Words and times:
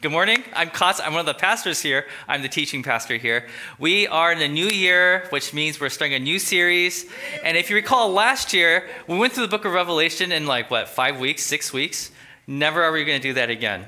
Good 0.00 0.12
morning. 0.12 0.44
I'm 0.54 0.70
Kotz. 0.70 1.00
I'm 1.02 1.12
one 1.12 1.20
of 1.20 1.26
the 1.26 1.34
pastors 1.34 1.80
here. 1.80 2.06
I'm 2.28 2.42
the 2.42 2.48
teaching 2.48 2.82
pastor 2.82 3.16
here. 3.16 3.46
We 3.78 4.06
are 4.06 4.32
in 4.32 4.42
a 4.42 4.48
new 4.48 4.66
year, 4.66 5.26
which 5.30 5.54
means 5.54 5.80
we're 5.80 5.88
starting 5.88 6.14
a 6.14 6.18
new 6.18 6.38
series. 6.38 7.06
And 7.42 7.56
if 7.56 7.70
you 7.70 7.76
recall, 7.76 8.12
last 8.12 8.52
year 8.52 8.88
we 9.08 9.16
went 9.16 9.32
through 9.32 9.46
the 9.46 9.50
book 9.50 9.64
of 9.64 9.72
Revelation 9.72 10.32
in 10.32 10.46
like 10.46 10.70
what 10.70 10.88
five 10.88 11.18
weeks, 11.20 11.42
six 11.42 11.72
weeks. 11.72 12.10
Never 12.46 12.82
are 12.82 12.92
we 12.92 13.04
going 13.04 13.20
to 13.20 13.28
do 13.28 13.34
that 13.34 13.50
again. 13.50 13.86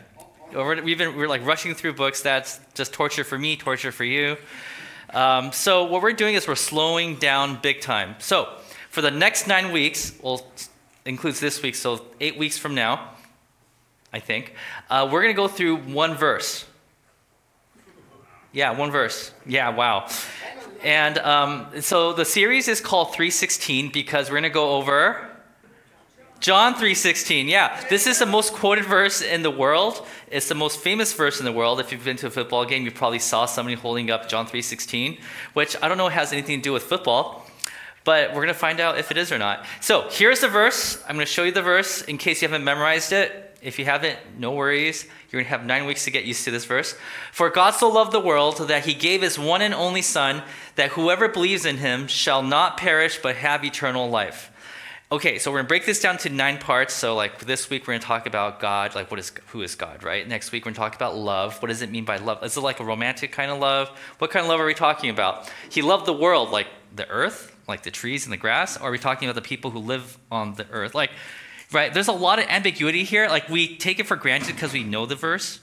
We've 0.54 0.96
been 0.96 1.16
we're 1.16 1.28
like 1.28 1.44
rushing 1.44 1.74
through 1.74 1.94
books. 1.94 2.22
That's 2.22 2.60
just 2.74 2.92
torture 2.92 3.24
for 3.24 3.38
me, 3.38 3.56
torture 3.56 3.92
for 3.92 4.04
you. 4.04 4.36
Um, 5.10 5.52
so 5.52 5.84
what 5.84 6.02
we're 6.02 6.12
doing 6.12 6.34
is 6.34 6.48
we're 6.48 6.54
slowing 6.54 7.16
down 7.16 7.60
big 7.60 7.80
time. 7.80 8.14
So 8.18 8.48
for 8.90 9.02
the 9.02 9.10
next 9.10 9.46
nine 9.46 9.72
weeks, 9.72 10.12
well, 10.22 10.46
includes 11.04 11.40
this 11.40 11.62
week, 11.62 11.74
so 11.74 12.04
eight 12.20 12.38
weeks 12.38 12.56
from 12.58 12.74
now 12.74 13.15
I 14.12 14.20
think. 14.20 14.54
Uh, 14.88 15.08
we're 15.10 15.22
going 15.22 15.34
to 15.34 15.36
go 15.36 15.48
through 15.48 15.76
one 15.78 16.14
verse. 16.14 16.64
Yeah, 18.52 18.70
one 18.70 18.90
verse. 18.90 19.32
Yeah, 19.44 19.68
wow. 19.70 20.08
And 20.82 21.18
um, 21.18 21.66
so 21.80 22.12
the 22.12 22.24
series 22.24 22.68
is 22.68 22.80
called 22.80 23.08
316 23.08 23.90
because 23.90 24.28
we're 24.28 24.34
going 24.34 24.44
to 24.44 24.50
go 24.50 24.76
over 24.76 25.30
John 26.40 26.74
3:16. 26.74 27.48
Yeah, 27.48 27.82
this 27.88 28.06
is 28.06 28.18
the 28.18 28.26
most 28.26 28.52
quoted 28.52 28.84
verse 28.84 29.22
in 29.22 29.42
the 29.42 29.50
world. 29.50 30.06
It's 30.30 30.48
the 30.48 30.54
most 30.54 30.80
famous 30.80 31.12
verse 31.12 31.38
in 31.38 31.46
the 31.46 31.52
world. 31.52 31.80
If 31.80 31.92
you've 31.92 32.04
been 32.04 32.16
to 32.18 32.26
a 32.26 32.30
football 32.30 32.64
game, 32.64 32.84
you 32.84 32.90
probably 32.90 33.18
saw 33.18 33.46
somebody 33.46 33.74
holding 33.74 34.10
up 34.10 34.28
John 34.28 34.46
3:16, 34.46 35.18
which 35.54 35.76
I 35.82 35.88
don't 35.88 35.98
know 35.98 36.08
has 36.08 36.32
anything 36.32 36.58
to 36.58 36.62
do 36.62 36.72
with 36.72 36.82
football, 36.82 37.46
but 38.04 38.30
we're 38.30 38.42
going 38.42 38.48
to 38.48 38.54
find 38.54 38.80
out 38.80 38.98
if 38.98 39.10
it 39.10 39.16
is 39.16 39.32
or 39.32 39.38
not. 39.38 39.64
So, 39.80 40.08
here's 40.10 40.40
the 40.40 40.48
verse. 40.48 41.02
I'm 41.08 41.16
going 41.16 41.26
to 41.26 41.32
show 41.32 41.44
you 41.44 41.52
the 41.52 41.62
verse 41.62 42.02
in 42.02 42.18
case 42.18 42.42
you 42.42 42.48
haven't 42.48 42.64
memorized 42.64 43.12
it. 43.12 43.45
If 43.66 43.80
you 43.80 43.84
haven't, 43.84 44.16
no 44.38 44.52
worries. 44.52 45.06
You're 45.30 45.42
going 45.42 45.44
to 45.46 45.50
have 45.50 45.66
nine 45.66 45.86
weeks 45.86 46.04
to 46.04 46.12
get 46.12 46.24
used 46.24 46.44
to 46.44 46.52
this 46.52 46.64
verse. 46.64 46.94
For 47.32 47.50
God 47.50 47.72
so 47.72 47.88
loved 47.88 48.12
the 48.12 48.20
world 48.20 48.58
that 48.68 48.84
he 48.84 48.94
gave 48.94 49.22
his 49.22 49.40
one 49.40 49.60
and 49.60 49.74
only 49.74 50.02
Son, 50.02 50.44
that 50.76 50.90
whoever 50.90 51.26
believes 51.26 51.66
in 51.66 51.78
him 51.78 52.06
shall 52.06 52.44
not 52.44 52.76
perish 52.76 53.18
but 53.20 53.34
have 53.34 53.64
eternal 53.64 54.08
life. 54.08 54.52
Okay, 55.10 55.40
so 55.40 55.50
we're 55.50 55.58
gonna 55.58 55.68
break 55.68 55.84
this 55.84 56.00
down 56.00 56.16
to 56.18 56.28
nine 56.28 56.58
parts. 56.58 56.94
So, 56.94 57.16
like 57.16 57.40
this 57.40 57.68
week, 57.68 57.88
we're 57.88 57.94
gonna 57.94 58.04
talk 58.04 58.26
about 58.26 58.60
God, 58.60 58.94
like 58.94 59.08
what 59.10 59.18
is 59.18 59.32
who 59.48 59.62
is 59.62 59.76
God, 59.76 60.02
right? 60.02 60.26
Next 60.26 60.50
week, 60.50 60.64
we're 60.64 60.72
gonna 60.72 60.88
talk 60.88 60.96
about 60.96 61.16
love. 61.16 61.60
What 61.62 61.68
does 61.68 61.82
it 61.82 61.92
mean 61.92 62.04
by 62.04 62.16
love? 62.16 62.44
Is 62.44 62.56
it 62.56 62.60
like 62.60 62.80
a 62.80 62.84
romantic 62.84 63.30
kind 63.30 63.52
of 63.52 63.60
love? 63.60 63.88
What 64.18 64.32
kind 64.32 64.44
of 64.44 64.50
love 64.50 64.58
are 64.58 64.66
we 64.66 64.74
talking 64.74 65.10
about? 65.10 65.48
He 65.70 65.80
loved 65.80 66.06
the 66.06 66.12
world, 66.12 66.50
like 66.50 66.66
the 66.94 67.08
earth, 67.08 67.54
like 67.68 67.84
the 67.84 67.92
trees 67.92 68.26
and 68.26 68.32
the 68.32 68.36
grass. 68.36 68.76
Or 68.76 68.88
are 68.88 68.90
we 68.90 68.98
talking 68.98 69.28
about 69.28 69.40
the 69.40 69.48
people 69.48 69.70
who 69.70 69.78
live 69.78 70.18
on 70.30 70.54
the 70.54 70.68
earth? 70.70 70.92
Like, 70.92 71.10
right? 71.72 71.92
There's 71.92 72.08
a 72.08 72.12
lot 72.12 72.38
of 72.38 72.46
ambiguity 72.48 73.04
here. 73.04 73.28
Like 73.28 73.48
we 73.48 73.76
take 73.76 73.98
it 73.98 74.06
for 74.06 74.16
granted 74.16 74.54
because 74.54 74.72
we 74.72 74.84
know 74.84 75.06
the 75.06 75.16
verse, 75.16 75.60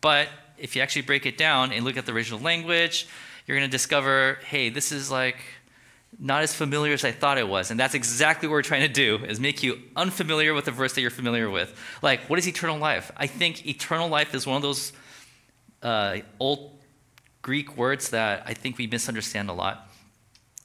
but 0.00 0.28
if 0.58 0.76
you 0.76 0.82
actually 0.82 1.02
break 1.02 1.26
it 1.26 1.38
down 1.38 1.72
and 1.72 1.84
look 1.84 1.96
at 1.96 2.06
the 2.06 2.12
original 2.12 2.40
language, 2.40 3.06
you're 3.46 3.56
going 3.56 3.68
to 3.68 3.72
discover, 3.72 4.38
hey, 4.44 4.68
this 4.68 4.92
is 4.92 5.10
like 5.10 5.36
not 6.18 6.42
as 6.42 6.54
familiar 6.54 6.92
as 6.92 7.04
I 7.04 7.12
thought 7.12 7.38
it 7.38 7.48
was. 7.48 7.70
And 7.70 7.78
that's 7.78 7.94
exactly 7.94 8.48
what 8.48 8.52
we're 8.52 8.62
trying 8.62 8.82
to 8.82 8.92
do 8.92 9.24
is 9.24 9.40
make 9.40 9.62
you 9.62 9.78
unfamiliar 9.96 10.54
with 10.54 10.64
the 10.64 10.70
verse 10.70 10.92
that 10.94 11.00
you're 11.00 11.10
familiar 11.10 11.48
with. 11.48 11.74
Like, 12.02 12.28
what 12.28 12.38
is 12.38 12.46
eternal 12.46 12.78
life? 12.78 13.10
I 13.16 13.26
think 13.26 13.66
eternal 13.66 14.08
life 14.08 14.34
is 14.34 14.46
one 14.46 14.56
of 14.56 14.62
those 14.62 14.92
uh, 15.82 16.18
old 16.38 16.78
Greek 17.42 17.76
words 17.76 18.10
that 18.10 18.42
I 18.46 18.54
think 18.54 18.76
we 18.76 18.86
misunderstand 18.86 19.48
a 19.48 19.52
lot. 19.52 19.88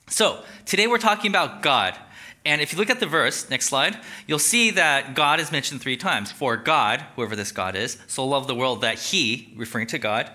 So, 0.07 0.43
today 0.65 0.87
we're 0.87 0.97
talking 0.97 1.31
about 1.31 1.61
God. 1.61 1.97
And 2.45 2.61
if 2.61 2.71
you 2.71 2.77
look 2.77 2.91
at 2.91 2.99
the 2.99 3.07
verse, 3.07 3.49
next 3.49 3.65
slide, 3.65 3.97
you'll 4.27 4.37
see 4.37 4.69
that 4.71 5.15
God 5.15 5.39
is 5.39 5.51
mentioned 5.51 5.81
three 5.81 5.97
times. 5.97 6.31
For 6.31 6.55
God, 6.55 7.03
whoever 7.15 7.35
this 7.35 7.51
God 7.51 7.75
is, 7.75 7.97
so 8.07 8.25
loved 8.25 8.47
the 8.47 8.55
world 8.55 8.81
that 8.81 8.99
he, 8.99 9.51
referring 9.55 9.87
to 9.87 9.97
God, 9.97 10.29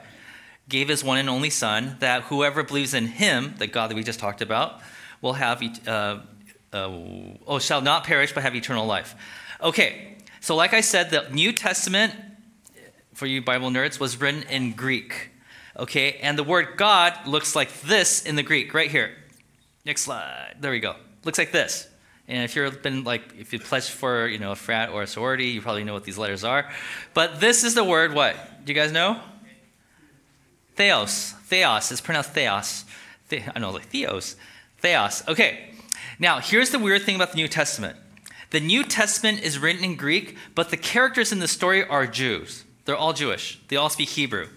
gave 0.69 0.89
his 0.89 1.05
one 1.05 1.19
and 1.19 1.31
only 1.31 1.51
Son, 1.51 1.97
that 2.01 2.23
whoever 2.25 2.65
believes 2.65 2.95
in 2.95 3.07
him, 3.07 3.55
the 3.59 3.69
God 3.69 3.91
that 3.91 3.95
we 3.95 4.03
just 4.03 4.19
talked 4.19 4.43
about, 4.43 4.81
will 5.21 5.35
have, 5.35 5.63
uh, 5.87 6.19
uh, 6.73 6.91
oh, 7.47 7.59
shall 7.61 7.81
not 7.81 8.05
perish 8.05 8.33
but 8.33 8.43
have 8.43 8.57
eternal 8.57 8.87
life. 8.87 9.15
Okay, 9.63 10.17
so 10.41 10.57
like 10.57 10.75
I 10.75 10.81
said, 10.81 11.11
the 11.11 11.29
New 11.31 11.53
Testament, 11.53 12.15
for 13.15 13.27
you 13.27 13.43
Bible 13.43 13.71
nerds, 13.71 14.01
was 14.01 14.21
written 14.21 14.43
in 14.45 14.73
Greek. 14.73 15.31
Okay, 15.77 16.15
and 16.23 16.39
the 16.39 16.45
word 16.45 16.77
God 16.77 17.27
looks 17.27 17.55
like 17.55 17.83
this 17.83 18.25
in 18.25 18.37
the 18.37 18.43
Greek, 18.43 18.75
right 18.75 18.91
here. 18.91 19.15
Next 19.85 20.03
slide. 20.03 20.57
There 20.61 20.71
we 20.71 20.81
go. 20.81 20.97
Looks 21.25 21.39
like 21.39 21.53
this. 21.53 21.90
And 22.31 22.45
if 22.45 22.55
you've 22.55 22.81
been 22.81 23.03
like, 23.03 23.23
if 23.37 23.53
you 23.53 23.59
pledged 23.59 23.91
for, 23.91 24.29
you 24.29 24.39
know, 24.39 24.53
a 24.53 24.57
frat 24.57 24.91
or 24.91 25.03
a 25.03 25.07
sorority, 25.07 25.47
you 25.47 25.61
probably 25.61 25.83
know 25.83 25.95
what 25.95 26.05
these 26.05 26.17
letters 26.17 26.45
are. 26.45 26.71
But 27.13 27.41
this 27.41 27.65
is 27.65 27.75
the 27.75 27.83
word, 27.83 28.15
what? 28.15 28.65
Do 28.65 28.73
you 28.73 28.79
guys 28.79 28.93
know? 28.93 29.21
Theos. 30.77 31.33
Theos. 31.47 31.91
It's 31.91 32.01
pronounced 32.01 32.31
theos. 32.31 32.85
The, 33.31 33.43
I 33.55 33.59
know, 33.59 33.71
like 33.71 33.87
theos. 33.87 34.37
Theos. 34.79 35.27
Okay. 35.27 35.71
Now, 36.21 36.39
here's 36.39 36.71
the 36.71 36.79
weird 36.79 37.03
thing 37.03 37.17
about 37.17 37.33
the 37.33 37.37
New 37.37 37.49
Testament. 37.49 37.97
The 38.51 38.61
New 38.61 38.85
Testament 38.85 39.43
is 39.43 39.59
written 39.59 39.83
in 39.83 39.97
Greek, 39.97 40.37
but 40.55 40.71
the 40.71 40.77
characters 40.77 41.33
in 41.33 41.41
the 41.41 41.49
story 41.49 41.85
are 41.85 42.07
Jews. 42.07 42.65
They're 42.85 42.97
all 42.97 43.13
Jewish. 43.13 43.61
They 43.69 43.77
all 43.77 43.91
speak 43.91 44.11
Hebrew. 44.11 44.49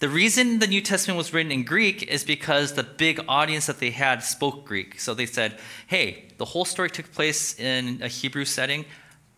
The 0.00 0.08
reason 0.08 0.58
the 0.58 0.66
New 0.66 0.80
Testament 0.80 1.16
was 1.16 1.32
written 1.32 1.52
in 1.52 1.62
Greek 1.62 2.02
is 2.02 2.24
because 2.24 2.72
the 2.72 2.82
big 2.82 3.20
audience 3.28 3.66
that 3.66 3.78
they 3.78 3.90
had 3.90 4.22
spoke 4.22 4.64
Greek. 4.64 5.00
So 5.00 5.14
they 5.14 5.26
said, 5.26 5.58
hey, 5.86 6.24
the 6.36 6.44
whole 6.44 6.64
story 6.64 6.90
took 6.90 7.12
place 7.12 7.58
in 7.58 8.00
a 8.02 8.08
Hebrew 8.08 8.44
setting, 8.44 8.84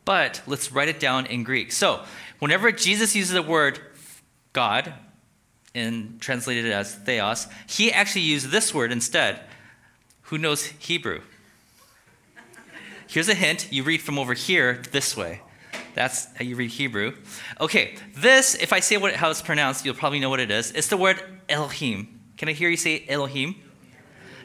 but 0.05 0.43
let's 0.47 0.73
write 0.73 0.89
it 0.89 1.01
down 1.01 1.27
in 1.27 1.43
Greek. 1.43 1.73
So 1.73 2.03
whenever 2.39 2.73
Jesus 2.73 3.15
uses 3.15 3.33
the 3.33 3.43
word 3.43 3.81
God, 4.53 4.95
and 5.77 6.19
translated 6.21 6.65
it 6.65 6.73
as 6.73 6.95
theos, 6.95 7.47
he 7.69 7.93
actually 7.93 8.23
used 8.23 8.49
this 8.49 8.73
word 8.73 8.91
instead. 8.91 9.41
Who 10.23 10.39
knows 10.39 10.65
Hebrew? 10.65 11.21
Here's 13.07 13.29
a 13.29 13.35
hint 13.35 13.69
you 13.71 13.85
read 13.85 14.01
from 14.01 14.19
over 14.19 14.35
here 14.35 14.83
this 14.91 15.17
way. 15.17 15.43
That's 15.95 16.27
how 16.35 16.45
you 16.45 16.57
read 16.57 16.71
Hebrew. 16.71 17.15
Okay, 17.61 17.97
this, 18.17 18.55
if 18.55 18.73
I 18.73 18.81
say 18.81 18.97
what, 18.97 19.15
how 19.15 19.31
it's 19.31 19.43
pronounced, 19.43 19.85
you'll 19.85 19.95
probably 19.95 20.19
know 20.19 20.31
what 20.31 20.41
it 20.41 20.51
is. 20.51 20.73
It's 20.73 20.89
the 20.89 20.97
word 20.97 21.23
Elohim. 21.49 22.21
Can 22.37 22.49
I 22.49 22.53
hear 22.53 22.69
you 22.69 22.77
say 22.77 23.05
Elohim? 23.09 23.55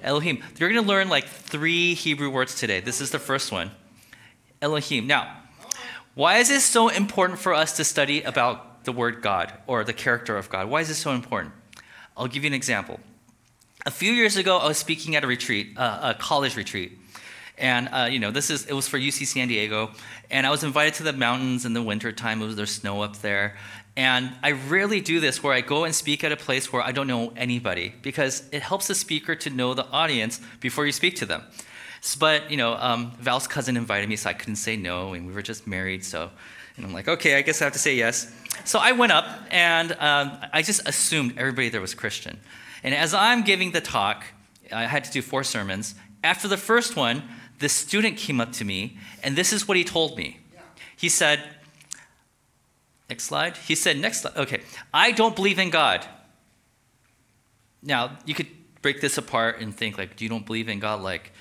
Elohim. 0.01 0.43
You're 0.57 0.69
going 0.69 0.81
to 0.81 0.87
learn 0.87 1.09
like 1.09 1.27
three 1.27 1.93
Hebrew 1.93 2.29
words 2.29 2.55
today. 2.55 2.79
This 2.79 3.01
is 3.01 3.11
the 3.11 3.19
first 3.19 3.51
one 3.51 3.71
Elohim. 4.61 5.07
Now, 5.07 5.37
why 6.13 6.37
is 6.37 6.49
it 6.49 6.61
so 6.61 6.89
important 6.89 7.39
for 7.39 7.53
us 7.53 7.77
to 7.77 7.83
study 7.83 8.21
about 8.21 8.83
the 8.83 8.91
word 8.91 9.21
God 9.21 9.53
or 9.67 9.83
the 9.83 9.93
character 9.93 10.37
of 10.37 10.49
God? 10.49 10.69
Why 10.69 10.81
is 10.81 10.89
it 10.89 10.95
so 10.95 11.11
important? 11.11 11.53
I'll 12.17 12.27
give 12.27 12.43
you 12.43 12.47
an 12.49 12.53
example. 12.53 12.99
A 13.85 13.91
few 13.91 14.11
years 14.11 14.37
ago, 14.37 14.57
I 14.57 14.67
was 14.67 14.77
speaking 14.77 15.15
at 15.15 15.23
a 15.23 15.27
retreat, 15.27 15.73
uh, 15.77 16.13
a 16.15 16.19
college 16.19 16.55
retreat. 16.55 16.99
And 17.57 17.89
uh, 17.91 18.07
you 18.09 18.19
know, 18.19 18.31
this 18.31 18.49
is 18.49 18.65
it 18.65 18.73
was 18.73 18.87
for 18.87 18.97
UC 18.97 19.27
San 19.27 19.47
Diego, 19.47 19.91
and 20.31 20.47
I 20.47 20.49
was 20.49 20.63
invited 20.63 20.95
to 20.95 21.03
the 21.03 21.13
mountains 21.13 21.63
in 21.63 21.73
the 21.73 21.81
wintertime. 21.81 22.41
It 22.41 22.45
was 22.47 22.55
there's 22.55 22.71
snow 22.71 23.01
up 23.01 23.17
there, 23.17 23.55
and 23.97 24.31
I 24.41 24.51
rarely 24.51 25.01
do 25.01 25.19
this 25.19 25.43
where 25.43 25.53
I 25.53 25.61
go 25.61 25.83
and 25.83 25.93
speak 25.93 26.23
at 26.23 26.31
a 26.31 26.37
place 26.37 26.71
where 26.71 26.81
I 26.81 26.91
don't 26.91 27.07
know 27.07 27.33
anybody 27.35 27.93
because 28.01 28.47
it 28.51 28.61
helps 28.61 28.87
the 28.87 28.95
speaker 28.95 29.35
to 29.35 29.49
know 29.49 29.73
the 29.73 29.85
audience 29.87 30.39
before 30.59 30.85
you 30.85 30.91
speak 30.91 31.17
to 31.17 31.25
them. 31.25 31.43
But 32.19 32.49
you 32.49 32.57
know, 32.57 32.73
um, 32.73 33.11
Val's 33.19 33.47
cousin 33.47 33.77
invited 33.77 34.09
me, 34.09 34.15
so 34.15 34.29
I 34.29 34.33
couldn't 34.33 34.55
say 34.55 34.75
no, 34.75 35.13
and 35.13 35.27
we 35.27 35.33
were 35.33 35.41
just 35.41 35.67
married, 35.67 36.03
so. 36.03 36.31
And 36.77 36.85
I'm 36.85 36.93
like, 36.93 37.07
okay, 37.07 37.35
I 37.35 37.41
guess 37.41 37.61
I 37.61 37.65
have 37.65 37.73
to 37.73 37.79
say 37.79 37.95
yes. 37.95 38.33
So 38.63 38.79
I 38.79 38.93
went 38.93 39.11
up, 39.11 39.25
and 39.51 39.91
um, 39.93 40.37
I 40.53 40.61
just 40.61 40.87
assumed 40.87 41.37
everybody 41.37 41.69
there 41.69 41.81
was 41.81 41.93
Christian. 41.93 42.39
And 42.83 42.95
as 42.95 43.13
I'm 43.13 43.43
giving 43.43 43.71
the 43.71 43.81
talk, 43.81 44.23
I 44.71 44.85
had 44.85 45.03
to 45.03 45.11
do 45.11 45.21
four 45.21 45.43
sermons. 45.43 45.95
After 46.23 46.47
the 46.47 46.57
first 46.57 46.95
one, 46.95 47.23
this 47.59 47.73
student 47.73 48.17
came 48.17 48.39
up 48.39 48.51
to 48.53 48.65
me, 48.65 48.97
and 49.23 49.35
this 49.35 49.53
is 49.53 49.67
what 49.67 49.77
he 49.77 49.83
told 49.83 50.17
me. 50.17 50.39
He 50.95 51.09
said, 51.09 51.43
Next 53.11 53.25
slide. 53.25 53.57
He 53.57 53.75
said, 53.75 53.97
Next 53.97 54.21
slide. 54.21 54.37
Okay. 54.37 54.61
I 54.93 55.11
don't 55.11 55.35
believe 55.35 55.59
in 55.59 55.69
God. 55.69 56.07
Now, 57.83 58.17
you 58.25 58.33
could 58.33 58.47
break 58.81 59.01
this 59.01 59.17
apart 59.17 59.59
and 59.59 59.75
think, 59.75 59.97
like, 59.97 60.15
do 60.15 60.23
you 60.23 60.29
don't 60.29 60.45
believe 60.45 60.69
in 60.69 60.79
God? 60.79 61.01
Like, 61.01 61.33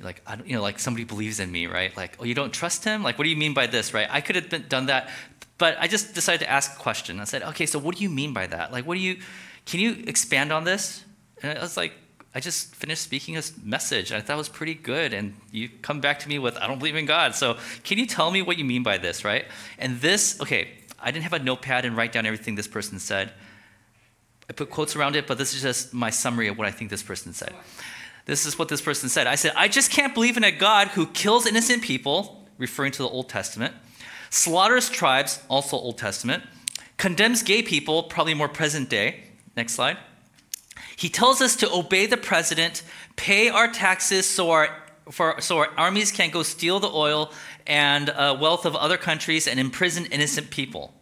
like 0.00 0.22
I 0.26 0.38
you 0.46 0.54
know, 0.54 0.62
like 0.62 0.78
somebody 0.78 1.04
believes 1.04 1.38
in 1.38 1.52
me, 1.52 1.66
right? 1.66 1.94
Like, 1.94 2.16
oh, 2.18 2.24
you 2.24 2.34
don't 2.34 2.50
trust 2.50 2.82
him? 2.82 3.02
Like, 3.02 3.18
what 3.18 3.24
do 3.24 3.30
you 3.30 3.36
mean 3.36 3.52
by 3.52 3.66
this, 3.66 3.92
right? 3.92 4.08
I 4.10 4.22
could 4.22 4.36
have 4.36 4.48
been, 4.48 4.64
done 4.70 4.86
that, 4.86 5.10
but 5.58 5.76
I 5.78 5.86
just 5.86 6.14
decided 6.14 6.40
to 6.46 6.50
ask 6.50 6.72
a 6.72 6.78
question. 6.78 7.20
I 7.20 7.24
said, 7.24 7.42
okay, 7.42 7.66
so 7.66 7.78
what 7.78 7.96
do 7.96 8.02
you 8.02 8.08
mean 8.08 8.32
by 8.32 8.46
that? 8.46 8.72
Like, 8.72 8.86
what 8.86 8.94
do 8.94 9.00
you, 9.00 9.18
can 9.66 9.80
you 9.80 10.02
expand 10.06 10.50
on 10.50 10.64
this? 10.64 11.04
And 11.42 11.58
I 11.58 11.60
was 11.60 11.76
like, 11.76 11.92
I 12.34 12.40
just 12.40 12.74
finished 12.74 13.02
speaking 13.02 13.36
a 13.36 13.42
message. 13.62 14.10
And 14.10 14.18
I 14.18 14.24
thought 14.24 14.34
it 14.34 14.38
was 14.38 14.48
pretty 14.48 14.74
good. 14.74 15.12
And 15.12 15.34
you 15.50 15.68
come 15.82 16.00
back 16.00 16.18
to 16.20 16.28
me 16.28 16.38
with, 16.38 16.56
I 16.56 16.66
don't 16.66 16.78
believe 16.78 16.96
in 16.96 17.04
God. 17.04 17.34
So 17.34 17.58
can 17.84 17.98
you 17.98 18.06
tell 18.06 18.30
me 18.30 18.40
what 18.40 18.56
you 18.56 18.64
mean 18.64 18.82
by 18.82 18.96
this, 18.96 19.24
right? 19.24 19.44
And 19.78 20.00
this, 20.00 20.40
okay, 20.40 20.70
I 21.02 21.10
didn't 21.10 21.24
have 21.24 21.32
a 21.32 21.38
notepad 21.40 21.84
and 21.84 21.96
write 21.96 22.12
down 22.12 22.24
everything 22.24 22.54
this 22.54 22.68
person 22.68 22.98
said. 22.98 23.32
I 24.48 24.52
put 24.52 24.70
quotes 24.70 24.96
around 24.96 25.16
it, 25.16 25.26
but 25.26 25.38
this 25.38 25.54
is 25.54 25.62
just 25.62 25.92
my 25.92 26.10
summary 26.10 26.48
of 26.48 26.56
what 26.56 26.66
I 26.66 26.70
think 26.70 26.90
this 26.90 27.02
person 27.02 27.32
said. 27.32 27.52
This 28.24 28.46
is 28.46 28.58
what 28.58 28.68
this 28.68 28.80
person 28.80 29.08
said. 29.08 29.26
I 29.26 29.34
said, 29.34 29.52
I 29.56 29.68
just 29.68 29.90
can't 29.90 30.14
believe 30.14 30.36
in 30.36 30.44
a 30.44 30.52
God 30.52 30.88
who 30.88 31.06
kills 31.06 31.46
innocent 31.46 31.82
people, 31.82 32.46
referring 32.56 32.92
to 32.92 33.02
the 33.02 33.08
Old 33.08 33.28
Testament, 33.28 33.74
slaughters 34.30 34.88
tribes, 34.88 35.40
also 35.48 35.76
Old 35.76 35.98
Testament, 35.98 36.44
condemns 36.98 37.42
gay 37.42 37.62
people, 37.62 38.04
probably 38.04 38.34
more 38.34 38.48
present 38.48 38.88
day. 38.88 39.24
Next 39.56 39.74
slide. 39.74 39.98
He 40.96 41.08
tells 41.08 41.40
us 41.40 41.56
to 41.56 41.72
obey 41.72 42.06
the 42.06 42.16
president, 42.16 42.82
pay 43.16 43.48
our 43.48 43.68
taxes 43.68 44.28
so 44.28 44.50
our, 44.50 44.76
for, 45.10 45.40
so 45.40 45.58
our 45.58 45.70
armies 45.76 46.12
can 46.12 46.30
go 46.30 46.42
steal 46.42 46.78
the 46.78 46.90
oil 46.90 47.32
and 47.66 48.10
uh, 48.10 48.36
wealth 48.40 48.64
of 48.66 48.74
other 48.76 48.96
countries 48.96 49.46
and 49.46 49.58
imprison 49.58 50.06
innocent 50.06 50.50
people. 50.50 50.94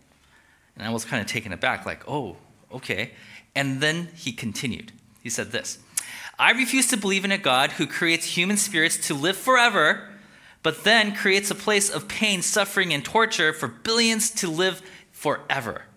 And 0.76 0.86
I 0.86 0.90
was 0.90 1.04
kind 1.04 1.20
of 1.20 1.26
taken 1.26 1.52
aback, 1.52 1.84
like, 1.84 2.08
oh, 2.08 2.36
okay. 2.72 3.12
And 3.54 3.80
then 3.80 4.08
he 4.14 4.32
continued. 4.32 4.92
He 5.22 5.30
said 5.30 5.52
this 5.52 5.78
I 6.38 6.52
refuse 6.52 6.86
to 6.88 6.96
believe 6.96 7.24
in 7.24 7.32
a 7.32 7.38
God 7.38 7.72
who 7.72 7.86
creates 7.86 8.36
human 8.36 8.56
spirits 8.56 8.96
to 9.08 9.14
live 9.14 9.36
forever, 9.36 10.08
but 10.62 10.84
then 10.84 11.14
creates 11.14 11.50
a 11.50 11.54
place 11.54 11.90
of 11.90 12.08
pain, 12.08 12.42
suffering, 12.42 12.94
and 12.94 13.04
torture 13.04 13.52
for 13.52 13.68
billions 13.68 14.30
to 14.32 14.48
live 14.48 14.82
forever. 15.12 15.82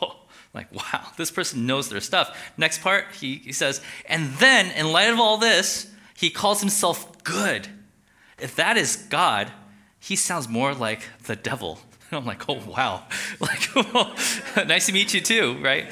Oh, 0.00 0.16
like, 0.54 0.72
wow, 0.72 1.08
this 1.16 1.32
person 1.32 1.66
knows 1.66 1.88
their 1.88 2.00
stuff. 2.00 2.52
Next 2.56 2.82
part, 2.82 3.06
he, 3.20 3.36
he 3.36 3.52
says, 3.52 3.80
and 4.06 4.34
then, 4.34 4.70
in 4.70 4.92
light 4.92 5.10
of 5.10 5.18
all 5.18 5.38
this, 5.38 5.90
he 6.16 6.30
calls 6.30 6.60
himself 6.60 7.24
good. 7.24 7.66
If 8.38 8.54
that 8.56 8.76
is 8.76 8.96
God, 8.96 9.50
he 10.02 10.16
sounds 10.16 10.48
more 10.48 10.74
like 10.74 11.08
the 11.26 11.36
devil. 11.36 11.78
I'm 12.12 12.26
like, 12.26 12.48
oh, 12.48 12.60
wow. 12.66 13.04
Like, 13.40 13.68
nice 14.66 14.86
to 14.86 14.92
meet 14.92 15.14
you 15.14 15.20
too, 15.20 15.56
right? 15.62 15.86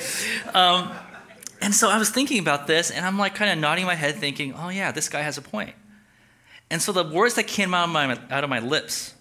Um, 0.53 0.91
and 1.61 1.73
so 1.73 1.89
I 1.89 1.97
was 1.97 2.11
thinking 2.11 2.41
about 2.41 2.67
this, 2.67 2.91
and 2.91 3.07
I'm 3.07 3.19
like 3.19 3.37
kind 3.37 3.53
of 3.53 3.59
nodding 3.59 3.87
my 3.87 3.95
head, 3.95 4.17
thinking, 4.17 4.53
oh, 4.55 4.69
yeah, 4.69 4.91
this 4.91 5.09
guy 5.09 5.21
has 5.21 5.39
a 5.39 5.43
point. 5.43 5.75
And 6.71 6.83
so 6.83 6.91
the 6.91 7.05
words 7.05 7.35
that 7.35 7.47
came 7.47 7.73
out 7.73 7.85
of 7.85 7.91
my, 7.91 8.19
out 8.31 8.43
of 8.43 8.51
my 8.51 8.59
lips 8.59 9.15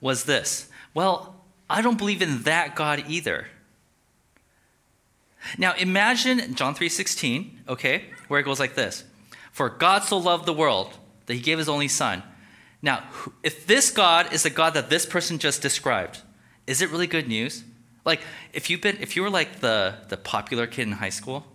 was 0.00 0.24
this 0.24 0.68
Well, 0.92 1.42
I 1.70 1.80
don't 1.80 1.96
believe 1.96 2.20
in 2.20 2.42
that 2.42 2.76
God 2.76 3.04
either. 3.08 3.46
Now 5.56 5.74
imagine 5.74 6.54
John 6.54 6.74
3:16, 6.74 7.68
okay, 7.68 8.04
where 8.28 8.40
it 8.40 8.44
goes 8.44 8.60
like 8.60 8.74
this. 8.74 9.04
For 9.52 9.70
God 9.70 10.04
so 10.04 10.18
loved 10.18 10.44
the 10.44 10.52
world 10.52 10.98
that 11.26 11.34
he 11.34 11.40
gave 11.40 11.58
his 11.58 11.68
only 11.68 11.88
son. 11.88 12.22
Now, 12.84 13.02
if 13.42 13.66
this 13.66 13.90
God 13.90 14.30
is 14.34 14.42
the 14.42 14.50
God 14.50 14.74
that 14.74 14.90
this 14.90 15.06
person 15.06 15.38
just 15.38 15.62
described, 15.62 16.20
is 16.66 16.82
it 16.82 16.90
really 16.90 17.06
good 17.06 17.26
news? 17.26 17.64
Like 18.04 18.20
if 18.52 18.68
you've 18.68 18.82
been 18.82 18.98
if 19.00 19.16
you 19.16 19.22
were 19.22 19.30
like 19.30 19.60
the 19.60 19.94
the 20.10 20.18
popular 20.18 20.66
kid 20.66 20.82
in 20.82 20.92
high 20.92 21.08
school, 21.08 21.46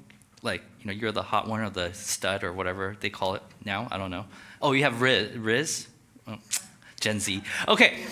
like, 0.41 0.63
you 0.79 0.87
know, 0.87 0.91
you're 0.91 1.11
the 1.11 1.21
hot 1.21 1.47
one 1.47 1.59
or 1.59 1.69
the 1.69 1.93
stud 1.93 2.43
or 2.43 2.51
whatever 2.51 2.97
they 2.99 3.11
call 3.11 3.35
it 3.35 3.43
now, 3.63 3.87
I 3.91 3.99
don't 3.99 4.09
know. 4.09 4.25
Oh, 4.59 4.71
you 4.71 4.83
have 4.83 5.03
Riz, 5.03 5.37
Riz? 5.37 5.87
Oh, 6.27 6.39
Gen 6.99 7.19
Z. 7.19 7.43
Okay. 7.67 8.03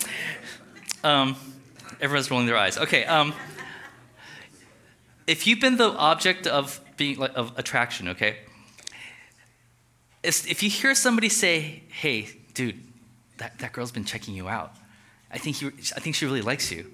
Um, 1.02 1.34
everyone's 2.00 2.30
rolling 2.30 2.46
their 2.46 2.56
eyes. 2.56 2.78
Okay. 2.78 3.04
Um, 3.04 3.34
if 5.26 5.44
you've 5.44 5.60
been 5.60 5.76
the 5.76 5.90
object 5.90 6.46
of 6.46 6.80
being 6.96 7.20
of 7.20 7.52
attraction, 7.58 8.10
okay. 8.10 8.36
If, 10.22 10.48
if 10.48 10.62
you 10.62 10.70
hear 10.70 10.94
somebody 10.94 11.28
say, 11.28 11.82
"Hey, 11.88 12.28
dude, 12.54 12.87
that, 13.38 13.58
that 13.58 13.72
girl's 13.72 13.92
been 13.92 14.04
checking 14.04 14.34
you 14.34 14.48
out. 14.48 14.72
I 15.30 15.38
think 15.38 15.60
you, 15.60 15.72
I 15.96 16.00
think 16.00 16.14
she 16.14 16.26
really 16.26 16.42
likes 16.42 16.70
you." 16.70 16.92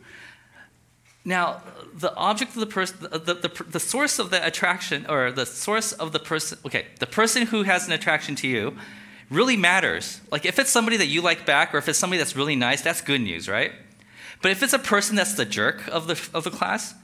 Now, 1.25 1.63
the 1.95 2.15
object 2.17 2.55
of 2.55 2.61
the 2.61 2.67
person, 2.67 2.99
the, 3.01 3.35
the, 3.35 3.65
the 3.71 3.81
source 3.81 4.19
of 4.19 4.29
the 4.31 4.47
attraction, 4.47 5.07
or 5.09 5.33
the 5.33 5.47
source 5.47 5.93
of 5.93 6.13
the 6.13 6.19
person, 6.19 6.59
okay, 6.67 6.87
the 7.01 7.07
person 7.07 7.47
who 7.47 7.63
has 7.63 7.87
an 7.87 7.93
attraction 7.93 8.35
to 8.37 8.49
you 8.49 8.77
really 9.31 9.57
matters. 9.57 10.21
Like, 10.31 10.45
if 10.45 10.59
it's 10.59 10.71
somebody 10.71 10.99
that 10.99 11.07
you 11.07 11.23
like 11.23 11.47
back, 11.47 11.75
or 11.75 11.79
if 11.79 11.89
it's 11.89 11.99
somebody 11.99 12.19
that's 12.19 12.37
really 12.37 12.57
nice, 12.57 12.83
that's 12.83 13.01
good 13.01 13.23
news, 13.23 13.49
right? 13.49 13.73
But 14.43 14.51
if 14.51 14.63
it's 14.63 14.75
a 14.75 14.79
person 14.79 15.17
that's 15.17 15.33
the 15.33 15.47
jerk 15.47 15.89
of 15.89 16.07
the, 16.07 16.21
of 16.35 16.45
the 16.45 16.51
class, 16.51 16.95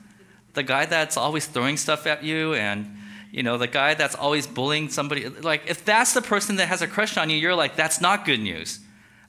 the 0.53 0.63
guy 0.63 0.85
that's 0.85 1.17
always 1.17 1.47
throwing 1.47 1.77
stuff 1.77 2.07
at 2.07 2.23
you 2.23 2.55
and 2.55 2.97
you 3.31 3.43
know 3.43 3.57
the 3.57 3.69
guy 3.69 3.95
that's 3.95 4.17
always 4.17 4.47
bullying 4.47 4.89
somebody 4.89 5.29
like 5.29 5.63
if 5.69 5.85
that's 5.85 6.13
the 6.13 6.23
person 6.23 6.57
that 6.57 6.67
has 6.67 6.83
a 6.83 6.89
crush 6.89 7.17
on 7.17 7.31
you 7.31 7.37
you're 7.37 7.55
like 7.55 7.77
that's 7.77 8.01
not 8.01 8.25
good 8.25 8.41
news 8.41 8.81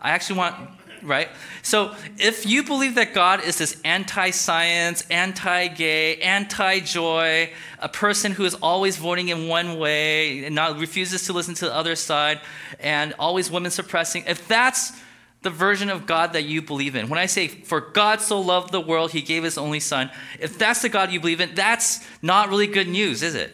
i 0.01 0.12
actually 0.12 0.38
want 0.38 0.56
right 1.03 1.30
so 1.63 1.95
if 2.18 2.45
you 2.45 2.63
believe 2.63 2.95
that 2.95 3.13
god 3.13 3.44
is 3.44 3.57
this 3.57 3.80
anti-science 3.83 5.03
anti-gay 5.09 6.18
anti-joy 6.18 7.50
a 7.80 7.89
person 7.89 8.31
who 8.31 8.45
is 8.45 8.53
always 8.56 8.98
voting 8.98 9.30
in 9.30 9.48
one 9.48 9.80
way 9.80 10.45
and 10.45 10.53
not 10.53 10.77
refuses 10.77 11.25
to 11.25 11.33
listen 11.33 11.56
to 11.56 11.65
the 11.65 11.74
other 11.74 11.95
side 11.95 12.39
and 12.80 13.13
always 13.18 13.50
women 13.50 13.71
suppressing 13.71 14.24
if 14.27 14.48
that's 14.48 14.94
the 15.42 15.50
version 15.50 15.89
of 15.89 16.06
God 16.06 16.33
that 16.33 16.44
you 16.44 16.62
believe 16.62 16.95
in. 16.95 17.09
When 17.09 17.19
I 17.19 17.25
say, 17.25 17.47
for 17.47 17.81
God 17.81 18.21
so 18.21 18.39
loved 18.39 18.71
the 18.71 18.80
world, 18.80 19.12
he 19.12 19.21
gave 19.21 19.44
his 19.44 19.57
only 19.57 19.80
son, 19.80 20.12
if 20.39 20.57
that's 20.57 20.81
the 20.81 20.89
God 20.89 21.12
you 21.12 21.19
believe 21.19 21.42
in, 21.42 21.56
that's 21.56 22.06
not 22.21 22.50
really 22.50 22.68
good 22.68 22.88
news, 22.88 23.24
is 23.24 23.36
it? 23.36 23.51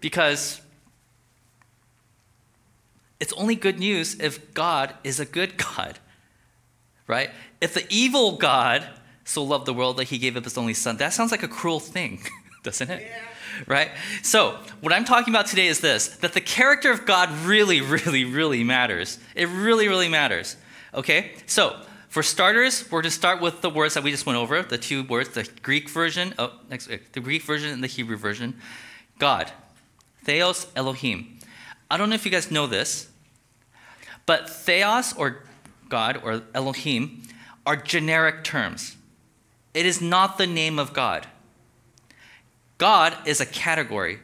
Because 0.00 0.60
it's 3.20 3.32
only 3.34 3.54
good 3.54 3.78
news 3.78 4.18
if 4.20 4.52
God 4.54 4.94
is 5.04 5.20
a 5.20 5.24
good 5.24 5.56
God, 5.56 5.98
right? 7.06 7.30
If 7.60 7.74
the 7.74 7.86
evil 7.88 8.36
God 8.36 8.86
so 9.24 9.42
loved 9.42 9.66
the 9.66 9.74
world 9.74 9.96
that 9.96 10.04
he 10.04 10.18
gave 10.18 10.36
up 10.36 10.44
his 10.44 10.58
only 10.58 10.74
son, 10.74 10.96
that 10.98 11.12
sounds 11.12 11.30
like 11.30 11.42
a 11.42 11.48
cruel 11.48 11.80
thing, 11.80 12.20
doesn't 12.62 12.90
it? 12.90 13.02
Yeah. 13.02 13.18
Right? 13.66 13.90
So, 14.22 14.58
what 14.80 14.92
I'm 14.92 15.04
talking 15.04 15.32
about 15.32 15.46
today 15.46 15.68
is 15.68 15.80
this 15.80 16.08
that 16.08 16.32
the 16.32 16.40
character 16.40 16.90
of 16.90 17.06
God 17.06 17.30
really, 17.44 17.80
really, 17.80 18.24
really 18.24 18.64
matters. 18.64 19.18
It 19.34 19.48
really, 19.48 19.88
really 19.88 20.08
matters. 20.08 20.56
Okay? 20.92 21.32
So, 21.46 21.80
for 22.08 22.22
starters, 22.22 22.84
we're 22.92 23.02
going 23.02 23.10
to 23.10 23.10
start 23.10 23.40
with 23.40 23.60
the 23.60 23.70
words 23.70 23.94
that 23.94 24.04
we 24.04 24.12
just 24.12 24.24
went 24.24 24.38
over, 24.38 24.62
the 24.62 24.78
two 24.78 25.02
words, 25.02 25.30
the 25.30 25.48
Greek 25.62 25.88
version, 25.88 26.32
oh, 26.38 26.52
next, 26.70 26.88
uh, 26.88 26.98
the 27.12 27.18
Greek 27.18 27.42
version 27.42 27.70
and 27.70 27.82
the 27.82 27.88
Hebrew 27.88 28.16
version. 28.16 28.54
God, 29.18 29.50
Theos 30.22 30.68
Elohim. 30.76 31.38
I 31.90 31.96
don't 31.96 32.08
know 32.08 32.14
if 32.14 32.24
you 32.24 32.30
guys 32.30 32.50
know 32.50 32.66
this, 32.66 33.08
but 34.26 34.48
Theos 34.48 35.14
or 35.16 35.44
God 35.88 36.20
or 36.24 36.42
Elohim 36.54 37.22
are 37.66 37.76
generic 37.76 38.44
terms. 38.44 38.96
It 39.74 39.86
is 39.86 40.00
not 40.00 40.38
the 40.38 40.46
name 40.46 40.78
of 40.78 40.92
God. 40.92 41.26
God 42.78 43.16
is 43.26 43.40
a 43.40 43.46
category. 43.46 44.20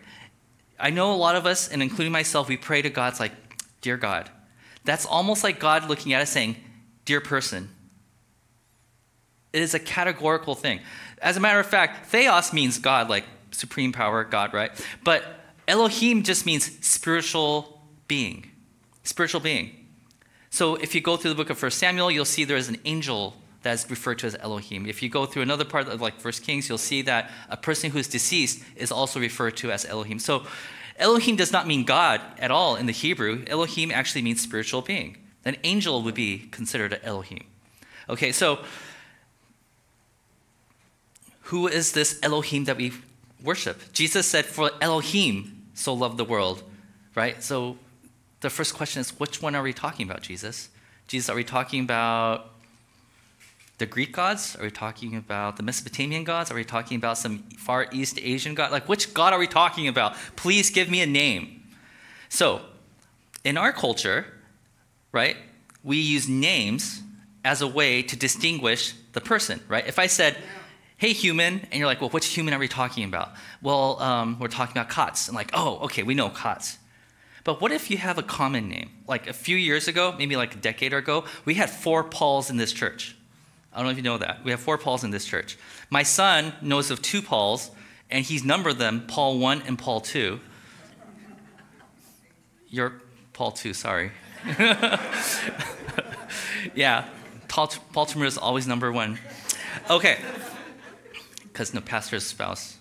I 0.79 0.91
know 0.91 1.13
a 1.13 1.17
lot 1.17 1.37
of 1.37 1.47
us, 1.47 1.69
and 1.69 1.83
including 1.83 2.13
myself, 2.13 2.49
we 2.49 2.57
pray 2.57 2.83
to 2.83 2.91
God's 2.91 3.21
like, 3.21 3.33
Dear 3.81 3.97
God. 3.97 4.31
That's 4.85 5.07
almost 5.07 5.43
like 5.43 5.59
God 5.59 5.89
looking 5.89 6.13
at 6.13 6.23
us 6.23 6.31
saying, 6.31 6.57
Dear 7.05 7.21
person. 7.21 7.71
It 9.53 9.63
is 9.63 9.75
a 9.75 9.79
categorical 9.79 10.55
thing. 10.55 10.81
As 11.21 11.37
a 11.37 11.41
matter 11.41 11.59
of 11.59 11.67
fact, 11.67 12.07
theos 12.07 12.53
means 12.53 12.79
God, 12.79 13.09
like 13.09 13.25
supreme 13.51 13.93
power, 13.93 14.25
God, 14.25 14.55
right? 14.55 14.71
But 15.03 15.25
Elohim 15.71 16.25
just 16.25 16.47
means 16.47 16.85
spiritual 16.85 17.81
being. 18.09 18.51
Spiritual 19.05 19.41
being. 19.41 19.71
So 20.51 20.75
if 20.75 20.97
you 20.97 21.01
go 21.01 21.17
through 21.17 21.31
the 21.31 21.37
book 21.37 21.49
of 21.49 21.63
1 21.63 21.71
Samuel, 21.71 22.11
you'll 22.11 22.25
see 22.25 22.43
there 22.43 22.57
is 22.57 22.69
an 22.69 22.79
angel 22.85 23.37
that's 23.63 23.89
referred 23.89 24.19
to 24.19 24.27
as 24.27 24.35
Elohim. 24.35 24.85
If 24.85 25.01
you 25.01 25.09
go 25.09 25.27
through 25.27 25.43
another 25.43 25.65
part 25.65 25.87
of 25.87 26.01
like 26.01 26.19
First 26.19 26.43
Kings, 26.43 26.69
you'll 26.69 26.77
see 26.77 27.03
that 27.03 27.31
a 27.49 27.57
person 27.57 27.93
who's 27.93 28.09
deceased 28.09 28.65
is 28.75 28.91
also 28.91 29.21
referred 29.21 29.57
to 29.59 29.71
as 29.71 29.85
Elohim. 29.85 30.19
So 30.19 30.43
Elohim 30.97 31.37
does 31.37 31.53
not 31.53 31.69
mean 31.69 31.85
God 31.85 32.21
at 32.41 32.51
all 32.51 32.75
in 32.75 32.87
the 32.87 32.93
Hebrew. 32.93 33.45
Elohim 33.47 33.93
actually 33.93 34.23
means 34.23 34.41
spiritual 34.41 34.83
being. 34.83 35.19
An 35.45 35.57
angel 35.63 36.03
would 36.03 36.17
be 36.17 36.49
considered 36.51 36.95
an 36.95 37.01
Elohim. 37.05 37.45
Okay, 38.09 38.33
so 38.33 38.59
who 41.43 41.69
is 41.69 41.93
this 41.93 42.19
Elohim 42.25 42.65
that 42.65 42.77
we 42.77 42.93
worship? 43.41 43.93
Jesus 43.93 44.27
said, 44.27 44.47
For 44.47 44.73
Elohim 44.81 45.60
so 45.81 45.95
loved 45.95 46.17
the 46.17 46.25
world, 46.25 46.63
right? 47.15 47.43
So 47.43 47.79
the 48.41 48.51
first 48.51 48.75
question 48.75 49.01
is, 49.01 49.19
which 49.19 49.41
one 49.41 49.55
are 49.55 49.63
we 49.63 49.73
talking 49.73 50.09
about, 50.09 50.23
Jesus? 50.23 50.69
Jesus, 51.09 51.29
are 51.29 51.37
we 51.37 51.45
talking 51.45 51.83
about 51.83 52.51
the 53.79 53.87
Greek 53.87 54.13
gods? 54.13 54.57
Are 54.57 54.63
we 54.63 54.71
talking 54.71 55.17
about 55.17 55.57
the 55.57 55.63
Mesopotamian 55.63 56.25
gods? 56.25 56.51
Are 56.51 56.55
we 56.55 56.65
talking 56.65 56.97
about 56.97 57.17
some 57.17 57.39
Far 57.57 57.87
East 57.93 58.19
Asian 58.21 58.55
god? 58.55 58.71
Like, 58.71 58.89
which 58.89 59.15
god 59.15 59.33
are 59.33 59.39
we 59.39 59.47
talking 59.47 59.89
about? 59.89 60.15
Please 60.37 60.71
give 60.71 60.91
me 60.91 61.01
a 61.01 61.07
name. 61.07 61.63
So, 62.29 62.61
in 63.43 63.57
our 63.57 63.73
culture, 63.73 64.27
right, 65.13 65.37
we 65.83 65.97
use 65.97 66.29
names 66.29 67.03
as 67.43 67.63
a 67.63 67.67
way 67.67 68.03
to 68.03 68.17
distinguish 68.17 68.95
the 69.15 69.21
person, 69.21 69.61
right? 69.67 69.87
If 69.87 69.99
I 69.99 70.07
said, 70.07 70.37
hey, 71.01 71.15
human, 71.15 71.67
and 71.71 71.79
you're 71.79 71.87
like, 71.87 72.03
well, 72.03 72.11
which 72.11 72.27
human 72.27 72.53
are 72.53 72.59
we 72.59 72.69
talking 72.69 73.05
about? 73.05 73.33
Well, 73.63 73.99
um, 74.03 74.39
we're 74.39 74.49
talking 74.49 74.73
about 74.73 74.91
Kotz. 74.91 75.29
And 75.29 75.35
like, 75.35 75.49
oh, 75.55 75.79
okay, 75.85 76.03
we 76.03 76.15
know 76.15 76.29
Kotz. 76.29 76.77
But 77.43 77.63
what 77.63 77.73
if 77.73 77.91
you 77.91 77.97
have 77.97 78.19
a 78.19 78.23
common 78.23 78.69
name? 78.69 78.91
Like 79.09 79.27
a 79.27 79.33
few 79.33 79.57
years 79.57 79.89
ago, 79.89 80.15
maybe 80.19 80.37
like 80.37 80.55
a 80.55 80.59
decade 80.59 80.93
ago, 80.93 81.25
we 81.47 81.55
had 81.55 81.71
four 81.71 82.05
Pauls 82.05 82.51
in 82.51 82.59
this 82.59 82.71
church. 82.71 83.17
I 83.73 83.79
don't 83.79 83.87
know 83.87 83.93
if 83.93 83.97
you 83.97 84.03
know 84.03 84.19
that. 84.19 84.45
We 84.45 84.51
have 84.51 84.61
four 84.61 84.77
Pauls 84.77 85.03
in 85.03 85.11
this 85.11 85.25
church. 85.25 85.57
My 85.89 86.03
son 86.03 86.53
knows 86.61 86.91
of 86.91 87.01
two 87.01 87.23
Pauls, 87.23 87.71
and 88.11 88.23
he's 88.23 88.45
numbered 88.45 88.77
them 88.77 89.07
Paul 89.09 89.39
1 89.39 89.63
and 89.67 89.79
Paul 89.79 90.03
2. 90.03 90.39
You're 92.69 93.01
Paul 93.33 93.53
2, 93.53 93.73
sorry. 93.73 94.13
yeah, 96.75 97.09
Paul, 97.49 97.69
Paul 97.95 98.07
is 98.23 98.37
always 98.37 98.67
number 98.67 98.93
one. 98.93 99.19
Okay. 99.89 100.19
Because 101.61 101.75
no 101.75 101.83
pastor's 101.83 102.25
spouse. 102.25 102.79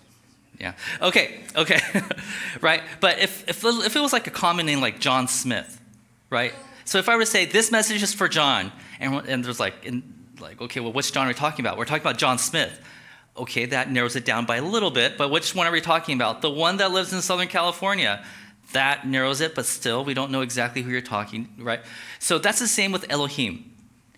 Yeah. 0.58 0.72
Okay. 1.02 1.40
Okay. 1.54 1.80
right. 2.62 2.82
But 3.00 3.18
if, 3.18 3.46
if 3.46 3.62
if 3.62 3.94
it 3.94 4.00
was 4.00 4.14
like 4.14 4.26
a 4.26 4.30
common 4.30 4.64
name 4.64 4.80
like 4.80 4.98
John 5.00 5.28
Smith, 5.28 5.78
right? 6.30 6.54
So 6.86 6.96
if 6.96 7.06
I 7.10 7.16
were 7.16 7.22
to 7.22 7.26
say 7.26 7.44
this 7.44 7.70
message 7.70 8.02
is 8.02 8.14
for 8.14 8.26
John, 8.26 8.72
and 8.98 9.14
and 9.28 9.44
there's 9.44 9.60
like 9.60 9.84
in, 9.84 10.02
like 10.40 10.62
okay, 10.62 10.80
well, 10.80 10.94
which 10.94 11.12
John 11.12 11.26
are 11.26 11.28
we 11.28 11.34
talking 11.34 11.62
about? 11.62 11.76
We're 11.76 11.84
talking 11.84 12.00
about 12.00 12.16
John 12.16 12.38
Smith. 12.38 12.72
Okay, 13.36 13.66
that 13.66 13.90
narrows 13.90 14.16
it 14.16 14.24
down 14.24 14.46
by 14.46 14.56
a 14.56 14.62
little 14.62 14.90
bit. 14.90 15.18
But 15.18 15.30
which 15.30 15.54
one 15.54 15.66
are 15.66 15.72
we 15.72 15.82
talking 15.82 16.14
about? 16.14 16.40
The 16.40 16.50
one 16.50 16.78
that 16.78 16.90
lives 16.90 17.12
in 17.12 17.20
Southern 17.20 17.48
California. 17.48 18.24
That 18.72 19.06
narrows 19.06 19.42
it, 19.42 19.54
but 19.54 19.66
still, 19.66 20.06
we 20.06 20.14
don't 20.14 20.30
know 20.30 20.40
exactly 20.40 20.80
who 20.80 20.90
you're 20.90 21.02
talking, 21.02 21.48
right? 21.58 21.80
So 22.18 22.38
that's 22.38 22.60
the 22.60 22.68
same 22.68 22.92
with 22.92 23.04
Elohim. 23.10 23.72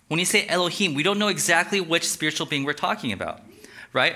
When 0.07 0.19
you 0.19 0.25
say 0.25 0.45
Elohim, 0.47 0.93
we 0.93 1.03
don't 1.03 1.19
know 1.19 1.27
exactly 1.27 1.81
which 1.81 2.07
spiritual 2.07 2.45
being 2.45 2.63
we're 2.63 2.73
talking 2.73 3.11
about, 3.11 3.41
right? 3.91 4.15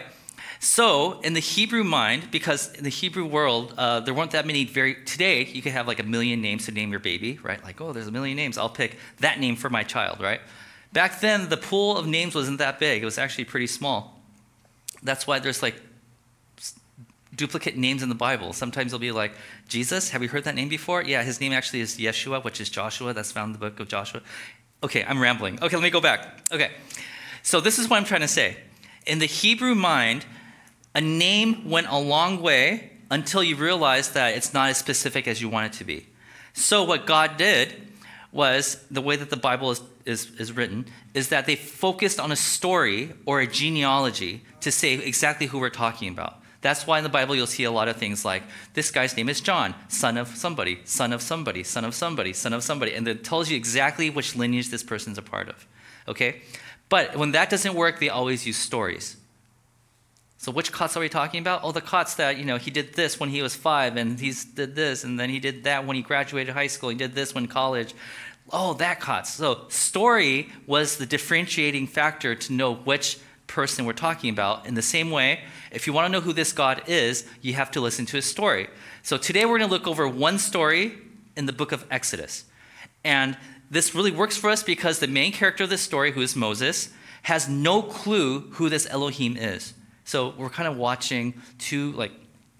So, 0.60 1.20
in 1.22 1.34
the 1.34 1.40
Hebrew 1.40 1.84
mind, 1.84 2.32
because 2.32 2.74
in 2.74 2.84
the 2.84 2.90
Hebrew 2.90 3.26
world, 3.26 3.74
uh, 3.78 4.00
there 4.00 4.14
weren't 4.14 4.32
that 4.32 4.48
many 4.48 4.66
very. 4.66 4.96
Today, 5.06 5.46
you 5.46 5.62
could 5.62 5.72
have 5.72 5.88
like 5.88 6.00
a 6.00 6.04
million 6.04 6.42
names 6.42 6.66
to 6.66 6.72
name 6.72 6.90
your 6.90 7.00
baby, 7.00 7.40
right? 7.44 7.64
Like, 7.64 7.80
oh, 7.80 7.94
there's 7.94 8.08
a 8.08 8.12
million 8.12 8.36
names. 8.36 8.58
I'll 8.58 8.70
pick 8.70 8.98
that 9.20 9.40
name 9.40 9.56
for 9.56 9.70
my 9.70 9.84
child, 9.84 10.20
right? 10.20 10.42
Back 10.94 11.20
then, 11.20 11.50
the 11.50 11.58
pool 11.58 11.98
of 11.98 12.08
names 12.08 12.34
wasn't 12.34 12.58
that 12.58 12.80
big. 12.80 13.04
It 13.04 13.06
was 13.06 13.18
actually 13.18 13.46
pretty 13.46 13.68
small. 13.68 14.20
That's 15.04 15.28
why 15.28 15.40
there's 15.40 15.62
like 15.62 15.76
duplicate 17.36 17.78
names 17.78 18.02
in 18.02 18.10
the 18.10 18.16
Bible. 18.16 18.52
Sometimes 18.52 18.94
it'll 18.94 19.00
be 19.00 19.12
like, 19.12 19.34
Jesus, 19.68 20.10
have 20.10 20.24
you 20.24 20.30
heard 20.30 20.44
that 20.46 20.56
name 20.56 20.70
before? 20.70 21.04
Yeah, 21.04 21.24
his 21.24 21.40
name 21.40 21.54
actually 21.54 21.82
is 21.82 21.98
Yeshua, 21.98 22.44
which 22.44 22.60
is 22.60 22.70
Joshua. 22.70 23.14
That's 23.14 23.32
found 23.32 23.50
in 23.50 23.54
the 23.54 23.60
book 23.60 23.80
of 23.80 23.88
Joshua. 23.88 24.22
Okay, 24.84 25.04
I'm 25.08 25.22
rambling. 25.22 25.62
Okay, 25.62 25.76
let 25.76 25.84
me 25.84 25.90
go 25.90 26.02
back. 26.02 26.40
Okay, 26.52 26.72
so 27.44 27.60
this 27.60 27.78
is 27.78 27.90
what 27.90 27.98
I'm 27.98 28.06
trying 28.06 28.22
to 28.22 28.28
say. 28.28 28.58
In 29.06 29.20
the 29.20 29.26
Hebrew 29.26 29.76
mind, 29.76 30.26
a 30.98 31.02
name 31.02 31.70
went 31.70 31.86
a 31.90 32.00
long 32.00 32.42
way 32.42 32.90
until 33.12 33.44
you 33.44 33.56
realize 33.56 34.14
that 34.14 34.36
it's 34.36 34.52
not 34.52 34.70
as 34.72 34.78
specific 34.78 35.28
as 35.28 35.40
you 35.40 35.48
want 35.48 35.68
it 35.68 35.78
to 35.78 35.84
be. 35.84 36.08
So, 36.54 36.84
what 36.84 37.06
God 37.06 37.38
did 37.38 37.72
was 38.32 38.84
the 38.90 39.02
way 39.02 39.16
that 39.16 39.30
the 39.30 39.38
Bible 39.38 39.70
is, 39.70 39.82
is, 40.06 40.32
is 40.40 40.52
written 40.52 40.88
is 41.14 41.30
that 41.30 41.46
they 41.46 41.56
focused 41.56 42.20
on 42.20 42.32
a 42.32 42.36
story 42.36 43.14
or 43.28 43.40
a 43.40 43.46
genealogy 43.48 44.44
to 44.62 44.72
say 44.72 44.96
exactly 44.96 45.46
who 45.46 45.60
we're 45.60 45.70
talking 45.70 46.10
about. 46.10 46.42
That's 46.62 46.88
why 46.88 46.98
in 46.98 47.04
the 47.04 47.10
Bible 47.10 47.36
you'll 47.36 47.46
see 47.46 47.64
a 47.66 47.72
lot 47.72 47.88
of 47.88 47.98
things 47.98 48.26
like 48.26 48.42
this 48.74 48.90
guy's 48.90 49.16
name 49.16 49.30
is 49.30 49.40
John, 49.40 49.76
son 49.90 50.18
of 50.18 50.36
somebody, 50.36 50.80
son 50.84 51.14
of 51.14 51.22
somebody, 51.22 51.64
son 51.64 51.86
of 51.86 51.94
somebody, 51.94 52.34
son 52.34 52.54
of 52.54 52.64
somebody, 52.64 52.96
and 52.96 53.08
it 53.08 53.24
tells 53.24 53.52
you 53.52 53.56
exactly 53.56 54.10
which 54.10 54.36
lineage 54.36 54.70
this 54.70 54.84
person's 54.84 55.20
a 55.20 55.22
part 55.22 55.48
of. 55.48 55.68
Okay? 56.08 56.42
But 56.90 57.16
when 57.16 57.34
that 57.34 57.52
doesn't 57.52 57.76
work, 57.76 58.00
they 58.00 58.10
always 58.10 58.48
use 58.48 58.58
stories. 58.58 59.18
So 60.38 60.52
which 60.52 60.72
Kotz 60.72 60.96
are 60.96 61.00
we 61.00 61.10
talking 61.10 61.40
about? 61.40 61.62
Oh, 61.64 61.72
the 61.72 61.82
Kotz 61.82 62.16
that, 62.18 62.38
you 62.38 62.46
know, 62.46 62.58
he 62.58 62.70
did 62.70 62.94
this 62.94 63.20
when 63.20 63.30
he 63.30 63.42
was 63.42 63.56
five, 63.56 63.98
and 63.98 64.20
he 64.20 64.34
did 64.54 64.76
this, 64.76 65.04
and 65.04 65.20
then 65.20 65.30
he 65.30 65.40
did 65.40 65.64
that 65.64 65.86
when 65.86 65.96
he 65.96 66.04
graduated 66.04 66.54
high 66.54 66.68
school, 66.68 66.90
he 66.90 66.96
did 66.96 67.16
this 67.16 67.34
when 67.34 67.48
college. 67.48 67.94
Oh, 68.52 68.74
that 68.76 69.00
Kotz. 69.00 69.28
So 69.28 69.66
story 69.70 70.50
was 70.68 70.98
the 70.98 71.06
differentiating 71.06 71.88
factor 71.88 72.36
to 72.36 72.54
know 72.54 72.76
which 72.76 73.20
person 73.48 73.86
we're 73.86 73.94
talking 73.94 74.30
about. 74.30 74.66
In 74.66 74.76
the 74.76 74.82
same 74.82 75.10
way, 75.10 75.42
if 75.72 75.88
you 75.88 75.94
want 75.94 76.06
to 76.06 76.12
know 76.12 76.22
who 76.22 76.34
this 76.34 76.54
God 76.54 76.84
is, 76.88 77.26
you 77.42 77.54
have 77.54 77.72
to 77.72 77.82
listen 77.82 78.06
to 78.06 78.18
his 78.18 78.26
story. 78.26 78.68
So 79.02 79.18
today 79.18 79.46
we're 79.46 79.58
going 79.58 79.70
to 79.70 79.74
look 79.74 79.88
over 79.88 80.08
one 80.08 80.38
story 80.38 80.98
in 81.36 81.46
the 81.46 81.54
book 81.54 81.72
of 81.72 81.86
Exodus. 81.90 82.46
And 83.04 83.38
this 83.72 83.96
really 83.96 84.12
works 84.12 84.38
for 84.38 84.50
us 84.50 84.64
because 84.64 85.00
the 85.00 85.08
main 85.08 85.32
character 85.32 85.64
of 85.64 85.70
this 85.70 85.82
story, 85.82 86.12
who 86.12 86.22
is 86.22 86.36
Moses, 86.36 86.90
has 87.24 87.50
no 87.50 87.82
clue 87.82 88.42
who 88.52 88.70
this 88.70 88.88
Elohim 88.90 89.36
is. 89.36 89.74
So 90.08 90.34
we're 90.38 90.50
kind 90.50 90.70
of 90.70 90.78
watching 90.78 91.34
two, 91.60 91.92
like 91.92 92.14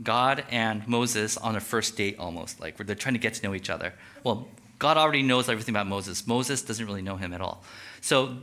God 0.04 0.44
and 0.52 0.86
Moses 0.86 1.38
on 1.38 1.56
a 1.56 1.62
first 1.62 1.96
date 1.96 2.18
almost, 2.20 2.60
like 2.60 2.78
where 2.78 2.86
they're 2.86 2.94
trying 2.94 3.14
to 3.14 3.20
get 3.20 3.36
to 3.36 3.44
know 3.44 3.56
each 3.56 3.70
other. 3.70 3.94
Well, 4.26 4.50
God 4.80 4.98
already 4.98 5.24
knows 5.24 5.48
everything 5.48 5.74
about 5.74 5.88
Moses. 5.88 6.28
Moses 6.28 6.62
doesn't 6.62 6.86
really 6.86 7.02
know 7.02 7.16
him 7.16 7.32
at 7.32 7.40
all. 7.40 7.64
So 8.02 8.36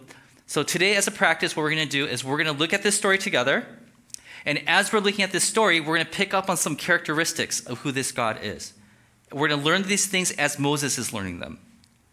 so 0.47 0.63
today, 0.63 0.97
as 0.97 1.07
a 1.07 1.11
practice, 1.11 1.55
what 1.55 1.65
we're 1.65 1.75
going 1.75 1.87
to 1.87 1.91
do 1.91 2.07
is 2.07 2.25
we're 2.25 2.43
going 2.43 2.55
to 2.55 2.59
look 2.59 2.73
at 2.73 2.83
this 2.83 2.97
story 2.97 3.19
together. 3.19 3.67
And 4.47 4.63
as 4.67 4.91
we're 4.91 5.01
looking 5.01 5.23
at 5.23 5.33
this 5.33 5.45
story, 5.45 5.81
we're 5.81 5.97
going 5.97 6.07
to 6.07 6.11
pick 6.11 6.33
up 6.33 6.49
on 6.49 6.57
some 6.57 6.75
characteristics 6.75 7.61
of 7.61 7.81
who 7.81 7.93
this 7.93 8.11
God 8.11 8.39
is. 8.43 8.73
We're 9.31 9.49
going 9.49 9.61
to 9.61 9.67
learn 9.67 9.83
these 9.83 10.07
things 10.07 10.31
as 10.33 10.59
Moses 10.59 10.97
is 10.97 11.13
learning 11.13 11.41
them. 11.41 11.59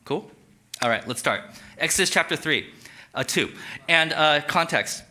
Cool? 0.03 0.29
All 0.81 0.89
right, 0.89 1.07
let's 1.07 1.21
start. 1.21 1.41
Exodus 1.77 2.09
chapter 2.09 2.35
3, 2.35 2.69
uh, 3.13 3.23
2. 3.23 3.49
And 3.87 4.11
uh, 4.11 4.41
context 4.47 5.03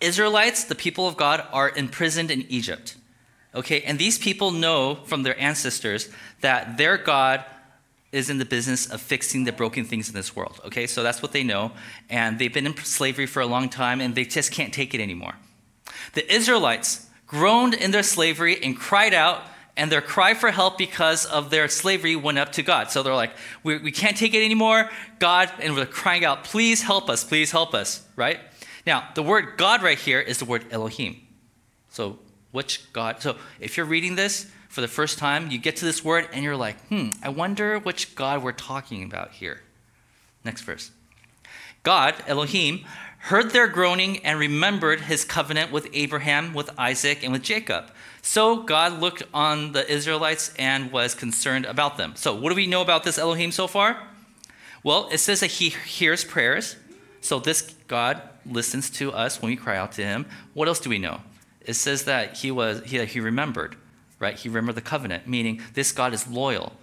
Israelites, 0.00 0.64
the 0.64 0.74
people 0.74 1.06
of 1.06 1.16
God, 1.16 1.46
are 1.52 1.70
imprisoned 1.70 2.30
in 2.30 2.42
Egypt. 2.48 2.96
Okay, 3.54 3.82
and 3.82 3.98
these 3.98 4.18
people 4.18 4.52
know 4.52 4.94
from 5.04 5.22
their 5.22 5.38
ancestors 5.40 6.08
that 6.40 6.76
their 6.76 6.96
God 6.96 7.44
is 8.12 8.30
in 8.30 8.38
the 8.38 8.44
business 8.44 8.86
of 8.86 9.00
fixing 9.00 9.44
the 9.44 9.52
broken 9.52 9.84
things 9.84 10.08
in 10.08 10.14
this 10.14 10.34
world. 10.34 10.60
Okay, 10.64 10.86
so 10.86 11.02
that's 11.02 11.22
what 11.22 11.32
they 11.32 11.44
know. 11.44 11.72
And 12.08 12.38
they've 12.38 12.52
been 12.52 12.66
in 12.66 12.76
slavery 12.76 13.26
for 13.26 13.40
a 13.40 13.46
long 13.46 13.68
time 13.68 14.00
and 14.00 14.14
they 14.14 14.24
just 14.24 14.52
can't 14.52 14.72
take 14.72 14.94
it 14.94 15.00
anymore. 15.00 15.34
The 16.14 16.32
Israelites 16.32 17.06
groaned 17.26 17.74
in 17.74 17.92
their 17.92 18.02
slavery 18.02 18.60
and 18.62 18.76
cried 18.76 19.14
out, 19.14 19.42
and 19.76 19.90
their 19.90 20.00
cry 20.00 20.34
for 20.34 20.50
help 20.50 20.76
because 20.76 21.24
of 21.24 21.48
their 21.50 21.68
slavery 21.68 22.16
went 22.16 22.38
up 22.38 22.52
to 22.52 22.62
God. 22.62 22.90
So 22.90 23.02
they're 23.02 23.14
like, 23.14 23.32
we, 23.62 23.78
we 23.78 23.92
can't 23.92 24.16
take 24.16 24.34
it 24.34 24.44
anymore. 24.44 24.90
God, 25.20 25.50
and 25.60 25.74
we're 25.74 25.86
crying 25.86 26.24
out, 26.24 26.44
please 26.44 26.82
help 26.82 27.08
us, 27.08 27.22
please 27.22 27.52
help 27.52 27.72
us, 27.72 28.04
right? 28.16 28.40
Now, 28.86 29.08
the 29.14 29.22
word 29.22 29.56
God 29.56 29.82
right 29.82 29.98
here 29.98 30.20
is 30.20 30.38
the 30.38 30.44
word 30.44 30.64
Elohim. 30.70 31.20
So, 31.90 32.18
which 32.52 32.92
God? 32.92 33.20
So, 33.20 33.36
if 33.60 33.76
you're 33.76 33.86
reading 33.86 34.16
this, 34.16 34.50
for 34.70 34.80
the 34.80 34.88
first 34.88 35.18
time, 35.18 35.50
you 35.50 35.58
get 35.58 35.76
to 35.76 35.84
this 35.84 36.04
word 36.04 36.28
and 36.32 36.44
you're 36.44 36.56
like, 36.56 36.80
hmm, 36.86 37.10
I 37.22 37.28
wonder 37.28 37.80
which 37.80 38.14
God 38.14 38.42
we're 38.42 38.52
talking 38.52 39.02
about 39.02 39.32
here. 39.32 39.62
Next 40.44 40.62
verse. 40.62 40.92
God, 41.82 42.14
Elohim, 42.28 42.84
heard 43.18 43.50
their 43.50 43.66
groaning 43.66 44.24
and 44.24 44.38
remembered 44.38 45.00
his 45.02 45.24
covenant 45.24 45.72
with 45.72 45.88
Abraham, 45.92 46.54
with 46.54 46.70
Isaac, 46.78 47.24
and 47.24 47.32
with 47.32 47.42
Jacob. 47.42 47.90
So 48.22 48.62
God 48.62 49.00
looked 49.00 49.24
on 49.34 49.72
the 49.72 49.90
Israelites 49.90 50.54
and 50.56 50.92
was 50.92 51.16
concerned 51.16 51.66
about 51.66 51.96
them. 51.96 52.12
So, 52.14 52.32
what 52.32 52.50
do 52.50 52.54
we 52.54 52.68
know 52.68 52.80
about 52.80 53.02
this 53.02 53.18
Elohim 53.18 53.50
so 53.50 53.66
far? 53.66 54.00
Well, 54.84 55.08
it 55.10 55.18
says 55.18 55.40
that 55.40 55.50
he 55.50 55.70
hears 55.70 56.24
prayers. 56.24 56.76
So, 57.20 57.40
this 57.40 57.62
God 57.88 58.22
listens 58.46 58.90
to 58.90 59.12
us 59.12 59.40
when 59.40 59.50
we 59.50 59.56
cry 59.56 59.76
out 59.76 59.92
to 59.92 60.04
him. 60.04 60.26
What 60.54 60.68
else 60.68 60.80
do 60.80 60.90
we 60.90 60.98
know? 60.98 61.20
It 61.60 61.74
says 61.74 62.04
that 62.04 62.38
he 62.38 62.50
was 62.50 62.82
he, 62.84 63.04
he 63.04 63.20
remembered 63.20 63.76
right? 64.20 64.38
He 64.38 64.48
remembered 64.48 64.76
the 64.76 64.82
covenant, 64.82 65.26
meaning 65.26 65.60
this 65.74 65.90
God 65.90 66.14
is 66.14 66.28
loyal. 66.28 66.74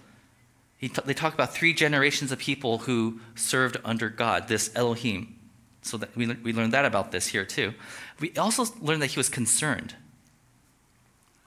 T- 0.82 0.90
they 1.06 1.14
talk 1.14 1.32
about 1.32 1.54
three 1.54 1.72
generations 1.72 2.30
of 2.30 2.38
people 2.38 2.78
who 2.78 3.20
served 3.34 3.78
under 3.84 4.10
God, 4.10 4.48
this 4.48 4.70
Elohim. 4.74 5.36
So 5.80 5.96
that 5.96 6.14
we, 6.14 6.26
we 6.26 6.52
learned 6.52 6.72
that 6.72 6.84
about 6.84 7.12
this 7.12 7.28
here 7.28 7.46
too. 7.46 7.72
We 8.20 8.34
also 8.36 8.64
learned 8.82 9.00
that 9.00 9.12
he 9.12 9.18
was 9.18 9.30
concerned. 9.30 9.94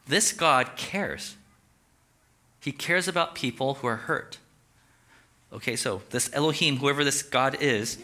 This 0.07 0.31
God 0.31 0.75
cares. 0.77 1.35
He 2.61 2.71
cares 2.71 3.07
about 3.07 3.35
people 3.35 3.75
who 3.75 3.87
are 3.87 3.97
hurt. 3.97 4.39
Okay, 5.53 5.75
so 5.75 6.01
this 6.11 6.29
Elohim, 6.33 6.77
whoever 6.77 7.03
this 7.03 7.21
God 7.21 7.57
is, 7.59 7.97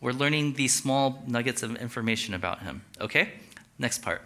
we're 0.00 0.12
learning 0.12 0.54
these 0.54 0.74
small 0.74 1.22
nuggets 1.26 1.62
of 1.62 1.76
information 1.76 2.34
about 2.34 2.62
him. 2.62 2.82
Okay? 3.00 3.32
Next 3.78 4.02
part. 4.02 4.22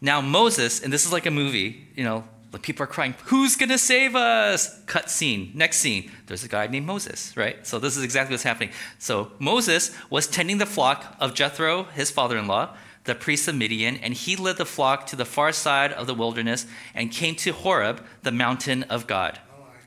Now, 0.00 0.20
Moses, 0.20 0.82
and 0.82 0.92
this 0.92 1.06
is 1.06 1.12
like 1.12 1.26
a 1.26 1.30
movie, 1.30 1.86
you 1.94 2.04
know, 2.04 2.24
the 2.54 2.60
people 2.60 2.84
are 2.84 2.88
crying, 2.88 3.14
Who's 3.24 3.56
to 3.56 3.78
save 3.78 4.14
us? 4.14 4.80
Cut 4.84 5.10
scene. 5.10 5.50
Next 5.54 5.78
scene. 5.78 6.10
There's 6.26 6.44
a 6.44 6.48
guy 6.48 6.68
named 6.68 6.86
Moses, 6.86 7.36
right? 7.36 7.66
So, 7.66 7.80
this 7.80 7.96
is 7.96 8.04
exactly 8.04 8.34
what's 8.34 8.44
happening. 8.44 8.70
So, 8.98 9.32
Moses 9.40 9.90
was 10.08 10.28
tending 10.28 10.58
the 10.58 10.66
flock 10.66 11.16
of 11.18 11.34
Jethro, 11.34 11.84
his 11.84 12.12
father 12.12 12.38
in 12.38 12.46
law, 12.46 12.76
the 13.04 13.14
priest 13.14 13.48
of 13.48 13.56
Midian, 13.56 13.96
and 13.96 14.14
he 14.14 14.36
led 14.36 14.56
the 14.56 14.64
flock 14.64 15.06
to 15.08 15.16
the 15.16 15.24
far 15.24 15.50
side 15.52 15.92
of 15.92 16.06
the 16.06 16.14
wilderness 16.14 16.66
and 16.94 17.10
came 17.10 17.34
to 17.36 17.52
Horeb, 17.52 18.04
the 18.22 18.30
mountain 18.30 18.84
of 18.84 19.06
God. 19.06 19.40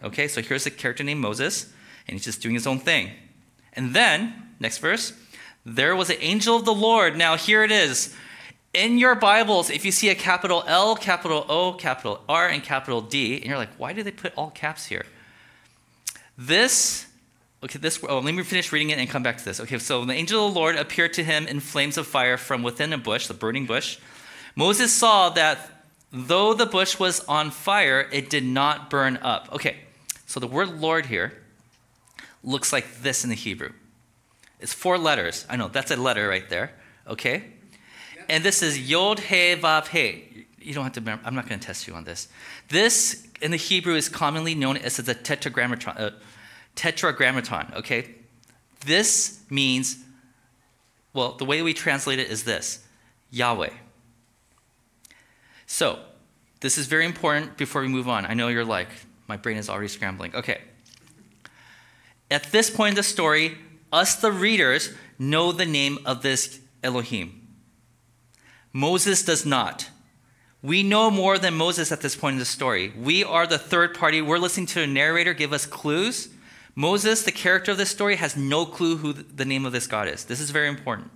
Okay, 0.03 0.27
so 0.27 0.41
here's 0.41 0.65
a 0.65 0.71
character 0.71 1.03
named 1.03 1.21
Moses, 1.21 1.71
and 2.07 2.15
he's 2.15 2.25
just 2.25 2.41
doing 2.41 2.53
his 2.53 2.67
own 2.67 2.79
thing. 2.79 3.11
And 3.73 3.93
then, 3.93 4.46
next 4.59 4.79
verse, 4.79 5.13
there 5.65 5.95
was 5.95 6.09
an 6.09 6.17
angel 6.19 6.55
of 6.55 6.65
the 6.65 6.73
Lord. 6.73 7.17
Now, 7.17 7.35
here 7.35 7.63
it 7.63 7.71
is 7.71 8.15
in 8.77 8.99
your 8.99 9.15
Bibles, 9.15 9.71
if 9.71 9.83
you 9.85 9.91
see 9.91 10.09
a 10.09 10.15
capital 10.15 10.63
L, 10.67 10.95
capital 10.95 11.45
O, 11.49 11.73
capital 11.73 12.21
R, 12.29 12.47
and 12.47 12.63
capital 12.63 13.01
D, 13.01 13.37
and 13.37 13.45
you're 13.45 13.57
like, 13.57 13.73
why 13.77 13.91
do 13.91 14.03
they 14.03 14.11
put 14.11 14.33
all 14.35 14.51
caps 14.51 14.85
here? 14.85 15.05
This, 16.37 17.07
okay, 17.63 17.79
this, 17.79 17.99
oh, 18.07 18.19
let 18.19 18.35
me 18.35 18.43
finish 18.43 18.71
reading 18.71 18.91
it 18.91 18.99
and 18.99 19.09
come 19.09 19.23
back 19.23 19.37
to 19.37 19.45
this. 19.45 19.59
Okay, 19.59 19.79
so 19.79 20.05
the 20.05 20.13
angel 20.13 20.47
of 20.47 20.53
the 20.53 20.59
Lord 20.59 20.75
appeared 20.75 21.13
to 21.13 21.23
him 21.23 21.47
in 21.47 21.59
flames 21.59 21.97
of 21.97 22.05
fire 22.05 22.37
from 22.37 22.61
within 22.61 22.93
a 22.93 22.99
bush, 22.99 23.25
the 23.25 23.33
burning 23.33 23.65
bush. 23.65 23.97
Moses 24.55 24.93
saw 24.93 25.29
that 25.29 25.57
though 26.11 26.53
the 26.53 26.67
bush 26.67 26.99
was 26.99 27.21
on 27.21 27.49
fire, 27.49 28.07
it 28.11 28.29
did 28.29 28.43
not 28.43 28.91
burn 28.91 29.17
up. 29.17 29.49
Okay, 29.53 29.77
so 30.27 30.39
the 30.39 30.47
word 30.47 30.79
Lord 30.79 31.07
here 31.07 31.33
looks 32.43 32.71
like 32.71 33.01
this 33.01 33.23
in 33.23 33.31
the 33.31 33.35
Hebrew. 33.35 33.71
It's 34.59 34.73
four 34.73 34.97
letters. 34.97 35.45
I 35.49 35.55
know, 35.55 35.67
that's 35.67 35.91
a 35.91 35.95
letter 35.95 36.27
right 36.27 36.47
there. 36.49 36.71
Okay? 37.07 37.43
And 38.29 38.43
this 38.43 38.61
is 38.61 38.89
Yod 38.89 39.19
He 39.19 39.55
Vav 39.55 39.87
He. 39.87 40.45
You 40.59 40.73
don't 40.73 40.83
have 40.83 40.93
to 40.93 40.99
remember. 40.99 41.23
I'm 41.25 41.35
not 41.35 41.47
going 41.47 41.59
to 41.59 41.65
test 41.65 41.87
you 41.87 41.93
on 41.93 42.03
this. 42.03 42.27
This 42.69 43.25
in 43.41 43.51
the 43.51 43.57
Hebrew 43.57 43.95
is 43.95 44.09
commonly 44.09 44.53
known 44.53 44.77
as 44.77 44.97
the 44.97 45.13
tetragrammaton. 45.13 45.97
Uh, 45.97 46.09
tetragrammaton. 46.75 47.73
Okay, 47.77 48.15
this 48.85 49.39
means. 49.49 49.99
Well, 51.13 51.33
the 51.33 51.45
way 51.45 51.61
we 51.61 51.73
translate 51.73 52.19
it 52.19 52.29
is 52.29 52.43
this: 52.43 52.85
Yahweh. 53.31 53.69
So, 55.67 55.99
this 56.59 56.77
is 56.77 56.87
very 56.87 57.05
important 57.05 57.55
before 57.57 57.81
we 57.81 57.87
move 57.87 58.09
on. 58.09 58.25
I 58.25 58.33
know 58.33 58.49
you're 58.49 58.65
like, 58.65 58.89
my 59.27 59.37
brain 59.37 59.57
is 59.57 59.69
already 59.69 59.87
scrambling. 59.87 60.35
Okay. 60.35 60.61
At 62.29 62.43
this 62.51 62.69
point 62.69 62.91
in 62.91 62.95
the 62.95 63.03
story, 63.03 63.57
us, 63.91 64.15
the 64.15 64.31
readers, 64.31 64.93
know 65.17 65.51
the 65.51 65.65
name 65.65 65.99
of 66.05 66.21
this 66.21 66.59
Elohim. 66.83 67.47
Moses 68.73 69.23
does 69.23 69.45
not. 69.45 69.89
We 70.61 70.83
know 70.83 71.09
more 71.11 71.37
than 71.37 71.53
Moses 71.53 71.91
at 71.91 72.01
this 72.01 72.15
point 72.15 72.33
in 72.33 72.39
the 72.39 72.45
story. 72.45 72.91
We 72.97 73.23
are 73.23 73.47
the 73.47 73.57
third 73.57 73.95
party. 73.95 74.21
We're 74.21 74.37
listening 74.37 74.65
to 74.67 74.81
a 74.81 74.87
narrator 74.87 75.33
give 75.33 75.53
us 75.53 75.65
clues. 75.65 76.29
Moses, 76.75 77.23
the 77.23 77.31
character 77.31 77.71
of 77.71 77.77
this 77.77 77.89
story, 77.89 78.17
has 78.17 78.35
no 78.35 78.65
clue 78.65 78.97
who 78.97 79.13
the 79.13 79.45
name 79.45 79.65
of 79.65 79.71
this 79.71 79.87
God 79.87 80.07
is. 80.07 80.25
This 80.25 80.39
is 80.39 80.51
very 80.51 80.67
important. 80.67 81.09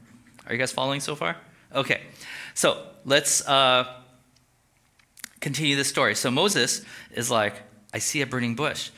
Are 0.47 0.53
you 0.53 0.59
guys 0.59 0.71
following 0.71 0.99
so 0.99 1.15
far? 1.15 1.37
Okay. 1.73 2.01
So 2.53 2.83
let's 3.05 3.47
uh, 3.47 4.01
continue 5.39 5.75
the 5.75 5.83
story. 5.83 6.15
So 6.15 6.31
Moses 6.31 6.83
is 7.11 7.29
like, 7.29 7.61
I 7.93 7.99
see 7.99 8.21
a 8.21 8.25
burning 8.25 8.55
bush 8.55 8.89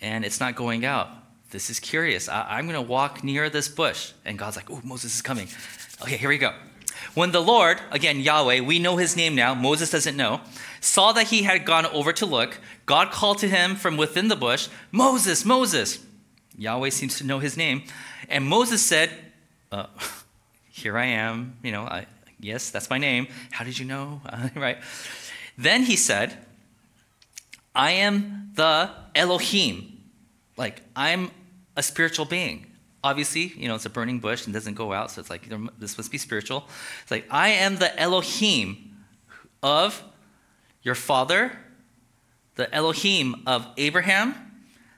and 0.00 0.24
it's 0.24 0.40
not 0.40 0.56
going 0.56 0.84
out. 0.84 1.08
This 1.50 1.70
is 1.70 1.80
curious. 1.80 2.28
I, 2.28 2.58
am 2.58 2.66
going 2.66 2.74
to 2.74 2.82
walk 2.82 3.24
near 3.24 3.48
this 3.48 3.68
bush. 3.68 4.12
And 4.24 4.38
God's 4.38 4.56
like, 4.56 4.70
oh, 4.70 4.80
Moses 4.84 5.16
is 5.16 5.22
coming. 5.22 5.48
Okay, 6.02 6.16
here 6.16 6.28
we 6.28 6.38
go. 6.38 6.52
When 7.14 7.32
the 7.32 7.40
Lord, 7.40 7.80
again, 7.90 8.20
Yahweh, 8.20 8.60
we 8.60 8.78
know 8.78 8.96
his 8.96 9.16
name 9.16 9.34
now, 9.34 9.54
Moses 9.54 9.90
doesn't 9.90 10.16
know, 10.16 10.40
saw 10.80 11.12
that 11.12 11.28
he 11.28 11.44
had 11.44 11.64
gone 11.64 11.86
over 11.86 12.12
to 12.12 12.26
look, 12.26 12.60
God 12.86 13.10
called 13.10 13.38
to 13.38 13.48
him 13.48 13.76
from 13.76 13.96
within 13.96 14.28
the 14.28 14.36
bush, 14.36 14.68
Moses, 14.92 15.44
Moses. 15.44 16.00
Yahweh 16.56 16.90
seems 16.90 17.16
to 17.18 17.24
know 17.24 17.38
his 17.38 17.56
name. 17.56 17.84
And 18.28 18.44
Moses 18.44 18.84
said, 18.84 19.10
uh, 19.72 19.86
Here 20.70 20.96
I 20.96 21.06
am. 21.06 21.56
You 21.62 21.72
know, 21.72 21.82
I, 21.82 22.06
yes, 22.38 22.70
that's 22.70 22.88
my 22.88 22.98
name. 22.98 23.26
How 23.50 23.64
did 23.64 23.78
you 23.78 23.84
know? 23.84 24.20
Uh, 24.24 24.48
right. 24.54 24.78
Then 25.56 25.82
he 25.82 25.96
said, 25.96 26.36
I 27.74 27.92
am 27.92 28.52
the 28.54 28.90
Elohim. 29.14 30.00
Like, 30.56 30.82
I'm 30.94 31.30
a 31.78 31.82
spiritual 31.82 32.26
being. 32.26 32.66
Obviously, 33.04 33.52
you 33.56 33.68
know, 33.68 33.76
it's 33.76 33.86
a 33.86 33.90
burning 33.90 34.18
bush 34.18 34.44
and 34.44 34.52
doesn't 34.52 34.74
go 34.74 34.92
out, 34.92 35.12
so 35.12 35.20
it's 35.20 35.30
like, 35.30 35.48
this 35.78 35.96
must 35.96 36.10
be 36.10 36.18
spiritual. 36.18 36.68
It's 37.02 37.10
like, 37.12 37.24
I 37.30 37.50
am 37.50 37.76
the 37.76 37.98
Elohim 37.98 38.96
of 39.62 40.02
your 40.82 40.96
father, 40.96 41.56
the 42.56 42.72
Elohim 42.74 43.44
of 43.46 43.68
Abraham, 43.76 44.34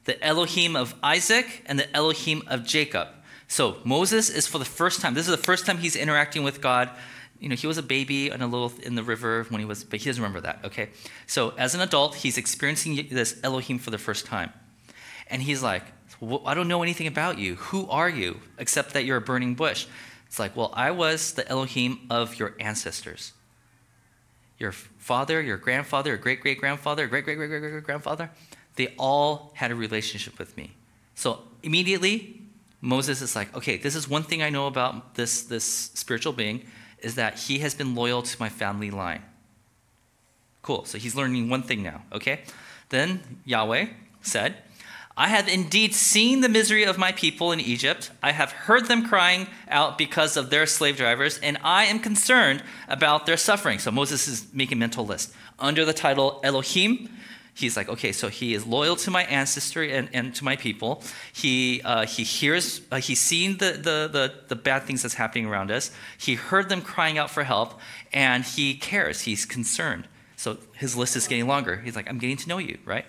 the 0.05 0.21
Elohim 0.25 0.75
of 0.75 0.95
Isaac, 1.03 1.63
and 1.67 1.79
the 1.79 1.95
Elohim 1.95 2.43
of 2.47 2.65
Jacob. 2.65 3.09
So 3.47 3.77
Moses 3.85 4.31
is 4.31 4.47
for 4.47 4.59
the 4.59 4.65
first 4.65 5.03
time, 5.03 5.13
this 5.13 5.29
is 5.29 5.37
the 5.37 5.43
first 5.43 5.67
time 5.67 5.77
he's 5.77 5.97
interacting 5.97 6.43
with 6.43 6.63
God. 6.63 6.89
You 7.39 7.51
know, 7.51 7.55
he 7.55 7.67
was 7.67 7.77
a 7.77 7.83
baby 7.83 8.31
in 8.31 8.41
a 8.41 8.47
little 8.47 8.73
in 8.83 8.95
the 8.95 9.03
river 9.03 9.45
when 9.51 9.61
he 9.61 9.67
was, 9.67 9.85
but 9.85 10.01
he 10.01 10.07
doesn't 10.07 10.23
remember 10.23 10.41
that, 10.41 10.65
okay? 10.65 10.89
So 11.27 11.51
as 11.59 11.75
an 11.75 11.83
adult, 11.83 12.15
he's 12.15 12.39
experiencing 12.39 13.09
this 13.11 13.39
Elohim 13.43 13.79
for 13.79 13.91
the 13.91 13.99
first 13.99 14.25
time. 14.25 14.55
And 15.27 15.43
he's 15.43 15.63
like, 15.63 15.85
I 16.23 16.55
don't 16.55 16.69
know 16.69 16.83
anything 16.83 17.07
about 17.07 17.39
you. 17.39 17.55
Who 17.57 17.89
are 17.89 18.09
you? 18.09 18.41
Except 18.59 18.93
that 18.93 19.05
you're 19.05 19.17
a 19.17 19.23
burning 19.23 19.55
bush. 19.55 19.87
It's 20.27 20.39
like, 20.39 20.57
well, 20.57 20.71
I 20.75 20.91
was 20.91 21.33
the 21.33 21.49
Elohim 21.49 22.07
of 22.11 22.39
your 22.39 22.55
ancestors. 22.61 23.33
Your 24.59 24.73
father, 24.73 25.41
your 25.41 25.57
grandfather, 25.57 26.11
your 26.11 26.19
great 26.19 26.41
great 26.41 26.59
grandfather, 26.59 27.07
great 27.07 27.25
great 27.25 27.37
great 27.37 27.49
great 27.49 27.61
great 27.61 27.85
grandfather, 27.85 28.31
they 28.77 28.95
all 28.99 29.53
had 29.55 29.71
a 29.71 29.75
relationship 29.75 30.39
with 30.39 30.57
me. 30.57 30.73
So 31.15 31.41
immediately, 31.63 32.43
Moses 32.81 33.21
is 33.23 33.35
like, 33.37 33.55
okay, 33.57 33.77
this 33.77 33.95
is 33.95 34.09
one 34.09 34.23
thing 34.23 34.43
I 34.43 34.51
know 34.51 34.67
about 34.67 35.15
this, 35.15 35.43
this 35.43 35.65
spiritual 35.65 36.33
being 36.33 36.67
is 37.01 37.15
that 37.15 37.39
he 37.39 37.59
has 37.59 37.75
been 37.75 37.95
loyal 37.95 38.23
to 38.23 38.37
my 38.41 38.49
family 38.49 38.91
line. 38.91 39.23
Cool. 40.63 40.85
So 40.85 40.99
he's 40.99 41.15
learning 41.15 41.49
one 41.49 41.63
thing 41.63 41.83
now, 41.83 42.03
okay? 42.13 42.41
Then 42.91 43.41
Yahweh 43.45 43.87
said, 44.23 44.57
I 45.21 45.29
have 45.29 45.49
indeed 45.49 45.95
seen 45.95 46.41
the 46.41 46.49
misery 46.49 46.85
of 46.85 46.97
my 46.97 47.13
people 47.13 47.53
in 47.53 47.61
Egypt. 47.61 48.11
I 48.23 48.33
have 48.33 48.53
heard 48.53 48.87
them 48.87 49.07
crying 49.07 49.49
out 49.69 49.99
because 49.99 50.39
of 50.39 50.49
their 50.49 50.65
slave 50.65 50.97
drivers, 50.97 51.39
and 51.41 51.59
I 51.63 51.85
am 51.85 51.99
concerned 51.99 52.63
about 52.89 53.27
their 53.27 53.37
suffering. 53.37 53.81
So 53.81 53.91
Moses 53.91 54.27
is 54.27 54.47
making 54.55 54.79
a 54.79 54.81
mental 54.81 55.05
list. 55.05 55.35
Under 55.59 55.85
the 55.85 55.93
title 55.93 56.41
Elohim, 56.43 57.11
he's 57.53 57.77
like, 57.77 57.91
okay, 57.91 58.13
so 58.13 58.29
he 58.29 58.55
is 58.55 58.67
loyal 58.67 58.97
to 58.97 59.11
my 59.11 59.25
ancestry 59.25 59.93
and, 59.93 60.09
and 60.15 60.35
to 60.37 60.43
my 60.43 60.57
people. 60.57 61.03
He, 61.35 61.83
uh, 61.85 62.07
he 62.07 62.25
hears, 62.25 62.81
uh, 62.91 62.97
he's 62.97 63.21
seen 63.21 63.59
the, 63.59 63.73
the, 63.73 64.09
the, 64.11 64.35
the 64.49 64.57
bad 64.57 64.85
things 64.85 65.03
that's 65.03 65.17
happening 65.17 65.45
around 65.45 65.71
us. 65.71 65.91
He 66.17 66.37
heard 66.37 66.71
them 66.71 66.81
crying 66.81 67.19
out 67.19 67.29
for 67.31 67.45
help, 67.45 67.79
and 68.15 68.43
he 68.43 68.73
cares. 68.73 69.21
He's 69.21 69.45
concerned. 69.45 70.09
So 70.37 70.57
his 70.79 70.97
list 70.97 71.15
is 71.15 71.29
getting 71.29 71.47
longer. 71.47 71.77
He's 71.77 71.95
like, 71.95 72.09
I'm 72.09 72.17
getting 72.17 72.39
to 72.39 72.49
know 72.49 72.57
you, 72.57 72.79
right? 72.87 73.05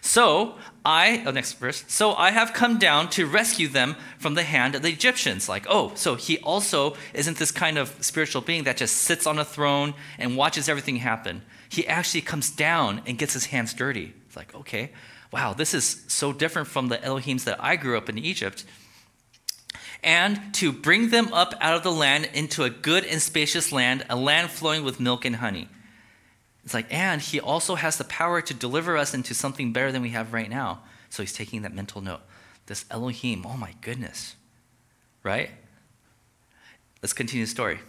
So 0.00 0.56
I, 0.84 1.22
oh, 1.26 1.30
next 1.30 1.54
verse. 1.54 1.84
So 1.88 2.14
I 2.14 2.30
have 2.30 2.54
come 2.54 2.78
down 2.78 3.10
to 3.10 3.26
rescue 3.26 3.68
them 3.68 3.96
from 4.18 4.34
the 4.34 4.42
hand 4.42 4.74
of 4.74 4.82
the 4.82 4.88
Egyptians. 4.88 5.48
Like, 5.48 5.66
oh, 5.68 5.92
so 5.94 6.14
he 6.14 6.38
also 6.38 6.96
isn't 7.12 7.36
this 7.36 7.50
kind 7.50 7.76
of 7.76 7.94
spiritual 8.00 8.40
being 8.40 8.64
that 8.64 8.78
just 8.78 8.96
sits 8.96 9.26
on 9.26 9.38
a 9.38 9.44
throne 9.44 9.94
and 10.18 10.36
watches 10.36 10.68
everything 10.68 10.96
happen. 10.96 11.42
He 11.68 11.86
actually 11.86 12.22
comes 12.22 12.50
down 12.50 13.02
and 13.06 13.18
gets 13.18 13.34
his 13.34 13.46
hands 13.46 13.74
dirty. 13.74 14.14
It's 14.26 14.36
like, 14.36 14.54
okay, 14.54 14.90
wow, 15.32 15.52
this 15.52 15.74
is 15.74 16.04
so 16.08 16.32
different 16.32 16.68
from 16.68 16.88
the 16.88 16.98
Elohims 16.98 17.44
that 17.44 17.62
I 17.62 17.76
grew 17.76 17.96
up 17.96 18.08
in 18.08 18.18
Egypt. 18.18 18.64
And 20.02 20.54
to 20.54 20.72
bring 20.72 21.10
them 21.10 21.32
up 21.32 21.54
out 21.60 21.76
of 21.76 21.82
the 21.82 21.92
land 21.92 22.30
into 22.32 22.64
a 22.64 22.70
good 22.70 23.04
and 23.04 23.20
spacious 23.20 23.70
land, 23.70 24.06
a 24.08 24.16
land 24.16 24.50
flowing 24.50 24.82
with 24.82 24.98
milk 24.98 25.26
and 25.26 25.36
honey. 25.36 25.68
It's 26.70 26.74
like, 26.74 26.94
and 26.94 27.20
he 27.20 27.40
also 27.40 27.74
has 27.74 27.96
the 27.96 28.04
power 28.04 28.40
to 28.40 28.54
deliver 28.54 28.96
us 28.96 29.12
into 29.12 29.34
something 29.34 29.72
better 29.72 29.90
than 29.90 30.02
we 30.02 30.10
have 30.10 30.32
right 30.32 30.48
now. 30.48 30.82
So 31.08 31.20
he's 31.20 31.32
taking 31.32 31.62
that 31.62 31.74
mental 31.74 32.00
note. 32.00 32.20
This 32.66 32.84
Elohim, 32.92 33.44
oh 33.44 33.56
my 33.56 33.74
goodness. 33.80 34.36
Right? 35.24 35.50
Let's 37.02 37.12
continue 37.12 37.44
the 37.44 37.50
story. 37.50 37.80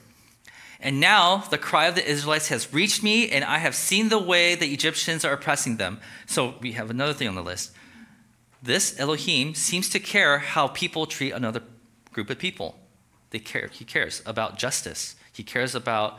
And 0.80 1.00
now 1.00 1.44
the 1.52 1.60
cry 1.60 1.86
of 1.86 1.94
the 1.94 2.10
Israelites 2.10 2.48
has 2.48 2.74
reached 2.74 3.04
me, 3.04 3.30
and 3.30 3.46
I 3.46 3.60
have 3.60 3.76
seen 3.76 4.10
the 4.10 4.18
way 4.18 4.56
the 4.56 4.74
Egyptians 4.74 5.24
are 5.24 5.34
oppressing 5.34 5.78
them. 5.78 6.00
So 6.26 6.56
we 6.60 6.72
have 6.72 6.90
another 6.90 7.14
thing 7.14 7.28
on 7.28 7.36
the 7.36 7.44
list. 7.44 7.74
This 8.64 9.00
Elohim 9.00 9.54
seems 9.54 9.90
to 9.90 10.00
care 10.00 10.40
how 10.40 10.70
people 10.70 11.06
treat 11.06 11.34
another 11.34 11.62
group 12.12 12.32
of 12.32 12.40
people. 12.40 12.80
They 13.30 13.38
care. 13.38 13.70
He 13.72 13.86
cares 13.86 14.24
about 14.26 14.58
justice. 14.58 15.16
He 15.32 15.44
cares 15.44 15.76
about 15.76 16.18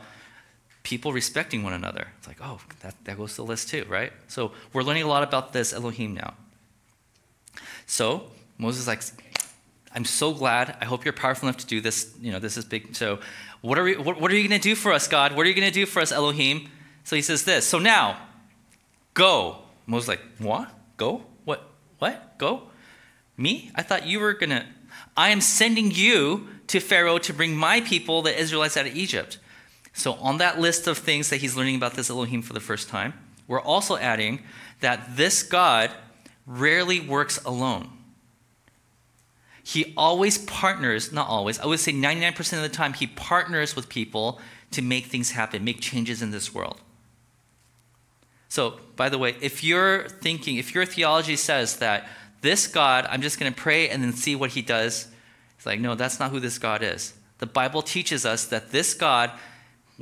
people 0.83 1.13
respecting 1.13 1.63
one 1.63 1.73
another. 1.73 2.07
It's 2.17 2.27
like, 2.27 2.37
oh, 2.41 2.59
that, 2.81 2.95
that 3.05 3.17
goes 3.17 3.31
to 3.31 3.37
the 3.37 3.45
list 3.45 3.69
too, 3.69 3.85
right? 3.89 4.11
So 4.27 4.51
we're 4.73 4.83
learning 4.83 5.03
a 5.03 5.07
lot 5.07 5.23
about 5.23 5.53
this 5.53 5.73
Elohim 5.73 6.13
now. 6.13 6.33
So 7.85 8.31
Moses 8.57 8.85
like, 8.87 9.01
I'm 9.95 10.05
so 10.05 10.33
glad. 10.33 10.75
I 10.81 10.85
hope 10.85 11.05
you're 11.05 11.13
powerful 11.13 11.47
enough 11.47 11.61
to 11.61 11.67
do 11.67 11.79
this. 11.79 12.13
You 12.21 12.31
know, 12.31 12.39
this 12.39 12.57
is 12.57 12.65
big. 12.65 12.95
So 12.95 13.19
what 13.61 13.79
are, 13.79 13.83
we, 13.83 13.95
what, 13.95 14.19
what 14.19 14.31
are 14.31 14.35
you 14.35 14.47
going 14.47 14.59
to 14.59 14.63
do 14.63 14.75
for 14.75 14.91
us, 14.91 15.07
God? 15.07 15.35
What 15.35 15.45
are 15.45 15.49
you 15.49 15.55
going 15.55 15.67
to 15.67 15.73
do 15.73 15.85
for 15.85 16.01
us, 16.01 16.11
Elohim? 16.11 16.69
So 17.03 17.15
he 17.15 17.21
says 17.21 17.45
this. 17.45 17.65
So 17.65 17.79
now, 17.79 18.17
go. 19.13 19.59
Moses 19.85 20.07
like, 20.07 20.21
what? 20.39 20.69
Go? 20.97 21.23
What? 21.45 21.69
What? 21.99 22.37
Go? 22.37 22.63
Me? 23.37 23.71
I 23.75 23.83
thought 23.83 24.05
you 24.05 24.19
were 24.19 24.33
going 24.33 24.49
to. 24.49 24.65
I 25.15 25.29
am 25.29 25.41
sending 25.41 25.91
you 25.91 26.47
to 26.67 26.79
Pharaoh 26.79 27.19
to 27.19 27.33
bring 27.33 27.55
my 27.55 27.81
people, 27.81 28.21
the 28.21 28.37
Israelites, 28.37 28.77
out 28.77 28.87
of 28.87 28.95
Egypt. 28.95 29.37
So, 29.93 30.13
on 30.13 30.39
that 30.39 30.59
list 30.59 30.87
of 30.87 30.97
things 30.97 31.29
that 31.29 31.37
he's 31.37 31.55
learning 31.55 31.75
about 31.75 31.93
this 31.93 32.09
Elohim 32.09 32.41
for 32.41 32.53
the 32.53 32.59
first 32.59 32.89
time, 32.89 33.13
we're 33.47 33.61
also 33.61 33.95
adding 33.97 34.41
that 34.79 35.15
this 35.15 35.43
God 35.43 35.91
rarely 36.47 36.99
works 36.99 37.43
alone. 37.45 37.89
He 39.63 39.93
always 39.95 40.39
partners, 40.39 41.13
not 41.13 41.29
always, 41.29 41.59
I 41.59 41.67
would 41.67 41.79
say 41.79 41.93
99% 41.93 42.53
of 42.53 42.61
the 42.63 42.69
time, 42.69 42.93
he 42.93 43.07
partners 43.07 43.75
with 43.75 43.87
people 43.87 44.41
to 44.71 44.81
make 44.81 45.05
things 45.05 45.31
happen, 45.31 45.63
make 45.63 45.79
changes 45.79 46.21
in 46.21 46.31
this 46.31 46.53
world. 46.53 46.81
So, 48.49 48.79
by 48.95 49.09
the 49.09 49.17
way, 49.17 49.35
if 49.41 49.63
you're 49.63 50.07
thinking, 50.09 50.57
if 50.57 50.75
your 50.75 50.85
theology 50.85 51.35
says 51.35 51.77
that 51.77 52.07
this 52.41 52.67
God, 52.67 53.07
I'm 53.09 53.21
just 53.21 53.39
going 53.39 53.51
to 53.51 53.59
pray 53.59 53.89
and 53.89 54.03
then 54.03 54.13
see 54.13 54.35
what 54.35 54.51
he 54.51 54.61
does, 54.61 55.07
it's 55.55 55.65
like, 55.65 55.79
no, 55.79 55.95
that's 55.95 56.19
not 56.19 56.31
who 56.31 56.39
this 56.39 56.59
God 56.59 56.83
is. 56.83 57.13
The 57.39 57.45
Bible 57.45 57.81
teaches 57.81 58.25
us 58.25 58.45
that 58.47 58.71
this 58.71 58.93
God 58.93 59.31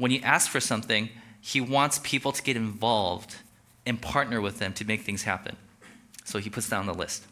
when 0.01 0.11
you 0.11 0.19
ask 0.23 0.49
for 0.49 0.59
something, 0.59 1.09
he 1.39 1.61
wants 1.61 1.99
people 2.03 2.31
to 2.31 2.41
get 2.41 2.55
involved 2.55 3.35
and 3.85 4.01
partner 4.01 4.41
with 4.41 4.59
them 4.59 4.73
to 4.73 4.85
make 4.85 5.01
things 5.01 5.23
happen. 5.23 5.55
So 6.23 6.39
he 6.39 6.49
puts 6.49 6.69
down 6.69 6.85
the 6.85 6.93
list. 6.93 7.25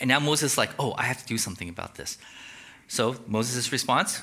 And 0.00 0.08
now 0.08 0.20
Moses 0.20 0.52
is 0.52 0.58
like, 0.58 0.70
oh, 0.78 0.94
I 0.96 1.04
have 1.04 1.18
to 1.18 1.26
do 1.26 1.38
something 1.38 1.68
about 1.68 1.94
this. 1.94 2.18
So 2.88 3.16
Moses' 3.26 3.72
response 3.72 4.22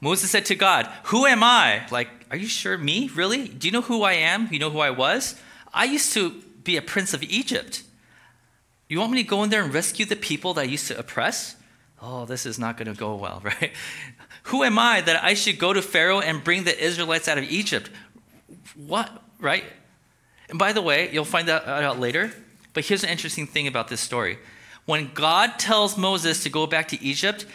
Moses 0.00 0.30
said 0.30 0.44
to 0.46 0.54
God, 0.54 0.86
Who 1.04 1.24
am 1.24 1.42
I? 1.42 1.86
Like, 1.90 2.08
are 2.30 2.36
you 2.36 2.46
sure? 2.46 2.76
Me? 2.76 3.10
Really? 3.14 3.48
Do 3.48 3.66
you 3.66 3.72
know 3.72 3.80
who 3.80 4.02
I 4.02 4.12
am? 4.12 4.48
You 4.50 4.58
know 4.58 4.68
who 4.68 4.80
I 4.80 4.90
was? 4.90 5.40
I 5.72 5.84
used 5.84 6.12
to 6.12 6.42
be 6.62 6.76
a 6.76 6.82
prince 6.82 7.14
of 7.14 7.22
Egypt. 7.22 7.82
You 8.86 8.98
want 9.00 9.12
me 9.12 9.22
to 9.22 9.28
go 9.28 9.42
in 9.42 9.48
there 9.48 9.64
and 9.64 9.72
rescue 9.72 10.04
the 10.04 10.16
people 10.16 10.52
that 10.54 10.60
I 10.60 10.64
used 10.64 10.88
to 10.88 10.98
oppress? 10.98 11.56
Oh, 12.06 12.26
this 12.26 12.44
is 12.44 12.58
not 12.58 12.76
going 12.76 12.92
to 12.92 12.98
go 12.98 13.14
well, 13.14 13.40
right? 13.44 13.72
Who 14.44 14.62
am 14.62 14.78
I 14.78 15.00
that 15.00 15.24
I 15.24 15.34
should 15.34 15.58
go 15.58 15.72
to 15.72 15.80
Pharaoh 15.80 16.20
and 16.20 16.44
bring 16.44 16.64
the 16.64 16.78
Israelites 16.78 17.28
out 17.28 17.38
of 17.38 17.44
Egypt? 17.44 17.90
What, 18.76 19.10
right? 19.40 19.64
And 20.50 20.58
by 20.58 20.72
the 20.72 20.82
way, 20.82 21.10
you'll 21.12 21.24
find 21.24 21.48
that 21.48 21.66
out 21.66 21.98
later, 21.98 22.32
but 22.74 22.84
here's 22.84 23.04
an 23.04 23.10
interesting 23.10 23.46
thing 23.46 23.66
about 23.66 23.88
this 23.88 24.00
story. 24.00 24.38
When 24.84 25.10
God 25.14 25.58
tells 25.58 25.96
Moses 25.96 26.42
to 26.42 26.50
go 26.50 26.66
back 26.66 26.88
to 26.88 27.02
Egypt, 27.02 27.46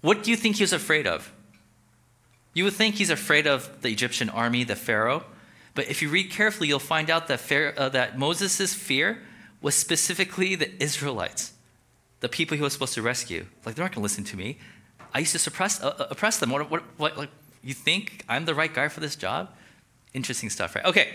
what 0.00 0.22
do 0.22 0.30
you 0.30 0.36
think 0.36 0.56
he 0.56 0.62
was 0.62 0.72
afraid 0.72 1.06
of? 1.06 1.30
You 2.54 2.64
would 2.64 2.72
think 2.72 2.94
he's 2.94 3.10
afraid 3.10 3.46
of 3.46 3.82
the 3.82 3.90
Egyptian 3.90 4.30
army, 4.30 4.64
the 4.64 4.74
Pharaoh. 4.74 5.24
But 5.74 5.88
if 5.88 6.00
you 6.00 6.08
read 6.08 6.30
carefully, 6.30 6.68
you'll 6.68 6.78
find 6.78 7.10
out 7.10 7.28
that, 7.28 7.52
uh, 7.76 7.90
that 7.90 8.18
Moses' 8.18 8.72
fear 8.72 9.22
was 9.60 9.74
specifically 9.74 10.54
the 10.54 10.82
Israelites, 10.82 11.52
the 12.20 12.28
people 12.28 12.56
he 12.56 12.62
was 12.62 12.72
supposed 12.72 12.94
to 12.94 13.02
rescue. 13.02 13.46
Like, 13.64 13.74
they're 13.74 13.84
not 13.84 13.92
going 13.92 14.00
to 14.00 14.02
listen 14.02 14.24
to 14.24 14.36
me. 14.36 14.58
I 15.14 15.20
used 15.20 15.32
to 15.32 15.38
suppress, 15.38 15.82
uh, 15.82 15.94
uh, 15.98 16.06
oppress 16.10 16.38
them. 16.38 16.50
What, 16.50 16.70
what, 16.70 16.82
what, 16.96 17.16
like, 17.16 17.30
you 17.62 17.74
think 17.74 18.24
I'm 18.28 18.44
the 18.44 18.54
right 18.54 18.72
guy 18.72 18.88
for 18.88 19.00
this 19.00 19.16
job? 19.16 19.50
Interesting 20.14 20.50
stuff, 20.50 20.74
right? 20.74 20.84
Okay. 20.84 21.08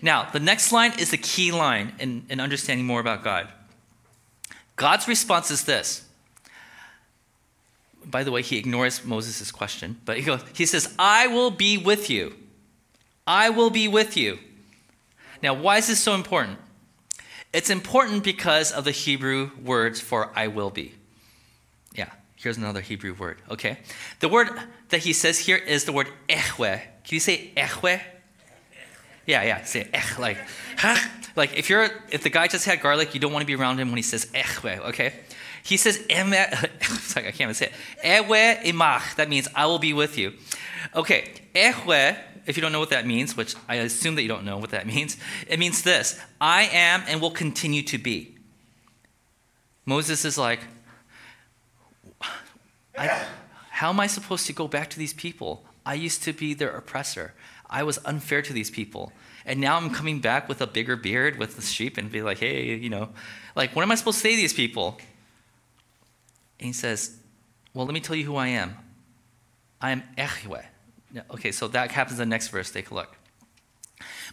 Now, 0.00 0.28
the 0.30 0.40
next 0.40 0.72
line 0.72 0.92
is 0.98 1.10
the 1.10 1.18
key 1.18 1.50
line 1.52 1.94
in, 1.98 2.24
in 2.28 2.40
understanding 2.40 2.86
more 2.86 3.00
about 3.00 3.24
God. 3.24 3.48
God's 4.76 5.08
response 5.08 5.50
is 5.50 5.64
this. 5.64 6.04
By 8.04 8.24
the 8.24 8.30
way, 8.30 8.42
he 8.42 8.56
ignores 8.56 9.04
Moses' 9.04 9.50
question, 9.50 10.00
but 10.04 10.16
he 10.16 10.22
goes, 10.22 10.42
he 10.54 10.66
says, 10.66 10.94
I 10.98 11.26
will 11.26 11.50
be 11.50 11.76
with 11.76 12.08
you. 12.08 12.34
I 13.26 13.50
will 13.50 13.70
be 13.70 13.88
with 13.88 14.16
you. 14.16 14.38
Now, 15.42 15.52
why 15.52 15.78
is 15.78 15.88
this 15.88 16.00
so 16.00 16.14
important? 16.14 16.58
It's 17.52 17.70
important 17.70 18.24
because 18.24 18.72
of 18.72 18.84
the 18.84 18.90
Hebrew 18.90 19.50
words 19.64 20.00
for 20.00 20.30
I 20.36 20.48
will 20.48 20.70
be. 20.70 20.94
Yeah, 21.94 22.10
here's 22.36 22.58
another 22.58 22.80
Hebrew 22.80 23.14
word, 23.14 23.40
okay? 23.50 23.78
The 24.20 24.28
word 24.28 24.50
that 24.90 24.98
he 24.98 25.12
says 25.12 25.38
here 25.38 25.56
is 25.56 25.84
the 25.84 25.92
word 25.92 26.08
ehwe. 26.28 26.80
Can 26.80 27.14
you 27.14 27.20
say 27.20 27.50
ehwe? 27.56 28.00
Yeah, 29.26 29.42
yeah, 29.42 29.64
say 29.64 29.86
ech, 29.92 30.18
like, 30.18 30.38
like 31.36 31.56
if 31.56 31.68
you're, 31.68 31.90
if 32.10 32.22
the 32.22 32.30
guy 32.30 32.48
just 32.48 32.64
had 32.64 32.80
garlic, 32.80 33.12
you 33.12 33.20
don't 33.20 33.32
want 33.32 33.42
to 33.42 33.46
be 33.46 33.54
around 33.54 33.78
him 33.78 33.88
when 33.88 33.96
he 33.98 34.02
says 34.02 34.26
ehwe, 34.26 34.78
okay? 34.88 35.12
He 35.62 35.76
says, 35.76 35.96
sorry, 36.08 37.28
I 37.28 37.30
can't 37.30 37.40
even 37.42 37.54
say 37.54 37.66
it. 38.02 38.24
Ewe 38.26 38.72
imach, 38.72 39.16
that 39.16 39.28
means 39.28 39.46
I 39.54 39.66
will 39.66 39.78
be 39.78 39.92
with 39.92 40.16
you. 40.16 40.32
Okay, 40.94 41.32
ehwe 41.54 42.16
if 42.48 42.56
you 42.56 42.62
don't 42.62 42.72
know 42.72 42.80
what 42.80 42.90
that 42.90 43.06
means, 43.06 43.36
which 43.36 43.54
I 43.68 43.76
assume 43.76 44.16
that 44.16 44.22
you 44.22 44.28
don't 44.28 44.44
know 44.44 44.56
what 44.56 44.70
that 44.70 44.86
means, 44.94 45.16
it 45.46 45.60
means 45.60 45.82
this 45.82 46.20
I 46.40 46.62
am 46.72 47.04
and 47.06 47.20
will 47.20 47.30
continue 47.30 47.82
to 47.82 47.98
be. 47.98 48.34
Moses 49.84 50.24
is 50.24 50.36
like, 50.36 50.60
how 52.94 53.90
am 53.90 54.00
I 54.00 54.06
supposed 54.06 54.46
to 54.48 54.52
go 54.52 54.66
back 54.66 54.90
to 54.90 54.98
these 54.98 55.14
people? 55.14 55.64
I 55.86 55.94
used 55.94 56.22
to 56.24 56.32
be 56.32 56.52
their 56.52 56.70
oppressor. 56.70 57.32
I 57.70 57.82
was 57.82 57.98
unfair 58.04 58.42
to 58.42 58.52
these 58.52 58.70
people. 58.70 59.12
And 59.46 59.60
now 59.60 59.76
I'm 59.76 59.90
coming 59.90 60.20
back 60.20 60.48
with 60.48 60.60
a 60.60 60.66
bigger 60.66 60.96
beard 60.96 61.38
with 61.38 61.56
the 61.56 61.62
sheep 61.62 61.96
and 61.96 62.10
be 62.10 62.20
like, 62.20 62.38
hey, 62.38 62.74
you 62.74 62.90
know, 62.90 63.10
like, 63.54 63.74
what 63.74 63.82
am 63.82 63.90
I 63.90 63.94
supposed 63.94 64.18
to 64.18 64.22
say 64.22 64.30
to 64.32 64.36
these 64.36 64.52
people? 64.52 64.98
And 66.58 66.66
he 66.66 66.72
says, 66.72 67.16
well, 67.72 67.86
let 67.86 67.94
me 67.94 68.00
tell 68.00 68.16
you 68.16 68.24
who 68.24 68.36
I 68.36 68.48
am. 68.48 68.76
I 69.80 69.92
am 69.92 70.02
Okay, 71.30 71.52
so 71.52 71.68
that 71.68 71.90
happens 71.92 72.20
in 72.20 72.28
the 72.28 72.34
next 72.34 72.48
verse. 72.48 72.70
Take 72.70 72.90
a 72.90 72.94
look. 72.94 73.16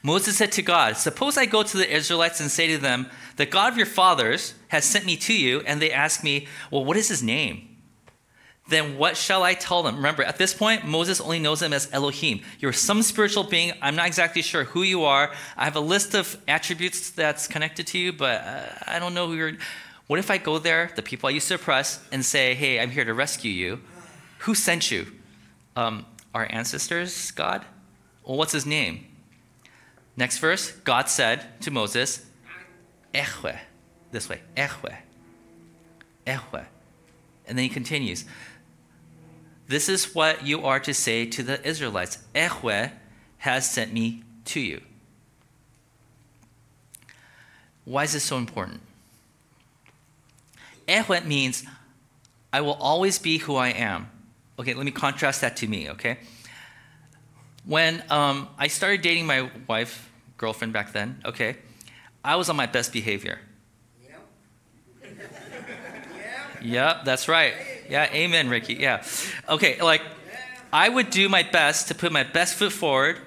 Moses 0.04 0.38
said 0.38 0.52
to 0.54 0.62
God, 0.62 0.98
Suppose 0.98 1.38
I 1.38 1.46
go 1.46 1.64
to 1.64 1.78
the 1.78 1.92
Israelites 1.92 2.40
and 2.40 2.52
say 2.52 2.68
to 2.68 2.78
them, 2.78 3.10
The 3.38 3.46
God 3.46 3.72
of 3.72 3.78
your 3.78 3.88
fathers 3.88 4.54
has 4.68 4.86
sent 4.86 5.06
me 5.06 5.18
to 5.18 5.34
you, 5.34 5.62
and 5.62 5.82
they 5.82 5.92
ask 5.92 6.24
me, 6.24 6.48
Well, 6.70 6.86
what 6.86 6.98
is 6.98 7.08
his 7.08 7.24
name? 7.24 7.76
Then 8.68 8.98
what 8.98 9.16
shall 9.16 9.44
I 9.44 9.54
tell 9.54 9.84
them? 9.84 9.96
Remember, 9.98 10.24
at 10.24 10.38
this 10.38 10.54
point, 10.54 10.86
Moses 10.86 11.22
only 11.22 11.40
knows 11.40 11.62
him 11.62 11.72
as 11.72 11.88
Elohim. 11.92 12.42
You're 12.60 12.74
some 12.74 13.04
spiritual 13.04 13.44
being. 13.44 13.74
I'm 13.82 13.96
not 13.96 14.08
exactly 14.08 14.42
sure 14.42 14.64
who 14.64 14.82
you 14.82 15.04
are. 15.04 15.32
I 15.56 15.66
have 15.66 15.76
a 15.76 15.82
list 15.82 16.16
of 16.16 16.36
attributes 16.48 17.12
that's 17.12 17.48
connected 17.48 17.86
to 17.88 18.00
you, 18.00 18.12
but 18.12 18.42
uh, 18.42 18.64
I 18.88 18.98
don't 18.98 19.14
know 19.14 19.28
who 19.28 19.36
you're. 19.36 19.52
What 20.08 20.20
if 20.20 20.32
I 20.32 20.38
go 20.40 20.58
there, 20.58 20.92
the 20.96 21.04
people 21.04 21.28
I 21.28 21.32
used 21.32 21.48
to 21.50 21.56
oppress, 21.56 22.04
and 22.12 22.26
say, 22.26 22.56
Hey, 22.56 22.80
I'm 22.80 22.90
here 22.90 23.06
to 23.06 23.14
rescue 23.14 23.52
you? 23.52 23.82
Who 24.40 24.56
sent 24.56 24.90
you? 24.90 25.08
Um, 25.76 26.06
our 26.36 26.48
ancestors' 26.52 27.32
God? 27.32 27.66
Well, 28.24 28.38
what's 28.38 28.52
his 28.52 28.66
name? 28.66 29.06
Next 30.18 30.38
verse, 30.40 30.72
God 30.72 31.10
said 31.10 31.62
to 31.62 31.72
Moses, 31.72 32.26
Ehwe. 33.14 33.58
This 34.12 34.30
way, 34.30 34.42
Ehwe. 34.56 34.98
Ehwe. 36.28 36.66
And 37.48 37.58
then 37.58 37.64
he 37.64 37.70
continues, 37.70 38.26
This 39.68 39.88
is 39.88 40.14
what 40.14 40.46
you 40.46 40.64
are 40.64 40.80
to 40.82 40.94
say 40.94 41.26
to 41.26 41.42
the 41.42 41.66
Israelites 41.66 42.20
Ehwe 42.36 42.92
has 43.40 43.70
sent 43.70 43.94
me 43.94 44.24
to 44.46 44.60
you. 44.60 44.82
Why 47.86 48.04
is 48.04 48.14
this 48.14 48.24
so 48.24 48.38
important? 48.38 48.82
Ehwe 50.88 51.26
means, 51.26 51.64
I 52.52 52.62
will 52.62 52.74
always 52.74 53.20
be 53.20 53.38
who 53.38 53.56
I 53.56 53.70
am. 53.70 54.10
Okay, 54.58 54.74
let 54.74 54.86
me 54.86 54.92
contrast 54.92 55.42
that 55.42 55.58
to 55.58 55.68
me, 55.68 55.90
okay? 55.90 56.18
When 57.66 58.04
um, 58.10 58.48
I 58.58 58.68
started 58.68 59.02
dating 59.02 59.26
my 59.26 59.50
wife, 59.68 60.10
girlfriend 60.38 60.72
back 60.72 60.94
then, 60.94 61.22
okay, 61.26 61.58
I 62.24 62.36
was 62.38 62.50
on 62.50 62.56
my 62.56 62.66
best 62.66 62.94
behavior. 62.94 63.40
Yep. 64.04 65.18
yep, 66.62 67.06
that's 67.06 67.28
right. 67.28 67.54
Yeah, 67.90 68.08
amen, 68.14 68.50
Ricky. 68.50 68.76
Yeah. 68.76 69.04
Okay, 69.50 69.82
like, 69.82 70.02
I 70.72 70.88
would 70.88 71.10
do 71.10 71.28
my 71.28 71.44
best 71.44 71.90
to 71.90 71.96
put 71.96 72.12
my 72.12 72.24
best 72.24 72.56
foot 72.56 72.72
forward, 72.72 73.20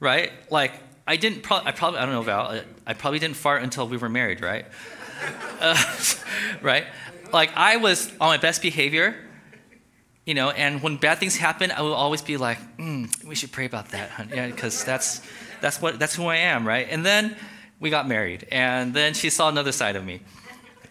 right? 0.00 0.32
Like, 0.50 0.72
I 1.06 1.16
didn't 1.16 1.42
probably, 1.42 1.68
I 1.68 1.72
probably, 1.72 1.98
I 2.00 2.04
don't 2.06 2.14
know, 2.14 2.22
Val, 2.22 2.60
I 2.86 2.94
probably 2.94 3.18
didn't 3.18 3.36
fart 3.36 3.62
until 3.62 3.86
we 3.88 3.96
were 3.96 4.08
married, 4.08 4.40
right? 4.40 4.66
Uh, 5.60 5.80
right? 6.62 6.86
Like, 7.32 7.52
I 7.56 7.76
was 7.76 8.08
on 8.20 8.26
my 8.30 8.36
best 8.36 8.60
behavior, 8.62 9.14
you 10.24 10.34
know, 10.34 10.50
and 10.50 10.82
when 10.82 10.96
bad 10.96 11.18
things 11.18 11.36
happen, 11.36 11.70
I 11.70 11.80
will 11.82 11.94
always 11.94 12.22
be 12.22 12.36
like, 12.36 12.58
mm, 12.76 13.24
we 13.24 13.34
should 13.34 13.50
pray 13.50 13.64
about 13.64 13.88
that, 13.90 14.10
honey. 14.10 14.36
yeah, 14.36 14.46
because 14.46 14.84
that's 14.84 15.20
that's 15.60 15.82
what 15.82 15.98
that's 15.98 16.14
who 16.14 16.26
I 16.26 16.36
am, 16.36 16.66
right? 16.66 16.86
And 16.88 17.04
then 17.04 17.36
we 17.80 17.90
got 17.90 18.06
married, 18.06 18.46
and 18.52 18.94
then 18.94 19.14
she 19.14 19.30
saw 19.30 19.48
another 19.48 19.72
side 19.72 19.96
of 19.96 20.04
me, 20.04 20.20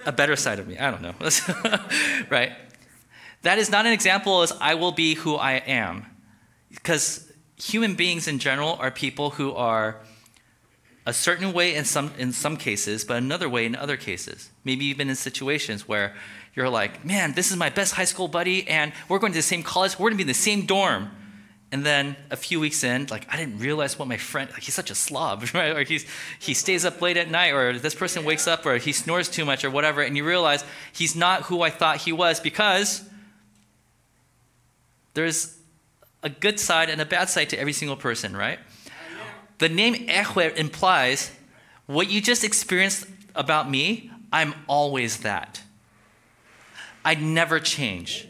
a 0.06 0.12
better 0.12 0.36
side 0.36 0.60
of 0.60 0.68
me. 0.68 0.78
I 0.78 0.92
don't 0.92 1.02
know, 1.02 1.14
right? 2.30 2.52
That 3.44 3.58
is 3.58 3.72
not 3.72 3.86
an 3.86 3.94
example 3.94 4.42
as 4.42 4.52
I 4.60 4.76
will 4.76 4.92
be 4.92 5.16
who 5.16 5.36
I 5.36 5.54
am, 5.54 6.06
because 6.70 7.32
human 7.56 7.96
beings 7.96 8.28
in 8.28 8.40
general 8.40 8.76
are 8.80 8.92
people 8.92 9.32
who 9.32 9.54
are 9.54 10.02
a 11.06 11.14
certain 11.14 11.54
way 11.54 11.76
in 11.76 11.86
some 11.86 12.12
in 12.18 12.34
some 12.34 12.58
cases, 12.58 13.06
but 13.06 13.16
another 13.18 13.48
way 13.48 13.66
in 13.66 13.78
other 13.78 13.96
cases. 13.96 14.50
Maybe 14.66 14.86
even 14.86 15.10
in 15.10 15.16
situations 15.16 15.88
where 15.88 16.16
you're 16.56 16.70
like, 16.70 17.06
man, 17.06 17.34
this 17.34 17.52
is 17.52 17.58
my 17.58 17.70
best 17.70 17.94
high 17.94 18.06
school 18.06 18.28
buddy, 18.28 18.68
and 18.68 18.92
we're 19.08 19.20
going 19.20 19.32
to 19.32 19.38
the 19.40 19.44
same 19.44 19.64
college, 19.64 19.98
we're 19.98 20.10
gonna 20.10 20.18
be 20.18 20.24
in 20.24 20.28
the 20.28 20.34
same 20.34 20.66
dorm. 20.66 21.12
And 21.74 21.86
then 21.86 22.18
a 22.30 22.36
few 22.36 22.60
weeks 22.60 22.84
in, 22.84 23.08
like 23.10 23.26
I 23.34 23.38
didn't 23.38 23.60
realize 23.60 23.98
what 23.98 24.08
my 24.08 24.18
friend, 24.18 24.50
like 24.52 24.64
he's 24.64 24.74
such 24.74 24.92
a 24.92 24.96
slob, 24.96 25.46
right? 25.54 25.76
Or 25.76 25.84
he's 25.84 26.06
he 26.38 26.54
stays 26.54 26.84
up 26.84 27.02
late 27.02 27.16
at 27.16 27.30
night, 27.30 27.52
or 27.54 27.78
this 27.80 27.96
person 27.96 28.26
wakes 28.26 28.46
up, 28.46 28.66
or 28.66 28.76
he 28.78 28.92
snores 28.92 29.30
too 29.30 29.46
much, 29.46 29.64
or 29.64 29.70
whatever, 29.70 30.02
and 30.02 30.18
you 30.18 30.26
realize 30.26 30.66
he's 30.92 31.16
not 31.16 31.44
who 31.44 31.62
I 31.62 31.70
thought 31.70 31.98
he 31.98 32.12
was 32.12 32.42
because 32.42 33.04
there's 35.14 35.58
a 36.24 36.30
good 36.30 36.60
side 36.60 36.90
and 36.90 37.02
a 37.02 37.06
bad 37.06 37.30
side 37.30 37.50
to 37.50 37.60
every 37.60 37.74
single 37.74 37.98
person, 37.98 38.36
right? 38.36 38.60
The 39.58 39.70
name 39.70 40.08
Ehwe 40.08 40.56
implies 40.56 41.32
what 41.86 42.10
you 42.10 42.22
just 42.22 42.44
experienced 42.44 43.06
about 43.36 43.70
me, 43.70 44.12
I'm 44.32 44.54
always 44.68 45.18
that. 45.20 45.62
I 47.04 47.16
never 47.16 47.60
change. 47.60 48.28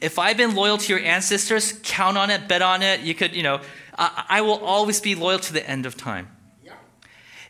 If 0.00 0.18
I've 0.18 0.36
been 0.36 0.54
loyal 0.54 0.76
to 0.78 0.92
your 0.92 1.02
ancestors, 1.02 1.80
count 1.82 2.18
on 2.18 2.30
it, 2.30 2.48
bet 2.48 2.62
on 2.62 2.82
it. 2.82 3.00
You 3.00 3.14
could, 3.14 3.34
you 3.34 3.42
know, 3.42 3.60
I, 3.96 4.24
I 4.28 4.40
will 4.42 4.58
always 4.58 5.00
be 5.00 5.14
loyal 5.14 5.38
to 5.38 5.52
the 5.52 5.68
end 5.68 5.86
of 5.86 5.96
time. 5.96 6.28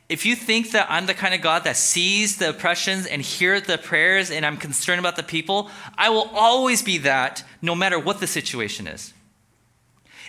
If 0.08 0.26
you 0.26 0.36
think 0.36 0.72
that 0.72 0.86
I'm 0.90 1.06
the 1.06 1.14
kind 1.14 1.34
of 1.34 1.40
God 1.40 1.64
that 1.64 1.76
sees 1.76 2.36
the 2.36 2.50
oppressions 2.50 3.06
and 3.06 3.22
hears 3.22 3.62
the 3.62 3.78
prayers 3.78 4.30
and 4.30 4.44
I'm 4.44 4.58
concerned 4.58 5.00
about 5.00 5.16
the 5.16 5.22
people, 5.22 5.70
I 5.96 6.10
will 6.10 6.30
always 6.34 6.82
be 6.82 6.98
that 6.98 7.42
no 7.62 7.74
matter 7.74 7.98
what 7.98 8.20
the 8.20 8.26
situation 8.26 8.86
is. 8.86 9.14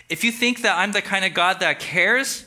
If 0.08 0.24
you 0.24 0.32
think 0.32 0.62
that 0.62 0.78
I'm 0.78 0.92
the 0.92 1.02
kind 1.02 1.24
of 1.24 1.34
God 1.34 1.60
that 1.60 1.78
cares 1.78 2.46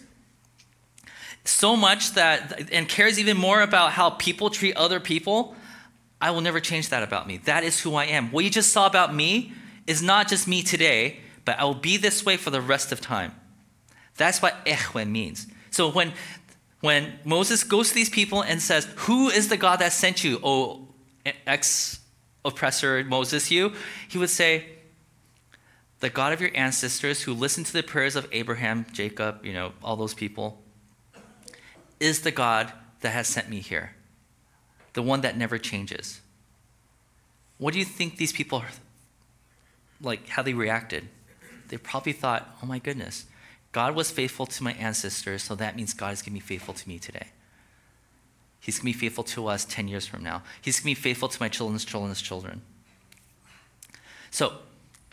so 1.45 1.75
much 1.75 2.13
that 2.13 2.69
and 2.71 2.87
cares 2.87 3.19
even 3.19 3.37
more 3.37 3.61
about 3.61 3.91
how 3.91 4.11
people 4.11 4.49
treat 4.49 4.75
other 4.75 4.99
people, 4.99 5.55
I 6.21 6.31
will 6.31 6.41
never 6.41 6.59
change 6.59 6.89
that 6.89 7.03
about 7.03 7.27
me. 7.27 7.37
That 7.37 7.63
is 7.63 7.79
who 7.79 7.95
I 7.95 8.05
am. 8.05 8.31
What 8.31 8.43
you 8.43 8.49
just 8.49 8.73
saw 8.73 8.85
about 8.85 9.15
me 9.15 9.53
is 9.87 10.01
not 10.01 10.27
just 10.27 10.47
me 10.47 10.61
today, 10.61 11.19
but 11.45 11.57
I 11.57 11.63
will 11.63 11.73
be 11.73 11.97
this 11.97 12.25
way 12.25 12.37
for 12.37 12.49
the 12.49 12.61
rest 12.61 12.91
of 12.91 12.99
time. 13.01 13.33
That's 14.17 14.41
what 14.41 14.65
Ehwe 14.65 15.09
means. 15.09 15.47
So 15.71 15.89
when 15.89 16.13
when 16.81 17.19
Moses 17.25 17.63
goes 17.63 17.89
to 17.89 17.95
these 17.95 18.09
people 18.09 18.41
and 18.41 18.61
says, 18.61 18.87
Who 18.97 19.29
is 19.29 19.49
the 19.49 19.57
God 19.57 19.79
that 19.79 19.91
sent 19.93 20.23
you, 20.23 20.39
O 20.43 20.87
ex 21.45 21.99
oppressor 22.45 23.03
Moses, 23.03 23.51
you? 23.51 23.73
He 24.07 24.17
would 24.17 24.29
say, 24.29 24.65
The 25.99 26.09
God 26.09 26.31
of 26.31 26.39
your 26.39 26.51
ancestors 26.53 27.23
who 27.23 27.33
listened 27.33 27.65
to 27.67 27.73
the 27.73 27.83
prayers 27.83 28.15
of 28.15 28.27
Abraham, 28.31 28.85
Jacob, 28.93 29.45
you 29.45 29.53
know, 29.53 29.73
all 29.83 29.97
those 29.97 30.13
people, 30.13 30.61
is 31.99 32.21
the 32.21 32.31
God 32.31 32.71
that 33.01 33.09
has 33.09 33.27
sent 33.27 33.49
me 33.49 33.59
here, 33.59 33.95
the 34.93 35.01
one 35.01 35.21
that 35.21 35.37
never 35.37 35.57
changes. 35.57 36.21
What 37.57 37.73
do 37.73 37.79
you 37.79 37.85
think 37.85 38.17
these 38.17 38.33
people, 38.33 38.59
are 38.59 38.67
like, 40.01 40.29
how 40.29 40.41
they 40.41 40.53
reacted? 40.53 41.07
They 41.67 41.77
probably 41.77 42.13
thought, 42.13 42.57
Oh 42.63 42.65
my 42.65 42.79
goodness, 42.79 43.25
God 43.71 43.95
was 43.95 44.09
faithful 44.11 44.45
to 44.47 44.63
my 44.63 44.73
ancestors, 44.73 45.43
so 45.43 45.55
that 45.55 45.75
means 45.75 45.93
God 45.93 46.13
is 46.13 46.21
going 46.21 46.33
to 46.33 46.39
be 46.39 46.39
faithful 46.39 46.73
to 46.73 46.89
me 46.89 46.97
today. 46.97 47.27
He's 48.59 48.79
going 48.79 48.93
to 48.93 48.97
be 48.97 49.07
faithful 49.07 49.23
to 49.25 49.47
us 49.47 49.65
10 49.65 49.87
years 49.87 50.05
from 50.05 50.23
now. 50.23 50.43
He's 50.61 50.79
going 50.79 50.95
to 50.95 50.99
be 50.99 51.03
faithful 51.03 51.29
to 51.29 51.41
my 51.41 51.49
children's 51.49 51.85
children's 51.85 52.21
children. 52.21 52.61
So, 54.31 54.53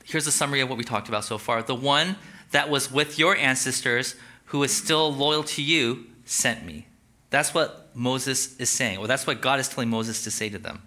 here's 0.05 0.27
a 0.27 0.33
summary 0.33 0.61
of 0.61 0.69
what 0.69 0.79
we 0.79 0.85
talked 0.85 1.09
about 1.09 1.25
so 1.25 1.39
far. 1.39 1.63
The 1.63 1.75
one 1.75 2.17
that 2.51 2.71
was 2.71 2.91
with 2.91 3.19
your 3.19 3.37
ancestors, 3.37 4.15
who 4.47 4.63
is 4.63 4.75
still 4.77 5.13
loyal 5.15 5.43
to 5.45 5.63
you, 5.63 6.07
sent 6.25 6.65
me. 6.65 6.87
That's 7.31 7.53
what 7.53 7.91
Moses 7.95 8.57
is 8.59 8.71
saying, 8.71 8.99
or 8.99 9.07
that's 9.07 9.27
what 9.27 9.41
God 9.41 9.61
is 9.61 9.69
telling 9.69 9.91
Moses 9.91 10.25
to 10.25 10.31
say 10.31 10.49
to 10.49 10.59
them. 10.59 10.83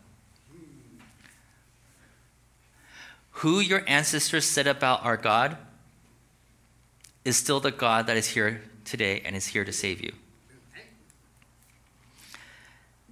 Who 3.32 3.60
your 3.60 3.84
ancestors 3.88 4.45
said 4.45 4.67
about 4.67 5.06
our 5.06 5.17
God 5.17 5.58
is 7.23 7.38
still 7.38 7.60
the 7.60 7.71
God 7.71 8.08
that 8.08 8.17
is 8.17 8.28
here 8.28 8.62
today 8.86 9.21
and 9.23 9.36
is 9.36 9.47
here 9.47 9.63
to 9.63 9.71
save 9.71 10.02
you. 10.02 10.12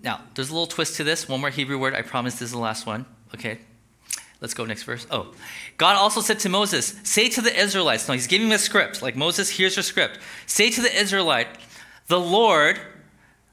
Now, 0.04 0.22
there's 0.36 0.50
a 0.50 0.54
little 0.54 0.68
twist 0.68 0.96
to 0.98 1.04
this. 1.04 1.28
One 1.28 1.42
more 1.42 1.50
Hebrew 1.50 1.78
word. 1.78 1.96
I 1.96 2.02
promise 2.02 2.36
this 2.36 2.44
is 2.44 2.52
the 2.52 2.60
last 2.60 2.86
one. 2.86 3.06
Okay. 3.36 3.60
Let's 4.40 4.54
go 4.54 4.66
next 4.66 4.84
verse. 4.84 5.08
Oh. 5.10 5.34
God 5.78 5.96
also 5.96 6.22
said 6.22 6.40
to 6.40 6.50
Moses, 6.50 6.96
Say 7.04 7.30
to 7.30 7.42
the 7.42 7.58
Israelites, 7.58 8.08
no, 8.08 8.13
he's 8.13 8.28
giving 8.28 8.48
him 8.48 8.54
a 8.54 8.60
script. 8.60 9.02
Like, 9.02 9.16
Moses, 9.16 9.50
here's 9.50 9.76
your 9.76 9.84
script. 9.84 10.20
Say 10.46 10.70
to 10.70 10.82
the 10.82 10.96
Israelite, 10.96 11.48
The 12.08 12.20
Lord, 12.20 12.80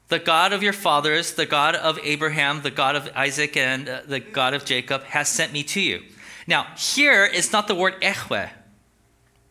the 0.07 0.19
God 0.19 0.53
of 0.53 0.61
your 0.61 0.73
fathers, 0.73 1.33
the 1.33 1.45
God 1.45 1.75
of 1.75 1.99
Abraham, 2.03 2.61
the 2.61 2.71
God 2.71 2.95
of 2.95 3.09
Isaac, 3.15 3.57
and 3.57 3.89
uh, 3.89 4.01
the 4.05 4.19
God 4.19 4.53
of 4.53 4.65
Jacob, 4.65 5.03
has 5.03 5.27
sent 5.27 5.51
me 5.51 5.63
to 5.63 5.81
you. 5.81 6.03
Now, 6.47 6.67
here 6.77 7.25
it's 7.25 7.51
not 7.51 7.67
the 7.67 7.75
word 7.75 7.99
Ehwe. 8.01 8.49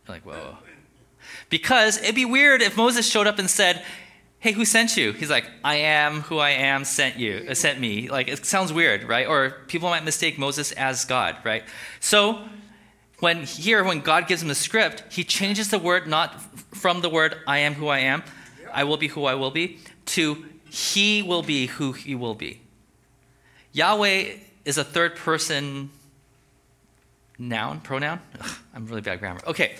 Like, 0.09 0.25
whoa. 0.25 0.59
Because 1.51 1.99
it'd 1.99 2.14
be 2.14 2.25
weird 2.25 2.62
if 2.62 2.77
Moses 2.77 3.09
showed 3.09 3.27
up 3.27 3.38
and 3.38 3.51
said, 3.51 3.85
Hey, 4.38 4.53
who 4.53 4.67
sent 4.67 4.99
you? 4.99 5.12
He's 5.12 5.31
like, 5.31 5.51
I 5.64 5.77
am 5.77 6.21
who 6.21 6.37
I 6.37 6.51
am 6.51 6.85
sent 6.85 7.17
you, 7.17 7.47
uh, 7.49 7.55
sent 7.55 7.81
me. 7.81 8.11
Like 8.11 8.29
it 8.29 8.45
sounds 8.45 8.75
weird, 8.75 9.05
right? 9.05 9.27
Or 9.27 9.62
people 9.69 9.88
might 9.88 10.05
mistake 10.05 10.38
Moses 10.38 10.71
as 10.73 11.07
God, 11.07 11.37
right? 11.45 11.64
So 11.99 12.47
when 13.21 13.45
here, 13.45 13.83
when 13.83 14.01
God 14.01 14.29
gives 14.29 14.43
him 14.43 14.49
the 14.49 14.55
script, 14.55 15.05
he 15.11 15.25
changes 15.25 15.71
the 15.71 15.79
word 15.79 16.07
not 16.07 16.43
from 16.75 17.01
the 17.01 17.09
word 17.09 17.38
I 17.47 17.61
am 17.61 17.73
who 17.73 17.88
I 17.88 18.01
am, 18.01 18.23
I 18.71 18.85
will 18.85 18.99
be 18.99 19.09
who 19.09 19.25
I 19.25 19.35
will 19.35 19.51
be, 19.51 19.79
to 20.07 20.45
he 20.71 21.23
will 21.23 21.43
be 21.43 21.67
who 21.67 21.93
he 21.93 22.14
will 22.14 22.35
be. 22.35 22.61
Yahweh 23.73 24.37
is 24.64 24.79
a 24.79 24.85
third 24.85 25.17
person 25.17 25.90
noun, 27.38 27.81
pronoun. 27.81 28.21
Ugh, 28.40 28.51
I'm 28.75 28.87
really 28.87 29.01
bad 29.01 29.21
grammar. 29.21 29.40
Okay, 29.47 29.77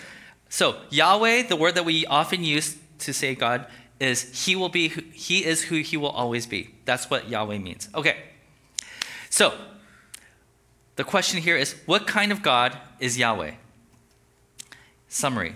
so 0.49 0.77
Yahweh, 0.89 1.43
the 1.43 1.55
word 1.55 1.75
that 1.75 1.85
we 1.85 2.05
often 2.05 2.43
use 2.43 2.77
to 2.99 3.13
say 3.13 3.35
God, 3.35 3.67
is 3.99 4.45
He 4.45 4.55
will 4.55 4.69
be. 4.69 4.89
Who, 4.89 5.01
he 5.13 5.45
is 5.45 5.63
who 5.63 5.77
He 5.77 5.97
will 5.97 6.09
always 6.09 6.45
be. 6.45 6.75
That's 6.85 7.09
what 7.09 7.29
Yahweh 7.29 7.57
means. 7.57 7.89
Okay. 7.95 8.17
So 9.29 9.53
the 10.95 11.03
question 11.03 11.41
here 11.41 11.57
is, 11.57 11.75
what 11.85 12.07
kind 12.07 12.31
of 12.31 12.41
God 12.41 12.77
is 12.99 13.17
Yahweh? 13.17 13.51
Summary. 15.07 15.55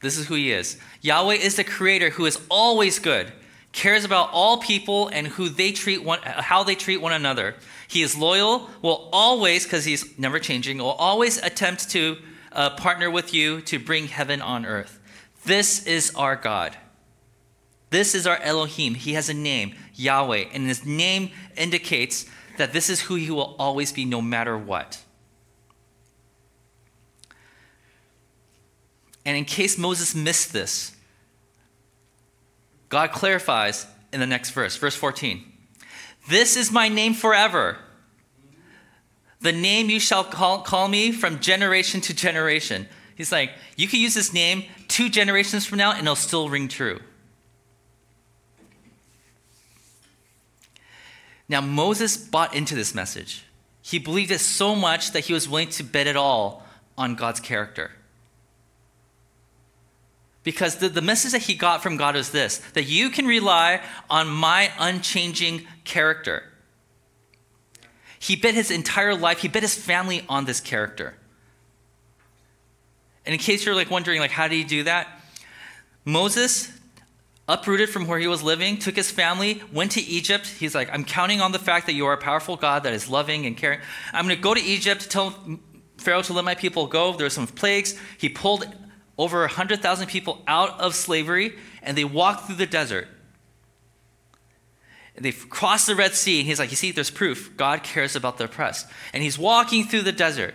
This 0.00 0.18
is 0.18 0.26
who 0.26 0.34
He 0.34 0.52
is. 0.52 0.78
Yahweh 1.00 1.34
is 1.34 1.56
the 1.56 1.64
Creator 1.64 2.10
who 2.10 2.26
is 2.26 2.38
always 2.50 2.98
good, 2.98 3.32
cares 3.74 4.04
about 4.04 4.30
all 4.32 4.58
people 4.58 5.08
and 5.08 5.26
who 5.26 5.48
they 5.48 5.72
treat 5.72 6.02
one, 6.02 6.20
how 6.22 6.62
they 6.62 6.76
treat 6.76 6.98
one 6.98 7.12
another. 7.12 7.56
He 7.88 8.02
is 8.02 8.16
loyal, 8.16 8.70
will 8.80 9.10
always, 9.12 9.64
because 9.64 9.84
He's 9.84 10.18
never 10.18 10.38
changing, 10.38 10.78
will 10.78 10.92
always 10.92 11.42
attempt 11.42 11.90
to 11.90 12.16
uh, 12.52 12.70
partner 12.70 13.10
with 13.10 13.34
you 13.34 13.60
to 13.62 13.78
bring 13.78 14.06
heaven 14.06 14.40
on 14.40 14.64
earth. 14.64 15.00
This 15.44 15.86
is 15.86 16.14
our 16.14 16.36
God. 16.36 16.76
This 17.90 18.14
is 18.14 18.26
our 18.26 18.38
Elohim. 18.38 18.94
He 18.94 19.14
has 19.14 19.28
a 19.28 19.34
name, 19.34 19.74
Yahweh, 19.94 20.46
and 20.52 20.66
his 20.66 20.86
name 20.86 21.30
indicates 21.56 22.26
that 22.56 22.72
this 22.72 22.88
is 22.88 23.02
who 23.02 23.16
he 23.16 23.30
will 23.30 23.56
always 23.58 23.92
be 23.92 24.04
no 24.04 24.22
matter 24.22 24.56
what. 24.56 25.02
And 29.26 29.36
in 29.36 29.44
case 29.44 29.76
Moses 29.76 30.14
missed 30.14 30.52
this, 30.52 30.93
God 32.94 33.10
clarifies 33.10 33.88
in 34.12 34.20
the 34.20 34.26
next 34.26 34.50
verse, 34.50 34.76
verse 34.76 34.94
14. 34.94 35.42
This 36.28 36.56
is 36.56 36.70
my 36.70 36.88
name 36.88 37.12
forever 37.12 37.76
the 39.40 39.50
name 39.50 39.90
you 39.90 39.98
shall 39.98 40.22
call, 40.22 40.60
call 40.60 40.86
me 40.86 41.10
from 41.10 41.40
generation 41.40 42.00
to 42.02 42.14
generation. 42.14 42.88
He's 43.16 43.32
like, 43.32 43.50
you 43.76 43.88
can 43.88 43.98
use 43.98 44.14
this 44.14 44.32
name 44.32 44.62
two 44.86 45.08
generations 45.08 45.66
from 45.66 45.78
now 45.78 45.90
and 45.90 46.02
it'll 46.02 46.14
still 46.14 46.48
ring 46.48 46.68
true. 46.68 47.00
Now, 51.48 51.60
Moses 51.60 52.16
bought 52.16 52.54
into 52.54 52.76
this 52.76 52.94
message. 52.94 53.44
He 53.82 53.98
believed 53.98 54.30
it 54.30 54.38
so 54.38 54.76
much 54.76 55.10
that 55.10 55.24
he 55.24 55.32
was 55.32 55.48
willing 55.48 55.70
to 55.70 55.82
bet 55.82 56.06
it 56.06 56.16
all 56.16 56.64
on 56.96 57.16
God's 57.16 57.40
character. 57.40 57.90
Because 60.44 60.76
the, 60.76 60.88
the 60.88 61.00
message 61.00 61.32
that 61.32 61.42
he 61.42 61.54
got 61.54 61.82
from 61.82 61.96
God 61.96 62.14
was 62.14 62.30
this 62.30 62.58
that 62.74 62.84
you 62.84 63.10
can 63.10 63.26
rely 63.26 63.80
on 64.08 64.28
my 64.28 64.70
unchanging 64.78 65.66
character. 65.84 66.44
He 68.18 68.36
bet 68.36 68.54
his 68.54 68.70
entire 68.70 69.14
life, 69.14 69.38
he 69.38 69.48
bet 69.48 69.62
his 69.62 69.74
family 69.74 70.24
on 70.28 70.44
this 70.44 70.60
character. 70.60 71.14
And 73.26 73.32
in 73.32 73.38
case 73.38 73.64
you're 73.64 73.74
like 73.74 73.90
wondering, 73.90 74.20
like, 74.20 74.30
how 74.30 74.48
did 74.48 74.56
he 74.56 74.64
do 74.64 74.84
that? 74.84 75.08
Moses 76.04 76.70
uprooted 77.48 77.90
from 77.90 78.06
where 78.06 78.18
he 78.18 78.26
was 78.26 78.42
living, 78.42 78.78
took 78.78 78.96
his 78.96 79.10
family, 79.10 79.62
went 79.72 79.92
to 79.92 80.00
Egypt. 80.00 80.46
He's 80.46 80.74
like, 80.74 80.90
I'm 80.92 81.04
counting 81.04 81.40
on 81.40 81.52
the 81.52 81.58
fact 81.58 81.86
that 81.86 81.94
you 81.94 82.06
are 82.06 82.14
a 82.14 82.18
powerful 82.18 82.56
God 82.56 82.84
that 82.84 82.92
is 82.92 83.08
loving 83.08 83.46
and 83.46 83.56
caring. 83.56 83.80
I'm 84.12 84.26
going 84.26 84.36
to 84.36 84.42
go 84.42 84.54
to 84.54 84.60
Egypt, 84.60 85.10
tell 85.10 85.34
Pharaoh 85.96 86.22
to 86.22 86.32
let 86.32 86.44
my 86.44 86.54
people 86.54 86.86
go. 86.86 87.12
There 87.12 87.26
were 87.26 87.30
some 87.30 87.46
plagues. 87.46 87.98
He 88.18 88.28
pulled 88.28 88.66
over 89.16 89.40
100,000 89.40 90.06
people 90.06 90.42
out 90.46 90.80
of 90.80 90.94
slavery, 90.94 91.56
and 91.82 91.96
they 91.96 92.04
walked 92.04 92.46
through 92.46 92.56
the 92.56 92.66
desert 92.66 93.08
they 95.16 95.32
crossed 95.32 95.86
the 95.86 95.94
Red 95.94 96.14
Sea, 96.14 96.40
and 96.40 96.48
he's 96.48 96.58
like, 96.58 96.70
You 96.70 96.76
see, 96.76 96.90
there's 96.90 97.10
proof. 97.10 97.56
God 97.56 97.82
cares 97.82 98.16
about 98.16 98.38
the 98.38 98.44
oppressed. 98.44 98.86
And 99.12 99.22
he's 99.22 99.38
walking 99.38 99.84
through 99.84 100.02
the 100.02 100.12
desert. 100.12 100.54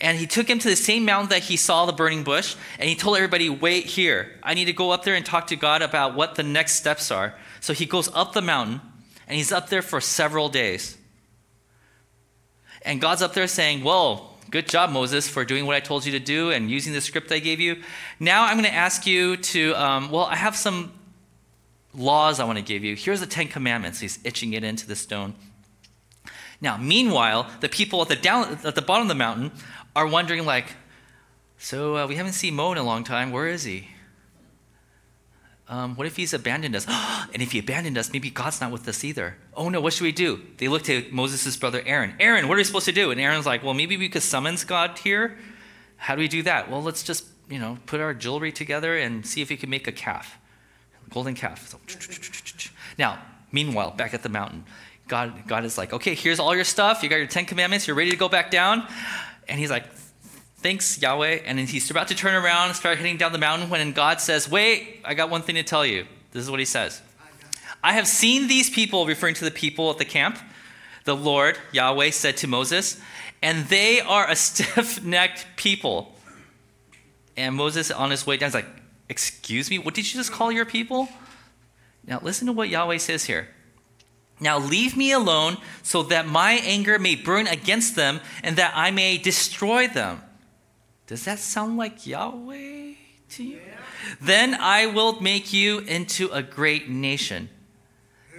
And 0.00 0.18
he 0.18 0.26
took 0.26 0.48
him 0.48 0.58
to 0.58 0.68
the 0.68 0.76
same 0.76 1.04
mountain 1.04 1.30
that 1.30 1.42
he 1.42 1.56
saw 1.56 1.86
the 1.86 1.92
burning 1.92 2.24
bush, 2.24 2.56
and 2.78 2.88
he 2.88 2.94
told 2.94 3.16
everybody, 3.16 3.48
Wait 3.48 3.86
here. 3.86 4.38
I 4.42 4.54
need 4.54 4.66
to 4.66 4.72
go 4.72 4.92
up 4.92 5.04
there 5.04 5.14
and 5.14 5.26
talk 5.26 5.48
to 5.48 5.56
God 5.56 5.82
about 5.82 6.14
what 6.14 6.36
the 6.36 6.42
next 6.44 6.74
steps 6.74 7.10
are. 7.10 7.34
So 7.60 7.72
he 7.72 7.86
goes 7.86 8.08
up 8.14 8.32
the 8.32 8.42
mountain, 8.42 8.80
and 9.26 9.36
he's 9.36 9.52
up 9.52 9.68
there 9.68 9.82
for 9.82 10.00
several 10.00 10.48
days. 10.48 10.96
And 12.84 13.00
God's 13.00 13.22
up 13.22 13.34
there 13.34 13.48
saying, 13.48 13.82
Well, 13.82 14.31
good 14.52 14.68
job, 14.68 14.90
Moses, 14.90 15.26
for 15.26 15.46
doing 15.46 15.64
what 15.64 15.74
I 15.74 15.80
told 15.80 16.04
you 16.04 16.12
to 16.12 16.20
do 16.20 16.50
and 16.50 16.70
using 16.70 16.92
the 16.92 17.00
script 17.00 17.32
I 17.32 17.38
gave 17.38 17.58
you. 17.58 17.82
Now 18.20 18.44
I'm 18.44 18.58
going 18.58 18.68
to 18.68 18.74
ask 18.74 19.06
you 19.06 19.38
to, 19.38 19.72
um, 19.74 20.10
well, 20.10 20.26
I 20.26 20.36
have 20.36 20.54
some 20.54 20.92
laws 21.94 22.38
I 22.38 22.44
want 22.44 22.58
to 22.58 22.64
give 22.64 22.84
you. 22.84 22.94
Here's 22.94 23.20
the 23.20 23.26
Ten 23.26 23.48
Commandments. 23.48 24.00
He's 24.00 24.18
itching 24.24 24.52
it 24.52 24.62
into 24.62 24.86
the 24.86 24.94
stone. 24.94 25.34
Now, 26.60 26.76
meanwhile, 26.76 27.50
the 27.60 27.68
people 27.70 28.02
at 28.02 28.08
the 28.08 28.14
down 28.14 28.58
at 28.62 28.74
the 28.74 28.82
bottom 28.82 29.02
of 29.02 29.08
the 29.08 29.14
mountain 29.14 29.52
are 29.96 30.06
wondering, 30.06 30.44
like, 30.44 30.66
so 31.56 31.96
uh, 31.96 32.06
we 32.06 32.16
haven't 32.16 32.34
seen 32.34 32.54
Mo 32.54 32.72
in 32.72 32.78
a 32.78 32.82
long 32.82 33.04
time. 33.04 33.30
Where 33.30 33.48
is 33.48 33.64
he? 33.64 33.88
Um, 35.72 35.96
what 35.96 36.06
if 36.06 36.16
he's 36.16 36.34
abandoned 36.34 36.76
us? 36.76 36.86
and 37.32 37.42
if 37.42 37.52
he 37.52 37.58
abandoned 37.58 37.96
us, 37.96 38.12
maybe 38.12 38.30
God's 38.30 38.60
not 38.60 38.70
with 38.70 38.86
us 38.86 39.04
either. 39.04 39.36
Oh 39.54 39.68
no, 39.68 39.80
what 39.80 39.94
should 39.94 40.04
we 40.04 40.12
do? 40.12 40.40
They 40.58 40.68
look 40.68 40.82
to 40.84 41.06
Moses' 41.10 41.56
brother 41.56 41.82
Aaron. 41.86 42.14
Aaron, 42.20 42.46
what 42.46 42.54
are 42.54 42.58
we 42.58 42.64
supposed 42.64 42.86
to 42.86 42.92
do? 42.92 43.10
And 43.10 43.20
Aaron's 43.20 43.46
like, 43.46 43.62
well, 43.62 43.74
maybe 43.74 43.96
we 43.96 44.08
could 44.08 44.22
summons 44.22 44.64
God 44.64 44.98
here. 44.98 45.38
How 45.96 46.14
do 46.14 46.20
we 46.20 46.28
do 46.28 46.42
that? 46.42 46.70
Well, 46.70 46.82
let's 46.82 47.02
just, 47.02 47.24
you 47.48 47.58
know, 47.58 47.78
put 47.86 48.00
our 48.00 48.12
jewelry 48.12 48.52
together 48.52 48.98
and 48.98 49.26
see 49.26 49.40
if 49.40 49.48
we 49.48 49.56
can 49.56 49.70
make 49.70 49.88
a 49.88 49.92
calf 49.92 50.38
golden 51.12 51.34
calf. 51.34 51.68
So, 51.68 51.78
now, 52.98 53.18
meanwhile, 53.52 53.92
back 53.92 54.14
at 54.14 54.22
the 54.22 54.28
mountain, 54.28 54.64
God, 55.08 55.46
God 55.46 55.64
is 55.64 55.76
like, 55.78 55.92
okay, 55.92 56.14
here's 56.14 56.40
all 56.40 56.54
your 56.54 56.64
stuff. 56.64 57.02
You 57.02 57.08
got 57.08 57.16
your 57.16 57.26
Ten 57.26 57.44
Commandments. 57.44 57.86
You're 57.86 57.96
ready 57.96 58.10
to 58.10 58.16
go 58.16 58.28
back 58.28 58.50
down. 58.50 58.86
And 59.48 59.58
he's 59.58 59.70
like, 59.70 59.84
thanks, 60.62 61.00
Yahweh. 61.00 61.40
And 61.44 61.58
he's 61.58 61.90
about 61.90 62.08
to 62.08 62.14
turn 62.14 62.34
around 62.34 62.68
and 62.68 62.76
start 62.76 62.98
heading 62.98 63.16
down 63.16 63.32
the 63.32 63.38
mountain 63.38 63.68
when 63.68 63.92
God 63.92 64.20
says, 64.20 64.48
Wait, 64.50 65.00
I 65.04 65.14
got 65.14 65.30
one 65.30 65.42
thing 65.42 65.56
to 65.56 65.62
tell 65.62 65.84
you. 65.84 66.06
This 66.32 66.42
is 66.44 66.50
what 66.50 66.60
he 66.60 66.66
says 66.66 67.02
I 67.82 67.92
have 67.92 68.06
seen 68.06 68.48
these 68.48 68.70
people, 68.70 69.06
referring 69.06 69.34
to 69.36 69.44
the 69.44 69.50
people 69.50 69.90
at 69.90 69.98
the 69.98 70.04
camp. 70.04 70.38
The 71.04 71.16
Lord, 71.16 71.58
Yahweh, 71.72 72.10
said 72.10 72.36
to 72.38 72.46
Moses, 72.46 73.00
and 73.42 73.66
they 73.66 74.00
are 74.00 74.30
a 74.30 74.36
stiff 74.36 75.02
necked 75.04 75.46
people. 75.56 76.14
And 77.36 77.56
Moses, 77.56 77.90
on 77.90 78.10
his 78.10 78.26
way 78.26 78.36
down, 78.36 78.48
is 78.48 78.54
like, 78.54 78.66
Excuse 79.08 79.68
me, 79.68 79.78
what 79.78 79.94
did 79.94 80.10
you 80.10 80.18
just 80.18 80.32
call 80.32 80.50
your 80.50 80.64
people? 80.64 81.08
Now, 82.06 82.20
listen 82.22 82.46
to 82.46 82.52
what 82.52 82.68
Yahweh 82.68 82.98
says 82.98 83.24
here. 83.24 83.48
Now 84.40 84.58
leave 84.58 84.96
me 84.96 85.12
alone 85.12 85.58
so 85.82 86.02
that 86.04 86.26
my 86.26 86.52
anger 86.64 86.98
may 86.98 87.14
burn 87.14 87.46
against 87.46 87.94
them 87.94 88.20
and 88.42 88.56
that 88.56 88.72
I 88.74 88.90
may 88.90 89.16
destroy 89.16 89.86
them. 89.86 90.20
Does 91.12 91.26
that 91.26 91.40
sound 91.40 91.76
like 91.76 92.06
Yahweh 92.06 92.94
to 93.32 93.44
you? 93.44 93.60
Then 94.18 94.54
I 94.54 94.86
will 94.86 95.20
make 95.20 95.52
you 95.52 95.80
into 95.80 96.30
a 96.30 96.42
great 96.42 96.88
nation. 96.88 97.50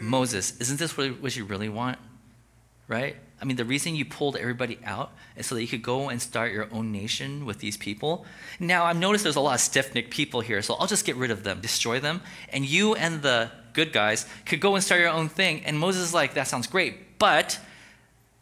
Moses, 0.02 0.60
isn't 0.60 0.80
this 0.80 0.98
what 0.98 1.36
you 1.36 1.46
really 1.46 1.70
want? 1.70 2.00
Right? 2.88 3.16
I 3.40 3.46
mean, 3.46 3.58
the 3.58 3.64
reason 3.64 3.96
you 3.96 4.06
pulled 4.06 4.38
everybody 4.38 4.80
out 4.84 5.12
is 5.36 5.46
so 5.46 5.54
that 5.54 5.62
you 5.62 5.68
could 5.68 5.84
go 5.84 6.10
and 6.10 6.20
start 6.20 6.52
your 6.52 6.68
own 6.72 6.92
nation 6.92 7.46
with 7.46 7.60
these 7.60 7.78
people. 7.78 8.26
Now, 8.60 8.86
I've 8.86 8.98
noticed 8.98 9.24
there's 9.24 9.36
a 9.36 9.40
lot 9.40 9.54
of 9.54 9.62
stiff 9.62 9.94
necked 9.94 10.10
people 10.10 10.42
here, 10.42 10.64
so 10.64 10.74
I'll 10.74 10.88
just 10.88 11.06
get 11.06 11.16
rid 11.16 11.30
of 11.30 11.44
them, 11.44 11.62
destroy 11.62 12.00
them, 12.00 12.22
and 12.50 12.66
you 12.66 12.96
and 12.96 13.22
the 13.22 13.52
good 13.74 13.94
guys 13.94 14.26
could 14.48 14.62
go 14.62 14.74
and 14.74 14.84
start 14.84 15.00
your 15.00 15.12
own 15.12 15.30
thing. 15.30 15.64
And 15.64 15.78
Moses 15.78 16.06
is 16.06 16.14
like, 16.16 16.34
that 16.34 16.48
sounds 16.48 16.66
great, 16.66 17.20
but 17.20 17.60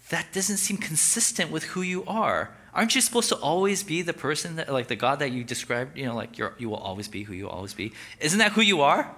that 0.08 0.32
doesn't 0.32 0.56
seem 0.56 0.78
consistent 0.78 1.52
with 1.52 1.66
who 1.66 1.82
you 1.82 2.06
are. 2.06 2.56
Aren't 2.74 2.96
you 2.96 3.02
supposed 3.02 3.30
to 3.30 3.36
always 3.36 3.84
be 3.84 4.02
the 4.02 4.14
person 4.14 4.56
that, 4.56 4.72
like 4.72 4.88
the 4.88 4.96
God 4.96 5.20
that 5.20 5.32
you 5.32 5.44
described, 5.44 5.98
you 5.98 6.06
know, 6.06 6.16
like 6.16 6.38
you're, 6.38 6.54
you 6.58 6.70
will 6.70 6.78
always 6.78 7.08
be 7.08 7.24
who 7.24 7.34
you 7.34 7.50
always 7.50 7.74
be? 7.74 7.92
Isn't 8.20 8.40
that 8.40 8.54
who 8.54 8.62
you 8.62 8.82
are? 8.82 9.14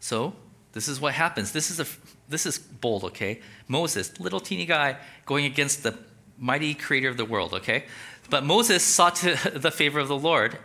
So, 0.00 0.34
this 0.72 0.88
is 0.88 1.00
what 1.00 1.14
happens. 1.14 1.52
This 1.52 1.70
is 1.70 1.80
a 1.80 1.86
this 2.28 2.44
is 2.44 2.58
bold, 2.58 3.04
okay? 3.04 3.40
Moses, 3.68 4.20
little 4.20 4.40
teeny 4.40 4.66
guy, 4.66 4.98
going 5.24 5.44
against 5.46 5.82
the 5.82 5.96
mighty 6.38 6.74
creator 6.74 7.08
of 7.08 7.16
the 7.16 7.24
world, 7.24 7.54
okay? 7.54 7.84
But 8.28 8.44
Moses 8.44 8.84
sought 8.84 9.16
to 9.16 9.34
the 9.54 9.70
favor 9.70 9.98
of 9.98 10.08
the 10.08 10.18
Lord, 10.18 10.58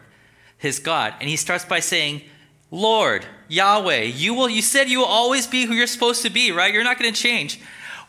his 0.57 0.79
God, 0.79 1.13
and 1.19 1.29
he 1.29 1.37
starts 1.37 1.63
by 1.63 1.79
saying, 1.79 2.21
Lord, 2.69 3.25
Yahweh, 3.47 4.01
you 4.01 4.33
will 4.33 4.49
you 4.49 4.61
said 4.61 4.89
you 4.89 4.99
will 4.99 5.05
always 5.05 5.47
be 5.47 5.65
who 5.65 5.73
you're 5.73 5.87
supposed 5.87 6.23
to 6.23 6.29
be, 6.29 6.51
right? 6.51 6.73
You're 6.73 6.83
not 6.83 6.99
going 6.99 7.13
to 7.13 7.21
change. 7.21 7.59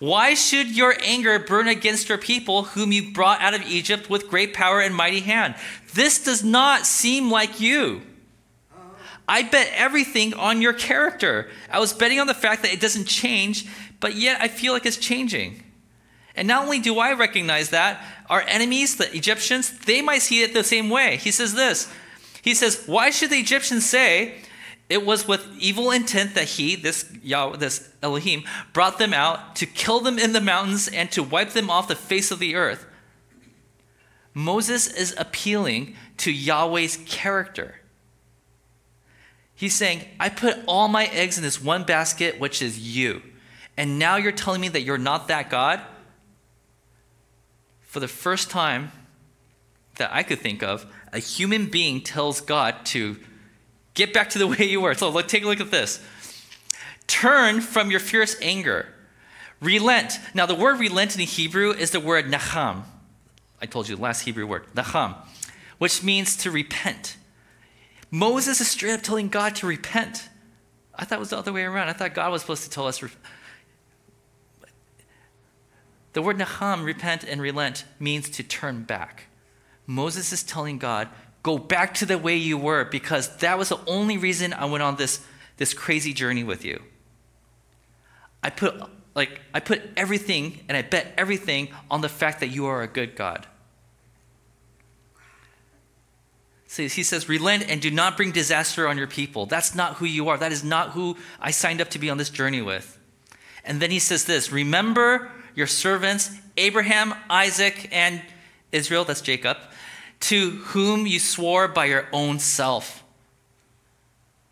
Why 0.04 0.34
should 0.34 0.76
your 0.76 0.94
anger 1.02 1.38
burn 1.38 1.66
against 1.66 2.10
your 2.10 2.18
people 2.18 2.64
whom 2.64 2.92
you 2.92 3.10
brought 3.12 3.40
out 3.40 3.54
of 3.54 3.62
Egypt 3.62 4.10
with 4.10 4.28
great 4.28 4.52
power 4.52 4.82
and 4.82 4.94
mighty 4.94 5.20
hand? 5.20 5.54
This 5.94 6.22
does 6.22 6.44
not 6.44 6.84
seem 6.84 7.30
like 7.30 7.58
you. 7.58 8.02
I 9.26 9.44
bet 9.44 9.72
everything 9.74 10.34
on 10.34 10.60
your 10.60 10.74
character. 10.74 11.48
I 11.70 11.78
was 11.80 11.94
betting 11.94 12.20
on 12.20 12.26
the 12.26 12.34
fact 12.34 12.60
that 12.64 12.72
it 12.74 12.82
doesn't 12.82 13.06
change, 13.06 13.66
but 13.98 14.14
yet 14.14 14.42
I 14.42 14.48
feel 14.48 14.74
like 14.74 14.84
it's 14.84 14.98
changing. 14.98 15.62
And 16.36 16.46
not 16.46 16.64
only 16.64 16.80
do 16.80 16.98
I 16.98 17.14
recognize 17.14 17.70
that, 17.70 18.04
our 18.28 18.42
enemies, 18.42 18.96
the 18.96 19.10
Egyptians, 19.16 19.70
they 19.86 20.02
might 20.02 20.20
see 20.20 20.42
it 20.42 20.52
the 20.52 20.64
same 20.64 20.90
way. 20.90 21.16
He 21.16 21.30
says 21.30 21.54
this 21.54 21.90
He 22.42 22.52
says, 22.52 22.84
Why 22.84 23.08
should 23.08 23.30
the 23.30 23.38
Egyptians 23.38 23.88
say, 23.88 24.34
it 24.94 25.04
was 25.04 25.26
with 25.26 25.44
evil 25.58 25.90
intent 25.90 26.36
that 26.36 26.50
he, 26.50 26.76
this 26.76 27.12
Yahweh, 27.20 27.56
this 27.56 27.90
Elohim, 28.00 28.44
brought 28.72 28.98
them 28.98 29.12
out 29.12 29.56
to 29.56 29.66
kill 29.66 29.98
them 29.98 30.20
in 30.20 30.32
the 30.32 30.40
mountains 30.40 30.86
and 30.86 31.10
to 31.10 31.20
wipe 31.20 31.50
them 31.50 31.68
off 31.68 31.88
the 31.88 31.96
face 31.96 32.30
of 32.30 32.38
the 32.38 32.54
earth. 32.54 32.86
Moses 34.34 34.86
is 34.86 35.12
appealing 35.18 35.96
to 36.18 36.30
Yahweh's 36.30 36.98
character. 37.06 37.80
He's 39.56 39.74
saying, 39.74 40.04
I 40.20 40.28
put 40.28 40.58
all 40.68 40.86
my 40.86 41.06
eggs 41.06 41.38
in 41.38 41.42
this 41.42 41.60
one 41.60 41.82
basket, 41.82 42.38
which 42.38 42.62
is 42.62 42.78
you. 42.78 43.20
And 43.76 43.98
now 43.98 44.14
you're 44.14 44.30
telling 44.30 44.60
me 44.60 44.68
that 44.68 44.82
you're 44.82 44.96
not 44.96 45.26
that 45.26 45.50
God? 45.50 45.80
For 47.80 47.98
the 47.98 48.06
first 48.06 48.48
time 48.48 48.92
that 49.96 50.14
I 50.14 50.22
could 50.22 50.38
think 50.38 50.62
of, 50.62 50.86
a 51.12 51.18
human 51.18 51.66
being 51.66 52.00
tells 52.00 52.40
God 52.40 52.86
to 52.86 53.16
Get 53.94 54.12
back 54.12 54.30
to 54.30 54.38
the 54.38 54.46
way 54.48 54.64
you 54.64 54.80
were. 54.80 54.94
So 54.94 55.08
look, 55.08 55.28
take 55.28 55.44
a 55.44 55.46
look 55.46 55.60
at 55.60 55.70
this. 55.70 56.00
Turn 57.06 57.60
from 57.60 57.90
your 57.90 58.00
fierce 58.00 58.36
anger. 58.40 58.88
Relent. 59.60 60.18
Now, 60.34 60.46
the 60.46 60.54
word 60.54 60.78
relent 60.78 61.14
in 61.14 61.22
Hebrew 61.22 61.70
is 61.72 61.90
the 61.90 62.00
word 62.00 62.26
nacham. 62.26 62.84
I 63.60 63.66
told 63.66 63.88
you 63.88 63.96
the 63.96 64.02
last 64.02 64.22
Hebrew 64.22 64.46
word, 64.46 64.66
nacham, 64.74 65.14
which 65.78 66.02
means 66.02 66.36
to 66.38 66.50
repent. 66.50 67.16
Moses 68.10 68.60
is 68.60 68.68
straight 68.68 68.92
up 68.92 69.02
telling 69.02 69.28
God 69.28 69.54
to 69.56 69.66
repent. 69.66 70.28
I 70.94 71.04
thought 71.04 71.16
it 71.16 71.20
was 71.20 71.30
the 71.30 71.38
other 71.38 71.52
way 71.52 71.62
around. 71.62 71.88
I 71.88 71.92
thought 71.92 72.14
God 72.14 72.30
was 72.30 72.42
supposed 72.42 72.64
to 72.64 72.70
tell 72.70 72.86
us. 72.86 73.02
The 76.12 76.22
word 76.22 76.38
nacham, 76.38 76.84
repent 76.84 77.24
and 77.24 77.40
relent, 77.40 77.84
means 77.98 78.28
to 78.30 78.42
turn 78.42 78.82
back. 78.82 79.28
Moses 79.86 80.32
is 80.32 80.42
telling 80.42 80.78
God, 80.78 81.08
Go 81.44 81.58
back 81.58 81.94
to 81.94 82.06
the 82.06 82.18
way 82.18 82.36
you 82.36 82.58
were 82.58 82.84
because 82.86 83.36
that 83.36 83.58
was 83.58 83.68
the 83.68 83.78
only 83.86 84.16
reason 84.16 84.52
I 84.54 84.64
went 84.64 84.82
on 84.82 84.96
this, 84.96 85.24
this 85.58 85.74
crazy 85.74 86.12
journey 86.12 86.42
with 86.42 86.64
you. 86.64 86.82
I 88.42 88.50
put 88.50 88.74
like 89.14 89.40
I 89.52 89.60
put 89.60 89.82
everything 89.96 90.60
and 90.68 90.76
I 90.76 90.82
bet 90.82 91.14
everything 91.16 91.68
on 91.90 92.00
the 92.00 92.08
fact 92.08 92.40
that 92.40 92.48
you 92.48 92.66
are 92.66 92.82
a 92.82 92.88
good 92.88 93.14
God. 93.14 93.46
So 96.66 96.82
he 96.82 97.04
says, 97.04 97.28
relent 97.28 97.68
and 97.68 97.80
do 97.80 97.90
not 97.90 98.16
bring 98.16 98.32
disaster 98.32 98.88
on 98.88 98.98
your 98.98 99.06
people. 99.06 99.46
That's 99.46 99.76
not 99.76 99.94
who 99.98 100.06
you 100.06 100.28
are. 100.30 100.36
That 100.36 100.50
is 100.50 100.64
not 100.64 100.90
who 100.90 101.16
I 101.38 101.52
signed 101.52 101.80
up 101.80 101.90
to 101.90 102.00
be 102.00 102.10
on 102.10 102.16
this 102.18 102.30
journey 102.30 102.62
with. 102.62 102.98
And 103.64 103.80
then 103.80 103.92
he 103.92 104.00
says 104.00 104.24
this 104.24 104.50
remember 104.50 105.30
your 105.54 105.66
servants, 105.66 106.30
Abraham, 106.56 107.14
Isaac, 107.30 107.88
and 107.92 108.22
Israel, 108.72 109.04
that's 109.04 109.20
Jacob, 109.20 109.58
to 110.24 110.52
whom 110.52 111.06
you 111.06 111.18
swore 111.18 111.68
by 111.68 111.84
your 111.84 112.06
own 112.10 112.38
self. 112.38 113.04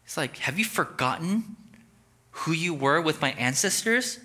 It's 0.04 0.18
like, 0.18 0.36
have 0.38 0.58
you 0.58 0.66
forgotten 0.66 1.56
who 2.30 2.52
you 2.52 2.74
were 2.74 3.00
with 3.00 3.22
my 3.22 3.32
ancestors? 3.32 4.20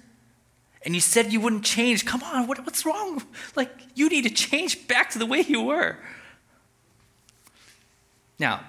And 0.81 0.93
you 0.93 0.99
said 0.99 1.31
you 1.31 1.39
wouldn't 1.39 1.63
change. 1.63 2.05
Come 2.05 2.21
on, 2.21 2.47
what, 2.47 2.65
what's 2.65 2.85
wrong? 2.85 3.23
Like, 3.55 3.71
you 3.95 4.09
need 4.09 4.23
to 4.23 4.29
change 4.29 4.89
back 4.89 5.09
to 5.11 5.19
the 5.19 5.25
way 5.25 5.39
you 5.39 5.61
were. 5.61 5.97
Now, 8.37 8.65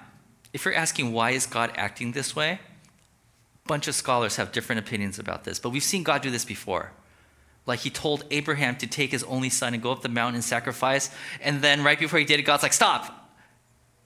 if 0.53 0.63
you're 0.63 0.73
asking 0.73 1.11
why 1.11 1.31
is 1.31 1.45
God 1.45 1.73
acting 1.75 2.13
this 2.13 2.33
way, 2.33 2.61
a 3.65 3.67
bunch 3.67 3.89
of 3.89 3.95
scholars 3.95 4.37
have 4.37 4.53
different 4.53 4.79
opinions 4.79 5.19
about 5.19 5.43
this, 5.43 5.59
but 5.59 5.71
we've 5.71 5.83
seen 5.83 6.03
God 6.03 6.21
do 6.21 6.31
this 6.31 6.45
before. 6.45 6.93
Like 7.69 7.81
he 7.81 7.91
told 7.91 8.25
Abraham 8.31 8.75
to 8.77 8.87
take 8.87 9.11
his 9.11 9.23
only 9.23 9.49
son 9.49 9.75
and 9.75 9.81
go 9.81 9.91
up 9.91 10.01
the 10.01 10.09
mountain 10.09 10.35
and 10.35 10.43
sacrifice. 10.43 11.11
And 11.39 11.61
then 11.61 11.83
right 11.83 11.99
before 11.99 12.17
he 12.17 12.25
did 12.25 12.39
it, 12.39 12.43
God's 12.43 12.63
like, 12.63 12.73
stop. 12.73 13.15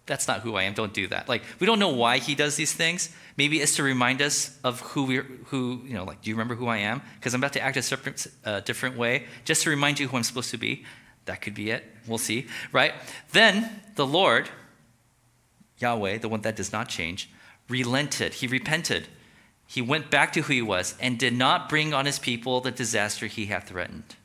That's 0.06 0.28
not 0.28 0.41
who 0.41 0.56
I 0.56 0.63
am. 0.63 0.73
Don't 0.73 0.93
do 0.93 1.08
that. 1.08 1.30
Like, 1.30 1.43
we 1.62 1.65
don't 1.65 1.80
know 1.80 1.93
why 1.93 2.17
he 2.17 2.36
does 2.36 2.58
these 2.58 2.73
things. 2.73 3.10
Maybe 3.38 3.62
it's 3.62 3.78
to 3.78 3.84
remind 3.84 4.21
us 4.21 4.60
of 4.65 4.82
who 4.82 5.06
we 5.06 5.15
who, 5.45 5.82
you 5.86 5.93
know, 5.93 6.04
like, 6.04 6.21
do 6.21 6.30
you 6.30 6.36
remember 6.36 6.56
who 6.56 6.67
I 6.67 6.80
am? 6.80 7.02
Because 7.15 7.34
I'm 7.34 7.39
about 7.39 7.54
to 7.54 7.62
act 7.62 7.78
a 7.78 7.82
different, 7.82 8.28
uh, 8.43 8.60
different 8.60 8.97
way, 8.97 9.28
just 9.45 9.63
to 9.63 9.69
remind 9.69 9.97
you 9.97 10.10
who 10.10 10.17
I'm 10.17 10.23
supposed 10.23 10.52
to 10.52 10.58
be. 10.58 10.84
That 11.23 11.41
could 11.41 11.56
be 11.56 11.71
it. 11.71 11.86
We'll 12.06 12.17
see, 12.17 12.47
right? 12.73 12.93
Then 13.32 13.82
the 13.95 14.06
Lord, 14.06 14.49
Yahweh, 15.78 16.17
the 16.17 16.28
one 16.28 16.41
that 16.41 16.58
does 16.58 16.73
not 16.73 16.89
change, 16.89 17.30
relented. 17.69 18.34
He 18.34 18.47
repented. 18.47 19.08
He 19.67 19.82
went 19.82 20.12
back 20.12 20.34
to 20.34 20.41
who 20.41 20.54
he 20.54 20.62
was 20.62 20.95
and 20.99 21.17
did 21.17 21.34
not 21.34 21.69
bring 21.69 21.93
on 21.93 22.06
his 22.06 22.19
people 22.19 22.62
the 22.62 22.71
disaster 22.71 23.28
he 23.28 23.47
had 23.47 23.63
threatened. 23.63 24.15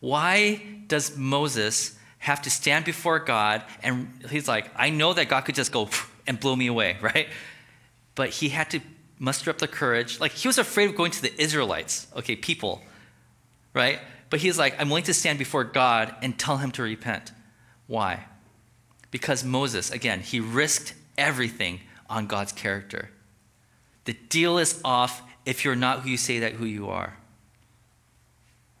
Why 0.00 0.62
does 0.86 1.16
Moses 1.16 1.98
have 2.18 2.42
to 2.42 2.50
stand 2.50 2.84
before 2.84 3.18
God 3.18 3.62
and 3.82 4.08
he's 4.30 4.48
like, 4.48 4.70
I 4.76 4.90
know 4.90 5.12
that 5.12 5.28
God 5.28 5.42
could 5.42 5.54
just 5.54 5.72
go 5.72 5.88
and 6.26 6.38
blow 6.38 6.54
me 6.54 6.66
away, 6.66 6.96
right? 7.02 7.28
But 8.14 8.30
he 8.30 8.48
had 8.48 8.70
to 8.70 8.80
muster 9.18 9.50
up 9.50 9.58
the 9.58 9.68
courage. 9.68 10.20
Like 10.20 10.32
he 10.32 10.48
was 10.48 10.58
afraid 10.58 10.90
of 10.90 10.96
going 10.96 11.10
to 11.12 11.22
the 11.22 11.40
Israelites, 11.40 12.06
okay, 12.16 12.36
people, 12.36 12.82
right? 13.74 14.00
But 14.30 14.40
he's 14.40 14.58
like, 14.58 14.80
I'm 14.80 14.88
willing 14.88 15.04
to 15.04 15.14
stand 15.14 15.38
before 15.38 15.64
God 15.64 16.14
and 16.22 16.38
tell 16.38 16.58
him 16.58 16.70
to 16.72 16.82
repent. 16.82 17.32
Why? 17.86 18.24
Because 19.10 19.42
Moses, 19.42 19.90
again, 19.90 20.20
he 20.20 20.38
risked 20.38 20.94
everything 21.16 21.80
on 22.10 22.26
God's 22.26 22.52
character. 22.52 23.10
The 24.08 24.14
deal 24.30 24.56
is 24.56 24.80
off 24.86 25.20
if 25.44 25.66
you're 25.66 25.76
not 25.76 26.00
who 26.00 26.08
you 26.08 26.16
say 26.16 26.38
that 26.38 26.54
who 26.54 26.64
you 26.64 26.88
are. 26.88 27.18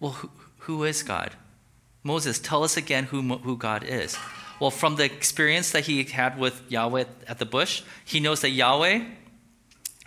Well, 0.00 0.12
who, 0.12 0.30
who 0.60 0.84
is 0.84 1.02
God? 1.02 1.32
Moses, 2.02 2.38
tell 2.38 2.64
us 2.64 2.78
again 2.78 3.04
who, 3.04 3.20
who 3.20 3.58
God 3.58 3.84
is. 3.84 4.16
Well, 4.58 4.70
from 4.70 4.96
the 4.96 5.04
experience 5.04 5.70
that 5.72 5.84
he 5.84 6.02
had 6.02 6.38
with 6.38 6.62
Yahweh 6.70 7.04
at 7.26 7.38
the 7.38 7.44
bush, 7.44 7.82
he 8.06 8.20
knows 8.20 8.40
that 8.40 8.52
Yahweh 8.52 9.04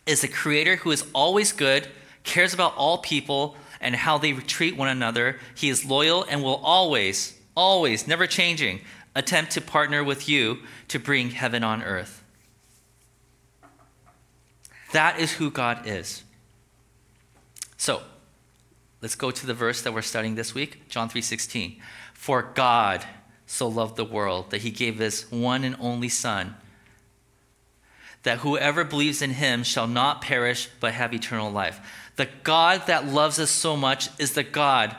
is 0.08 0.24
a 0.24 0.28
creator 0.28 0.78
who 0.78 0.90
is 0.90 1.06
always 1.14 1.54
good, 1.54 1.88
cares 2.24 2.56
about 2.56 2.76
all 2.76 2.98
people, 2.98 3.56
and 3.80 3.96
how 3.96 4.18
they 4.18 4.34
treat 4.34 4.76
one 4.76 4.88
another. 4.88 5.40
He 5.54 5.70
is 5.70 5.86
loyal 5.86 6.24
and 6.24 6.42
will 6.42 6.62
always, 6.64 7.40
always, 7.56 8.08
never 8.08 8.26
changing, 8.26 8.82
attempt 9.14 9.52
to 9.52 9.62
partner 9.62 10.04
with 10.04 10.28
you 10.28 10.64
to 10.88 10.98
bring 10.98 11.30
heaven 11.30 11.64
on 11.64 11.84
earth. 11.84 12.21
That 14.94 15.20
is 15.20 15.34
who 15.34 15.52
God 15.52 15.88
is. 15.88 16.24
So, 17.78 18.02
let's 19.02 19.16
go 19.16 19.32
to 19.32 19.46
the 19.46 19.54
verse 19.54 19.82
that 19.82 19.94
we're 19.94 20.02
studying 20.02 20.36
this 20.36 20.54
week, 20.54 20.88
John 20.90 21.10
3:16. 21.10 21.82
For 22.14 22.44
God 22.44 23.06
so 23.46 23.68
loved 23.68 23.96
the 23.96 24.06
world 24.06 24.52
that 24.52 24.62
he 24.62 24.72
gave 24.72 25.00
his 25.00 25.24
one 25.32 25.64
and 25.64 25.76
only 25.80 26.10
son 26.10 26.56
that 28.24 28.40
whoever 28.40 28.84
believes 28.84 29.22
in 29.22 29.32
him 29.32 29.64
shall 29.64 29.88
not 29.88 30.22
perish 30.22 30.70
but 30.80 30.94
have 30.94 31.14
eternal 31.14 31.52
life. 31.52 31.80
The 32.18 32.30
God 32.44 32.86
that 32.88 33.08
loves 33.08 33.40
us 33.40 33.50
so 33.50 33.76
much 33.76 34.10
is 34.20 34.34
the 34.34 34.44
God 34.44 34.96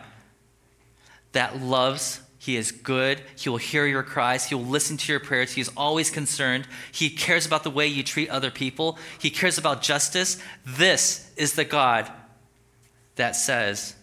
that 1.33 1.61
loves. 1.61 2.21
He 2.43 2.57
is 2.57 2.73
good. 2.73 3.23
He 3.39 3.49
will 3.49 3.57
hear 3.57 3.87
your 3.87 4.03
cries. 4.03 4.47
He 4.47 4.57
will 4.57 4.65
listen 4.65 4.97
to 4.97 5.13
your 5.13 5.21
prayers. 5.21 5.53
He 5.53 5.61
is 5.61 5.71
always 5.77 6.11
concerned. 6.11 6.67
He 6.91 7.09
cares 7.09 7.47
about 7.47 7.63
the 7.63 7.71
way 7.71 7.87
you 7.87 8.03
treat 8.03 8.29
other 8.31 8.51
people. 8.51 8.99
He 9.21 9.31
cares 9.31 9.59
about 9.59 9.81
justice. 9.81 10.43
This 10.67 11.33
is 11.37 11.53
the 11.53 11.65
God 11.65 12.11
that 13.15 13.37
says, 13.37 13.95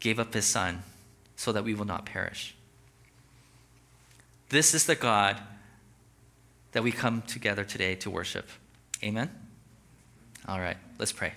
gave 0.00 0.18
up 0.18 0.34
his 0.34 0.44
son 0.44 0.82
so 1.36 1.52
that 1.52 1.62
we 1.62 1.74
will 1.74 1.84
not 1.84 2.04
perish. 2.04 2.56
This 4.48 4.74
is 4.74 4.86
the 4.86 4.96
God 4.96 5.40
that 6.72 6.82
we 6.82 6.90
come 6.90 7.22
together 7.22 7.62
today 7.62 7.94
to 7.94 8.10
worship. 8.10 8.48
Amen? 9.04 9.30
All 10.48 10.58
right, 10.58 10.78
let's 10.98 11.12
pray. 11.12 11.34